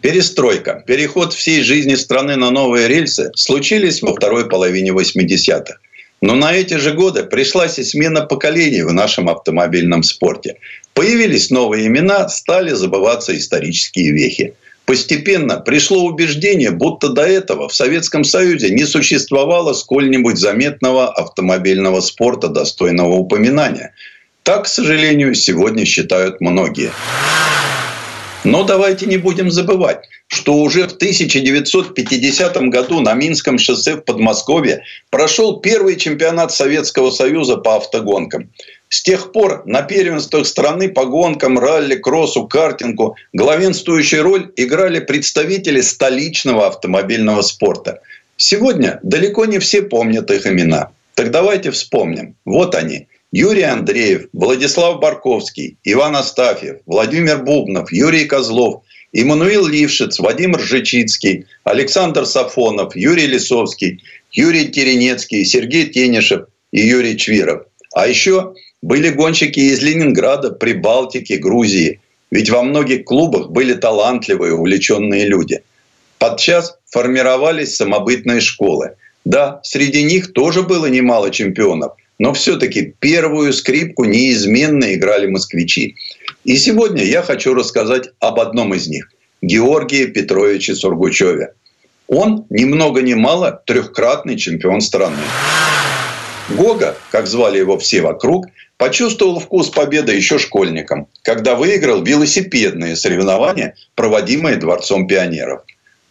Перестройка, 0.00 0.84
переход 0.86 1.32
всей 1.32 1.62
жизни 1.62 1.94
страны 1.94 2.36
на 2.36 2.50
новые 2.50 2.86
рельсы 2.88 3.32
случились 3.34 4.02
во 4.02 4.14
второй 4.14 4.48
половине 4.48 4.90
80-х. 4.90 5.78
Но 6.20 6.34
на 6.34 6.52
эти 6.52 6.74
же 6.74 6.92
годы 6.92 7.24
пришлась 7.24 7.78
и 7.78 7.84
смена 7.84 8.22
поколений 8.22 8.82
в 8.82 8.92
нашем 8.92 9.28
автомобильном 9.28 10.02
спорте. 10.02 10.56
Появились 10.94 11.50
новые 11.50 11.88
имена, 11.88 12.28
стали 12.28 12.70
забываться 12.70 13.36
исторические 13.36 14.12
вехи. 14.12 14.54
Постепенно 14.86 15.56
пришло 15.58 16.04
убеждение, 16.04 16.70
будто 16.70 17.08
до 17.08 17.22
этого 17.22 17.68
в 17.68 17.74
Советском 17.74 18.22
Союзе 18.22 18.70
не 18.70 18.84
существовало 18.84 19.72
сколь-нибудь 19.72 20.38
заметного 20.38 21.12
автомобильного 21.12 22.00
спорта, 22.00 22.46
достойного 22.46 23.14
упоминания. 23.14 23.92
Так, 24.44 24.64
к 24.64 24.68
сожалению, 24.68 25.34
сегодня 25.34 25.84
считают 25.84 26.40
многие. 26.40 26.92
Но 28.44 28.62
давайте 28.62 29.06
не 29.06 29.16
будем 29.16 29.50
забывать, 29.50 30.08
что 30.28 30.54
уже 30.54 30.86
в 30.86 30.92
1950 30.92 32.56
году 32.68 33.00
на 33.00 33.12
Минском 33.14 33.58
шоссе 33.58 33.96
в 33.96 34.02
Подмосковье 34.02 34.84
прошел 35.10 35.58
первый 35.58 35.96
чемпионат 35.96 36.52
Советского 36.52 37.10
Союза 37.10 37.56
по 37.56 37.74
автогонкам. 37.74 38.50
С 38.88 39.02
тех 39.02 39.32
пор 39.32 39.62
на 39.66 39.82
первенствах 39.82 40.46
страны 40.46 40.88
по 40.88 41.06
гонкам, 41.06 41.58
ралли, 41.58 41.96
кроссу, 41.96 42.46
картингу 42.46 43.16
главенствующую 43.32 44.22
роль 44.22 44.52
играли 44.56 45.00
представители 45.00 45.80
столичного 45.80 46.68
автомобильного 46.68 47.42
спорта. 47.42 48.00
Сегодня 48.36 49.00
далеко 49.02 49.44
не 49.46 49.58
все 49.58 49.82
помнят 49.82 50.30
их 50.30 50.46
имена. 50.46 50.90
Так 51.14 51.30
давайте 51.30 51.70
вспомним. 51.70 52.36
Вот 52.44 52.74
они. 52.74 53.08
Юрий 53.32 53.62
Андреев, 53.62 54.28
Владислав 54.32 55.00
Барковский, 55.00 55.78
Иван 55.82 56.14
Астафьев, 56.16 56.76
Владимир 56.86 57.38
Бубнов, 57.42 57.92
Юрий 57.92 58.24
Козлов, 58.24 58.82
Иммануил 59.12 59.66
Лившиц, 59.66 60.18
Вадим 60.20 60.54
Ржичицкий, 60.54 61.46
Александр 61.64 62.24
Сафонов, 62.24 62.94
Юрий 62.94 63.26
Лисовский, 63.26 64.02
Юрий 64.30 64.68
Теренецкий, 64.68 65.44
Сергей 65.44 65.86
Тенишев 65.86 66.46
и 66.70 66.80
Юрий 66.80 67.16
Чвиров. 67.16 67.62
А 67.94 68.06
еще 68.06 68.52
были 68.82 69.10
гонщики 69.10 69.60
из 69.60 69.82
Ленинграда, 69.82 70.50
Прибалтики, 70.50 71.34
Грузии. 71.34 72.00
Ведь 72.30 72.50
во 72.50 72.62
многих 72.62 73.04
клубах 73.04 73.50
были 73.50 73.74
талантливые, 73.74 74.54
увлеченные 74.54 75.26
люди. 75.26 75.62
Подчас 76.18 76.78
формировались 76.90 77.76
самобытные 77.76 78.40
школы. 78.40 78.96
Да, 79.24 79.60
среди 79.62 80.02
них 80.02 80.32
тоже 80.32 80.62
было 80.62 80.86
немало 80.86 81.30
чемпионов, 81.30 81.92
но 82.18 82.32
все-таки 82.32 82.94
первую 82.98 83.52
скрипку 83.52 84.04
неизменно 84.04 84.94
играли 84.94 85.26
москвичи. 85.26 85.96
И 86.44 86.56
сегодня 86.56 87.02
я 87.04 87.22
хочу 87.22 87.54
рассказать 87.54 88.10
об 88.20 88.38
одном 88.40 88.72
из 88.74 88.86
них– 88.86 89.10
Георгии 89.42 90.06
Петровиче 90.06 90.74
Сургучеве. 90.74 91.54
Он, 92.08 92.46
ни 92.50 92.64
много 92.64 93.02
ни 93.02 93.14
мало, 93.14 93.62
трехкратный 93.66 94.36
чемпион 94.36 94.80
страны. 94.80 95.18
Гога, 96.50 96.96
как 97.10 97.26
звали 97.26 97.58
его 97.58 97.76
все 97.78 98.00
вокруг, 98.00 98.46
почувствовал 98.78 99.40
вкус 99.40 99.70
победы 99.70 100.12
еще 100.12 100.38
школьником, 100.38 101.08
когда 101.22 101.54
выиграл 101.54 102.02
велосипедные 102.02 102.96
соревнования, 102.96 103.74
проводимые 103.94 104.56
Дворцом 104.56 105.06
пионеров. 105.06 105.62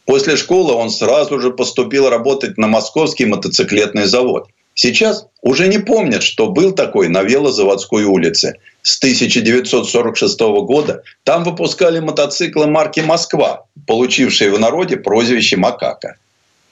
После 0.06 0.36
школы 0.38 0.74
он 0.74 0.90
сразу 0.90 1.40
же 1.40 1.52
поступил 1.52 2.10
работать 2.10 2.58
на 2.58 2.68
московский 2.68 3.26
мотоциклетный 3.26 4.06
завод. 4.06 4.48
Сейчас 4.76 5.26
уже 5.42 5.68
не 5.68 5.80
помнят, 5.80 6.22
что 6.22 6.50
был 6.50 6.74
такой 6.74 7.08
на 7.08 7.24
Велозаводской 7.24 8.04
улице. 8.04 8.56
С 8.82 8.98
1946 9.00 10.40
года 10.40 11.02
там 11.24 11.44
выпускали 11.44 12.00
мотоциклы 12.00 12.68
марки 12.68 13.00
«Москва», 13.00 13.66
получившие 13.88 14.52
в 14.52 14.60
народе 14.60 14.98
прозвище 14.98 15.56
«Макака». 15.58 16.18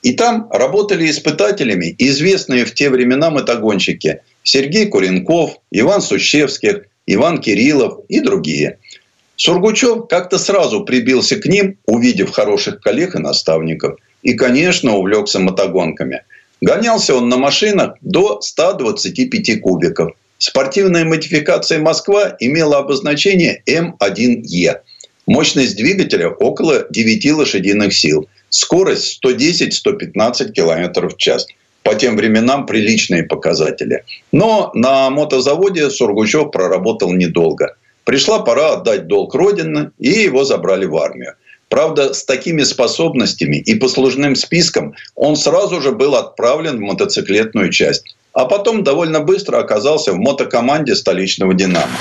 И 0.04 0.14
там 0.14 0.50
работали 0.52 1.10
испытателями 1.10 1.96
известные 1.98 2.66
в 2.66 2.74
те 2.74 2.89
времена 2.89 3.30
мотогонщики 3.32 4.20
Сергей 4.44 4.88
Куренков, 4.88 5.58
Иван 5.72 6.02
Сущевских, 6.02 6.86
Иван 7.08 7.41
Кириллов 7.41 8.00
и 8.10 8.20
другие. 8.20 8.78
Сургучев 9.36 10.08
как-то 10.08 10.38
сразу 10.38 10.86
прибился 10.86 11.38
к 11.38 11.46
ним, 11.46 11.78
увидев 11.86 12.32
хороших 12.32 12.82
коллег 12.82 13.16
и 13.16 13.20
наставников. 13.20 13.98
И, 14.22 14.34
конечно, 14.34 14.96
увлекся 14.96 15.39
мотогонками. 15.39 16.22
Гонялся 16.62 17.16
он 17.16 17.28
на 17.30 17.38
машинах 17.38 17.96
до 18.02 18.39
125 18.41 19.62
кубиков. 19.62 20.14
Спортивная 20.38 21.04
модификация 21.04 21.80
«Москва» 21.80 22.36
имела 22.39 22.78
обозначение 22.78 23.64
М1Е. 23.68 24.82
Мощность 25.26 25.76
двигателя 25.76 26.30
около 26.30 26.86
9 26.89 27.32
лошадиных 27.32 27.94
сил– 27.94 28.30
Скорость 28.54 29.20
110-115 29.26 30.52
км 30.52 31.08
в 31.10 31.18
час. 31.18 31.48
По 31.84 31.96
тем 31.96 32.16
временам 32.16 32.66
приличные 32.66 33.24
показатели. 33.24 34.04
Но 34.32 34.72
на 34.74 35.10
мотозаводе 35.10 35.90
Сургучев 35.90 36.52
проработал 36.52 37.12
недолго. 37.12 37.76
Пришла 38.06 38.40
пора 38.40 38.74
отдать 38.74 39.08
долг 39.08 39.36
Родины, 39.36 39.92
и 40.00 40.10
его 40.10 40.44
забрали 40.44 40.86
в 40.86 40.98
армию. 40.98 41.36
Правда, 41.70 42.14
с 42.14 42.24
такими 42.24 42.64
способностями 42.64 43.58
и 43.58 43.76
послужным 43.76 44.36
списком 44.36 44.94
он 45.16 45.36
сразу 45.36 45.82
же 45.82 45.92
был 45.92 46.16
отправлен 46.16 46.78
в 46.78 46.82
мотоциклетную 46.82 47.72
часть. 47.72 48.16
А 48.34 48.46
потом 48.46 48.84
довольно 48.84 49.20
быстро 49.20 49.58
оказался 49.58 50.12
в 50.12 50.18
мотокоманде 50.18 50.96
столичного 50.96 51.54
«Динамо». 51.54 51.98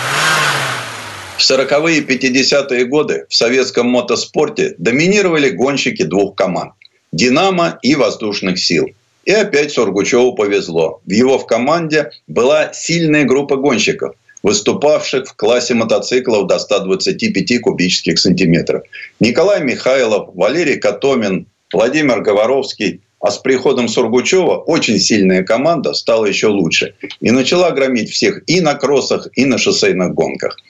В 1.37 1.41
40-е 1.41 1.99
и 1.99 2.01
50-е 2.03 2.85
годы 2.85 3.27
в 3.29 3.35
советском 3.35 3.89
мотоспорте 3.89 4.75
доминировали 4.79 5.51
гонщики 5.51 6.03
двух 6.03 6.37
команд– 6.37 6.73
«Динамо» 7.13 7.79
и 7.83 7.95
«Воздушных 7.95 8.59
сил». 8.59 8.89
И 9.25 9.31
опять 9.31 9.73
Сургучеву 9.73 10.35
повезло. 10.35 11.01
В 11.07 11.11
его 11.11 11.39
в 11.39 11.47
команде 11.47 12.11
была 12.27 12.73
сильная 12.73 13.25
группа 13.25 13.57
гонщиков, 13.57 14.15
выступавших 14.43 15.29
в 15.29 15.37
классе 15.37 15.75
мотоциклов 15.75 16.47
до 16.49 16.59
125 16.59 17.61
кубических 17.61 18.19
сантиметров. 18.19 18.83
Николай 19.21 19.63
Михайлов, 19.63 20.31
Валерий 20.35 20.79
Котомин, 20.79 21.47
Владимир 21.73 22.21
Говоровский. 22.21 23.01
А 23.21 23.31
с 23.31 23.39
приходом 23.39 23.87
Сургучева 23.87 24.57
очень 24.57 24.99
сильная 24.99 25.45
команда 25.45 25.95
стала 25.95 26.27
еще 26.27 26.49
лучше. 26.49 26.95
И 27.21 27.31
начала 27.31 27.71
громить 27.71 28.11
всех 28.11 28.43
и 28.49 28.61
на 28.61 28.75
кроссах, 28.75 29.29
и 29.35 29.45
на 29.45 29.59
шоссейных 29.59 30.13
гонках– 30.13 30.57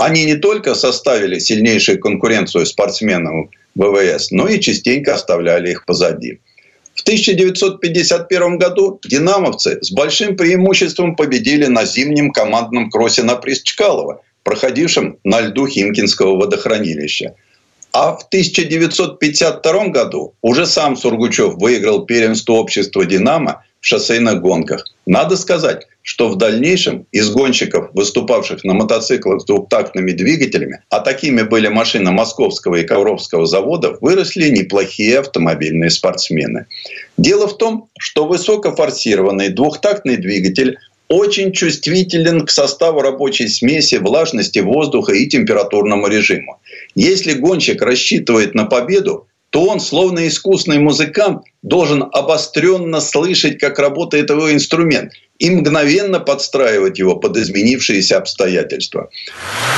они 0.00 0.24
не 0.24 0.36
только 0.36 0.74
составили 0.74 1.38
сильнейшую 1.38 2.00
конкуренцию 2.00 2.64
спортсменам 2.64 3.50
ВВС, 3.74 4.30
но 4.30 4.48
и 4.48 4.58
частенько 4.58 5.14
оставляли 5.14 5.72
их 5.72 5.84
позади. 5.84 6.40
В 7.00 7.02
1951 7.02 8.58
году 8.58 9.00
динамовцы 9.02 9.78
с 9.80 9.90
большим 9.90 10.36
преимуществом 10.36 11.16
победили 11.16 11.64
на 11.64 11.86
зимнем 11.86 12.30
командном 12.30 12.90
кроссе 12.90 13.22
на 13.22 13.36
приз 13.36 13.62
Чкалова, 13.62 14.20
проходившем 14.42 15.16
на 15.24 15.40
льду 15.40 15.66
Химкинского 15.66 16.36
водохранилища. 16.36 17.34
А 17.92 18.12
в 18.12 18.24
1952 18.24 19.88
году 19.88 20.34
уже 20.42 20.66
сам 20.66 20.94
Сургучев 20.94 21.54
выиграл 21.54 22.04
первенство 22.04 22.52
общества 22.52 23.06
«Динамо» 23.06 23.64
в 23.80 23.86
шоссейных 23.86 24.42
гонках. 24.42 24.84
Надо 25.06 25.38
сказать, 25.38 25.86
что 26.02 26.28
в 26.28 26.36
дальнейшем 26.36 27.06
из 27.12 27.30
гонщиков, 27.30 27.90
выступавших 27.94 28.64
на 28.64 28.74
мотоциклах 28.74 29.42
с 29.42 29.44
двухтактными 29.44 30.12
двигателями, 30.12 30.82
а 30.88 31.00
такими 31.00 31.42
были 31.42 31.68
машины 31.68 32.10
Московского 32.10 32.76
и 32.76 32.84
Ковровского 32.84 33.46
заводов, 33.46 33.98
выросли 34.00 34.48
неплохие 34.48 35.18
автомобильные 35.18 35.90
спортсмены. 35.90 36.66
Дело 37.18 37.46
в 37.46 37.56
том, 37.58 37.88
что 37.98 38.26
высокофорсированный 38.26 39.50
двухтактный 39.50 40.16
двигатель 40.16 40.78
очень 41.10 41.52
чувствителен 41.52 42.46
к 42.46 42.50
составу 42.50 43.00
рабочей 43.02 43.48
смеси, 43.48 43.96
влажности 43.96 44.60
воздуха 44.60 45.12
и 45.12 45.26
температурному 45.26 46.06
режиму. 46.06 46.60
Если 46.94 47.32
гонщик 47.32 47.82
рассчитывает 47.82 48.54
на 48.54 48.64
победу, 48.64 49.26
то 49.50 49.64
он, 49.64 49.80
словно 49.80 50.26
искусный 50.26 50.78
музыкант, 50.78 51.42
должен 51.62 52.04
обостренно 52.12 53.00
слышать, 53.00 53.58
как 53.58 53.78
работает 53.78 54.30
его 54.30 54.52
инструмент, 54.52 55.12
и 55.38 55.50
мгновенно 55.50 56.20
подстраивать 56.20 56.98
его 56.98 57.16
под 57.16 57.36
изменившиеся 57.36 58.18
обстоятельства. 58.18 59.10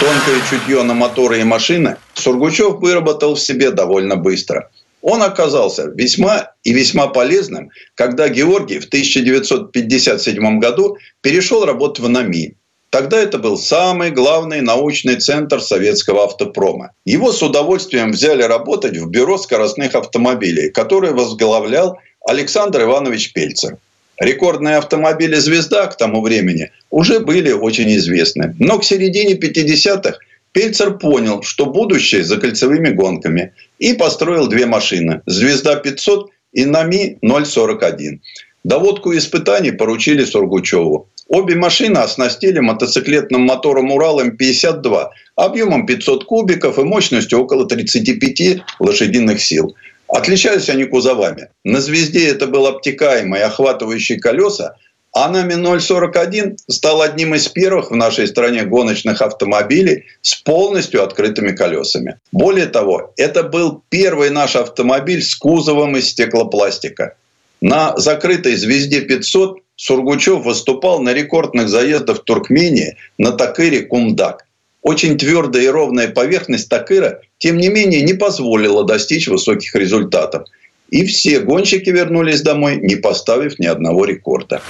Тонкое 0.00 0.40
чутье 0.50 0.82
на 0.82 0.94
моторы 0.94 1.40
и 1.40 1.44
машины 1.44 1.96
Сургучев 2.14 2.80
выработал 2.80 3.34
в 3.34 3.40
себе 3.40 3.70
довольно 3.70 4.16
быстро– 4.16 4.70
он 5.02 5.20
оказался 5.22 5.88
весьма 5.94 6.52
и 6.62 6.72
весьма 6.72 7.08
полезным, 7.08 7.70
когда 7.96 8.28
Георгий 8.28 8.78
в 8.78 8.86
1957 8.86 10.60
году 10.60 10.96
перешел 11.20 11.64
работать 11.64 12.04
в 12.04 12.08
НАМИ. 12.08 12.54
Тогда 12.92 13.22
это 13.22 13.38
был 13.38 13.56
самый 13.56 14.10
главный 14.10 14.60
научный 14.60 15.16
центр 15.16 15.62
советского 15.62 16.24
автопрома. 16.24 16.90
Его 17.06 17.32
с 17.32 17.42
удовольствием 17.42 18.12
взяли 18.12 18.42
работать 18.42 18.98
в 18.98 19.08
бюро 19.08 19.38
скоростных 19.38 19.94
автомобилей, 19.94 20.68
которое 20.68 21.12
возглавлял 21.12 21.98
Александр 22.28 22.82
Иванович 22.82 23.32
Пельцер. 23.32 23.78
Рекордные 24.18 24.76
автомобили 24.76 25.36
«Звезда» 25.36 25.86
к 25.86 25.96
тому 25.96 26.20
времени 26.20 26.70
уже 26.90 27.20
были 27.20 27.50
очень 27.50 27.96
известны. 27.96 28.54
Но 28.58 28.78
к 28.78 28.84
середине 28.84 29.36
50-х 29.38 30.18
Пельцер 30.52 30.98
понял, 30.98 31.42
что 31.42 31.64
будущее 31.64 32.22
за 32.24 32.36
кольцевыми 32.36 32.90
гонками 32.90 33.54
и 33.78 33.94
построил 33.94 34.48
две 34.48 34.66
машины– 34.66 35.22
«Звезда-500» 35.26 36.26
и 36.52 36.66
«Нами-041». 36.66 38.18
Доводку 38.64 39.16
испытаний 39.16 39.72
поручили 39.72 40.24
Сургучеву. 40.24 41.08
Обе 41.28 41.54
машины 41.54 41.98
оснастили 41.98 42.58
мотоциклетным 42.60 43.42
мотором 43.42 43.90
«Урал 43.90 44.20
М-52» 44.20 45.08
объемом 45.36 45.86
500 45.86 46.24
кубиков 46.24 46.78
и 46.78 46.82
мощностью 46.82 47.40
около 47.40 47.66
35 47.66 48.62
лошадиных 48.80 49.40
сил. 49.40 49.74
Отличались 50.08 50.68
они 50.68 50.84
кузовами. 50.84 51.48
На 51.64 51.80
«Звезде» 51.80 52.28
это 52.28 52.46
был 52.46 52.66
обтекаемый, 52.66 53.42
охватывающий 53.42 54.18
колеса, 54.18 54.76
а 55.14 55.28
Нами 55.28 55.78
041 55.78 56.56
стал 56.68 57.02
одним 57.02 57.34
из 57.34 57.46
первых 57.48 57.90
в 57.90 57.94
нашей 57.94 58.26
стране 58.26 58.64
гоночных 58.64 59.20
автомобилей 59.20 60.04
с 60.22 60.34
полностью 60.36 61.02
открытыми 61.02 61.52
колесами. 61.52 62.18
Более 62.32 62.66
того, 62.66 63.12
это 63.18 63.42
был 63.42 63.82
первый 63.90 64.30
наш 64.30 64.56
автомобиль 64.56 65.22
с 65.22 65.34
кузовом 65.34 65.96
из 65.96 66.08
стеклопластика. 66.08 67.14
На 67.60 67.96
закрытой 67.98 68.56
«Звезде 68.56 69.00
500» 69.06 69.56
Сургучев 69.82 70.44
выступал 70.44 71.00
на 71.00 71.12
рекордных 71.12 71.68
заездах 71.68 72.20
в 72.20 72.24
Туркмении 72.24 72.96
на 73.18 73.32
Такыре 73.32 73.80
Кумдак. 73.80 74.46
Очень 74.82 75.18
твердая 75.18 75.64
и 75.64 75.68
ровная 75.68 76.08
поверхность 76.08 76.68
Такыра, 76.68 77.20
тем 77.38 77.58
не 77.58 77.68
менее, 77.68 78.02
не 78.02 78.14
позволила 78.14 78.84
достичь 78.84 79.28
высоких 79.28 79.74
результатов– 79.74 80.44
и 80.92 81.06
все 81.06 81.40
гонщики 81.40 81.88
вернулись 81.88 82.42
домой, 82.42 82.76
не 82.76 82.96
поставив 82.96 83.58
ни 83.58 83.64
одного 83.64 84.04
рекорда. 84.04 84.60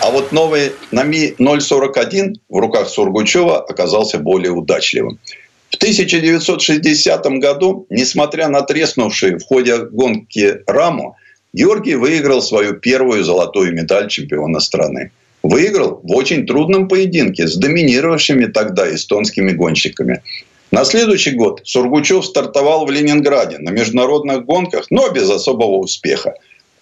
А 0.00 0.10
вот 0.10 0.30
новый 0.30 0.70
Нами 0.92 1.34
041 1.36 2.36
в 2.48 2.56
руках 2.56 2.88
Сургучева 2.88 3.58
оказался 3.58 4.18
более 4.18 4.52
удачливым. 4.52 5.18
В 5.68 5.74
1960 5.74 7.26
году, 7.40 7.86
несмотря 7.90 8.48
на 8.48 8.62
треснувший 8.62 9.38
в 9.38 9.44
ходе 9.44 9.78
гонки 9.78 10.58
раму, 10.68 11.16
Георгий 11.52 11.96
выиграл 11.96 12.42
свою 12.42 12.74
первую 12.74 13.24
золотую 13.24 13.72
медаль 13.72 14.08
чемпиона 14.08 14.60
страны. 14.60 15.10
Выиграл 15.42 16.00
в 16.02 16.14
очень 16.14 16.46
трудном 16.46 16.86
поединке 16.86 17.48
с 17.48 17.56
доминировавшими 17.56 18.46
тогда 18.46 18.92
эстонскими 18.94 19.52
гонщиками. 19.52 20.22
На 20.70 20.84
следующий 20.84 21.32
год 21.32 21.62
Сургучев 21.64 22.24
стартовал 22.24 22.86
в 22.86 22.90
Ленинграде 22.90 23.58
на 23.58 23.70
международных 23.70 24.44
гонках, 24.44 24.86
но 24.90 25.08
без 25.08 25.28
особого 25.28 25.78
успеха. 25.78 26.34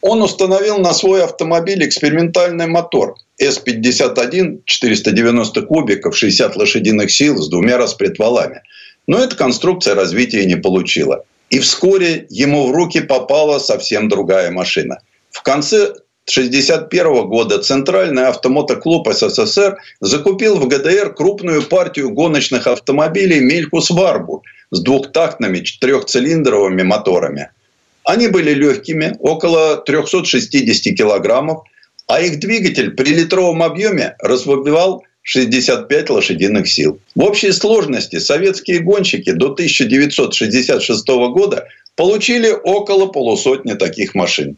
Он 0.02 0.22
установил 0.22 0.78
на 0.78 0.92
свой 0.92 1.24
автомобиль 1.24 1.84
экспериментальный 1.84 2.66
мотор 2.66 3.16
С-51 3.38 4.60
490 4.64 5.62
кубиков, 5.62 6.16
60 6.16 6.56
лошадиных 6.56 7.10
сил 7.10 7.38
с 7.38 7.48
двумя 7.48 7.78
распредвалами. 7.78 8.62
Но 9.06 9.18
эта 9.18 9.34
конструкция 9.34 9.94
развития 9.94 10.44
не 10.44 10.56
получила. 10.56 11.24
И 11.50 11.58
вскоре 11.60 12.26
ему 12.28 12.68
в 12.68 12.72
руки 12.72 13.00
попала 13.00 13.58
совсем 13.58 14.08
другая 14.08 14.50
машина. 14.50 15.00
В 15.30 15.42
конце 15.42 15.94
1961 16.28 17.28
года 17.28 17.58
Центральный 17.58 18.26
автомотоклуб 18.26 19.08
СССР 19.08 19.78
закупил 20.00 20.58
в 20.58 20.68
ГДР 20.68 21.14
крупную 21.14 21.62
партию 21.62 22.10
гоночных 22.10 22.66
автомобилей 22.66 23.40
«Мелькус 23.40 23.90
Варбур» 23.90 24.42
с 24.70 24.80
двухтактными 24.82 25.60
четырехцилиндровыми 25.60 26.82
моторами. 26.82 27.50
Они 28.04 28.28
были 28.28 28.52
легкими, 28.52 29.16
около 29.20 29.78
360 29.78 30.94
килограммов, 30.94 31.62
а 32.06 32.20
их 32.20 32.40
двигатель 32.40 32.90
при 32.90 33.14
литровом 33.14 33.62
объеме 33.62 34.14
развивал 34.18 35.04
65 35.28 36.08
лошадиных 36.08 36.66
сил. 36.66 37.00
В 37.14 37.22
общей 37.22 37.52
сложности 37.52 38.18
советские 38.18 38.78
гонщики 38.78 39.30
до 39.32 39.50
1966 39.50 41.06
года 41.06 41.68
получили 41.96 42.50
около 42.50 43.08
полусотни 43.08 43.74
таких 43.74 44.14
машин. 44.14 44.56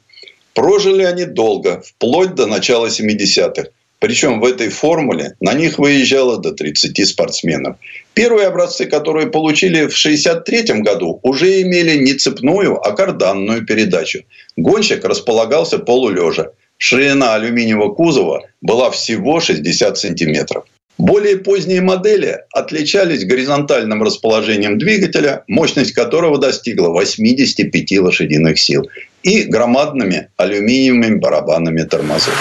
Прожили 0.55 1.03
они 1.03 1.25
долго, 1.25 1.83
вплоть 1.85 2.37
до 2.37 2.47
начала 2.47 2.87
70-х. 2.87 3.71
Причем 3.99 4.39
в 4.39 4.45
этой 4.45 4.69
формуле 4.69 5.35
на 5.41 5.55
них 5.55 5.81
выезжало 5.81 6.39
до 6.39 6.53
30 6.53 7.05
спортсменов. 7.05 7.77
Первые 8.15 8.47
образцы, 8.47 8.87
которые 8.87 9.27
получили 9.27 9.89
в 9.89 9.99
1963 9.99 10.83
году, 10.83 11.19
уже 11.25 11.63
имели 11.63 11.97
не 11.97 12.15
цепную, 12.15 12.77
а 12.77 12.93
карданную 12.93 13.67
передачу. 13.67 14.21
Гонщик 14.57 15.05
располагался 15.05 15.81
полулежа. 15.81 16.51
Ширина 16.83 17.35
алюминиевого 17.35 17.95
кузова 17.95 18.43
была 18.63 18.91
всего 18.91 19.39
60 19.39 19.99
сантиметров. 19.99 20.65
Более 20.97 21.37
поздние 21.37 21.83
модели 21.83 22.39
отличались 22.55 23.27
горизонтальным 23.27 24.03
расположением 24.03 24.79
двигателя, 24.79 25.45
мощность 25.47 25.93
которого 25.93 26.39
достигла 26.39 26.89
85 26.89 27.99
лошадиных 27.99 28.59
сил, 28.59 28.89
и 29.23 29.43
громадными 29.43 30.31
алюминиевыми 30.39 31.17
барабанами 31.17 31.83
тормозов. 31.83 32.35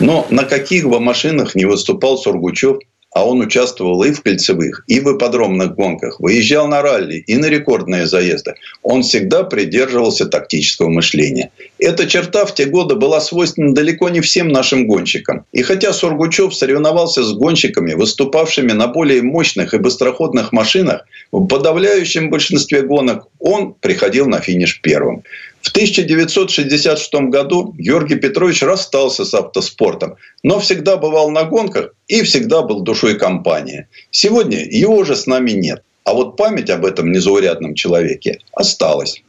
Но 0.00 0.26
на 0.30 0.42
каких 0.42 0.88
бы 0.88 0.98
машинах 0.98 1.54
не 1.54 1.66
выступал 1.66 2.18
Сургучев, 2.18 2.78
а 3.12 3.26
он 3.26 3.40
участвовал 3.40 4.02
и 4.04 4.12
в 4.12 4.22
кольцевых, 4.22 4.84
и 4.86 5.00
в 5.00 5.16
ипподромных 5.16 5.74
гонках, 5.74 6.20
выезжал 6.20 6.68
на 6.68 6.80
ралли 6.80 7.16
и 7.26 7.36
на 7.36 7.46
рекордные 7.46 8.06
заезды. 8.06 8.54
Он 8.82 9.02
всегда 9.02 9.42
придерживался 9.42 10.26
тактического 10.26 10.88
мышления. 10.88 11.50
Эта 11.78 12.06
черта 12.06 12.44
в 12.44 12.54
те 12.54 12.66
годы 12.66 12.94
была 12.94 13.20
свойственна 13.20 13.74
далеко 13.74 14.08
не 14.08 14.20
всем 14.20 14.48
нашим 14.48 14.86
гонщикам. 14.86 15.44
И 15.52 15.62
хотя 15.62 15.92
Сургучев 15.92 16.54
соревновался 16.54 17.22
с 17.22 17.32
гонщиками, 17.32 17.94
выступавшими 17.94 18.72
на 18.72 18.86
более 18.86 19.22
мощных 19.22 19.74
и 19.74 19.78
быстроходных 19.78 20.52
машинах, 20.52 21.04
в 21.32 21.46
подавляющем 21.46 22.30
большинстве 22.30 22.82
гонок 22.82 23.26
он 23.38 23.74
приходил 23.74 24.26
на 24.26 24.40
финиш 24.40 24.80
первым. 24.80 25.22
В 25.62 25.68
1966 25.70 27.14
году 27.28 27.74
Георгий 27.76 28.16
Петрович 28.16 28.62
расстался 28.62 29.24
с 29.24 29.34
автоспортом, 29.34 30.16
но 30.42 30.58
всегда 30.58 30.96
бывал 30.96 31.30
на 31.30 31.44
гонках 31.44 31.94
и 32.08 32.22
всегда 32.22 32.62
был 32.62 32.80
душой 32.80 33.18
компании. 33.18 33.86
Сегодня 34.10 34.64
его 34.64 34.96
уже 34.96 35.16
с 35.16 35.26
нами 35.26 35.50
нет. 35.50 35.82
А 36.04 36.14
вот 36.14 36.36
память 36.36 36.70
об 36.70 36.86
этом 36.86 37.12
незаурядном 37.12 37.74
человеке 37.74 38.38
осталась. 38.52 39.22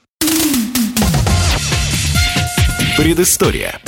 Предыстория. 2.97 3.79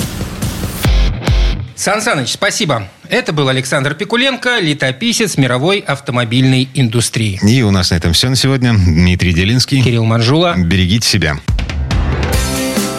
Сан 1.76 2.00
Саныч, 2.00 2.28
спасибо. 2.28 2.88
Это 3.08 3.32
был 3.32 3.48
Александр 3.48 3.94
Пикуленко, 3.94 4.60
летописец 4.60 5.36
мировой 5.36 5.80
автомобильной 5.80 6.68
индустрии. 6.74 7.38
И 7.46 7.62
у 7.62 7.70
нас 7.70 7.90
на 7.90 7.96
этом 7.96 8.12
все 8.12 8.28
на 8.28 8.36
сегодня. 8.36 8.74
Дмитрий 8.74 9.32
Делинский. 9.32 9.82
Кирилл 9.82 10.04
Манжула. 10.04 10.54
Берегите 10.56 11.08
себя. 11.08 11.36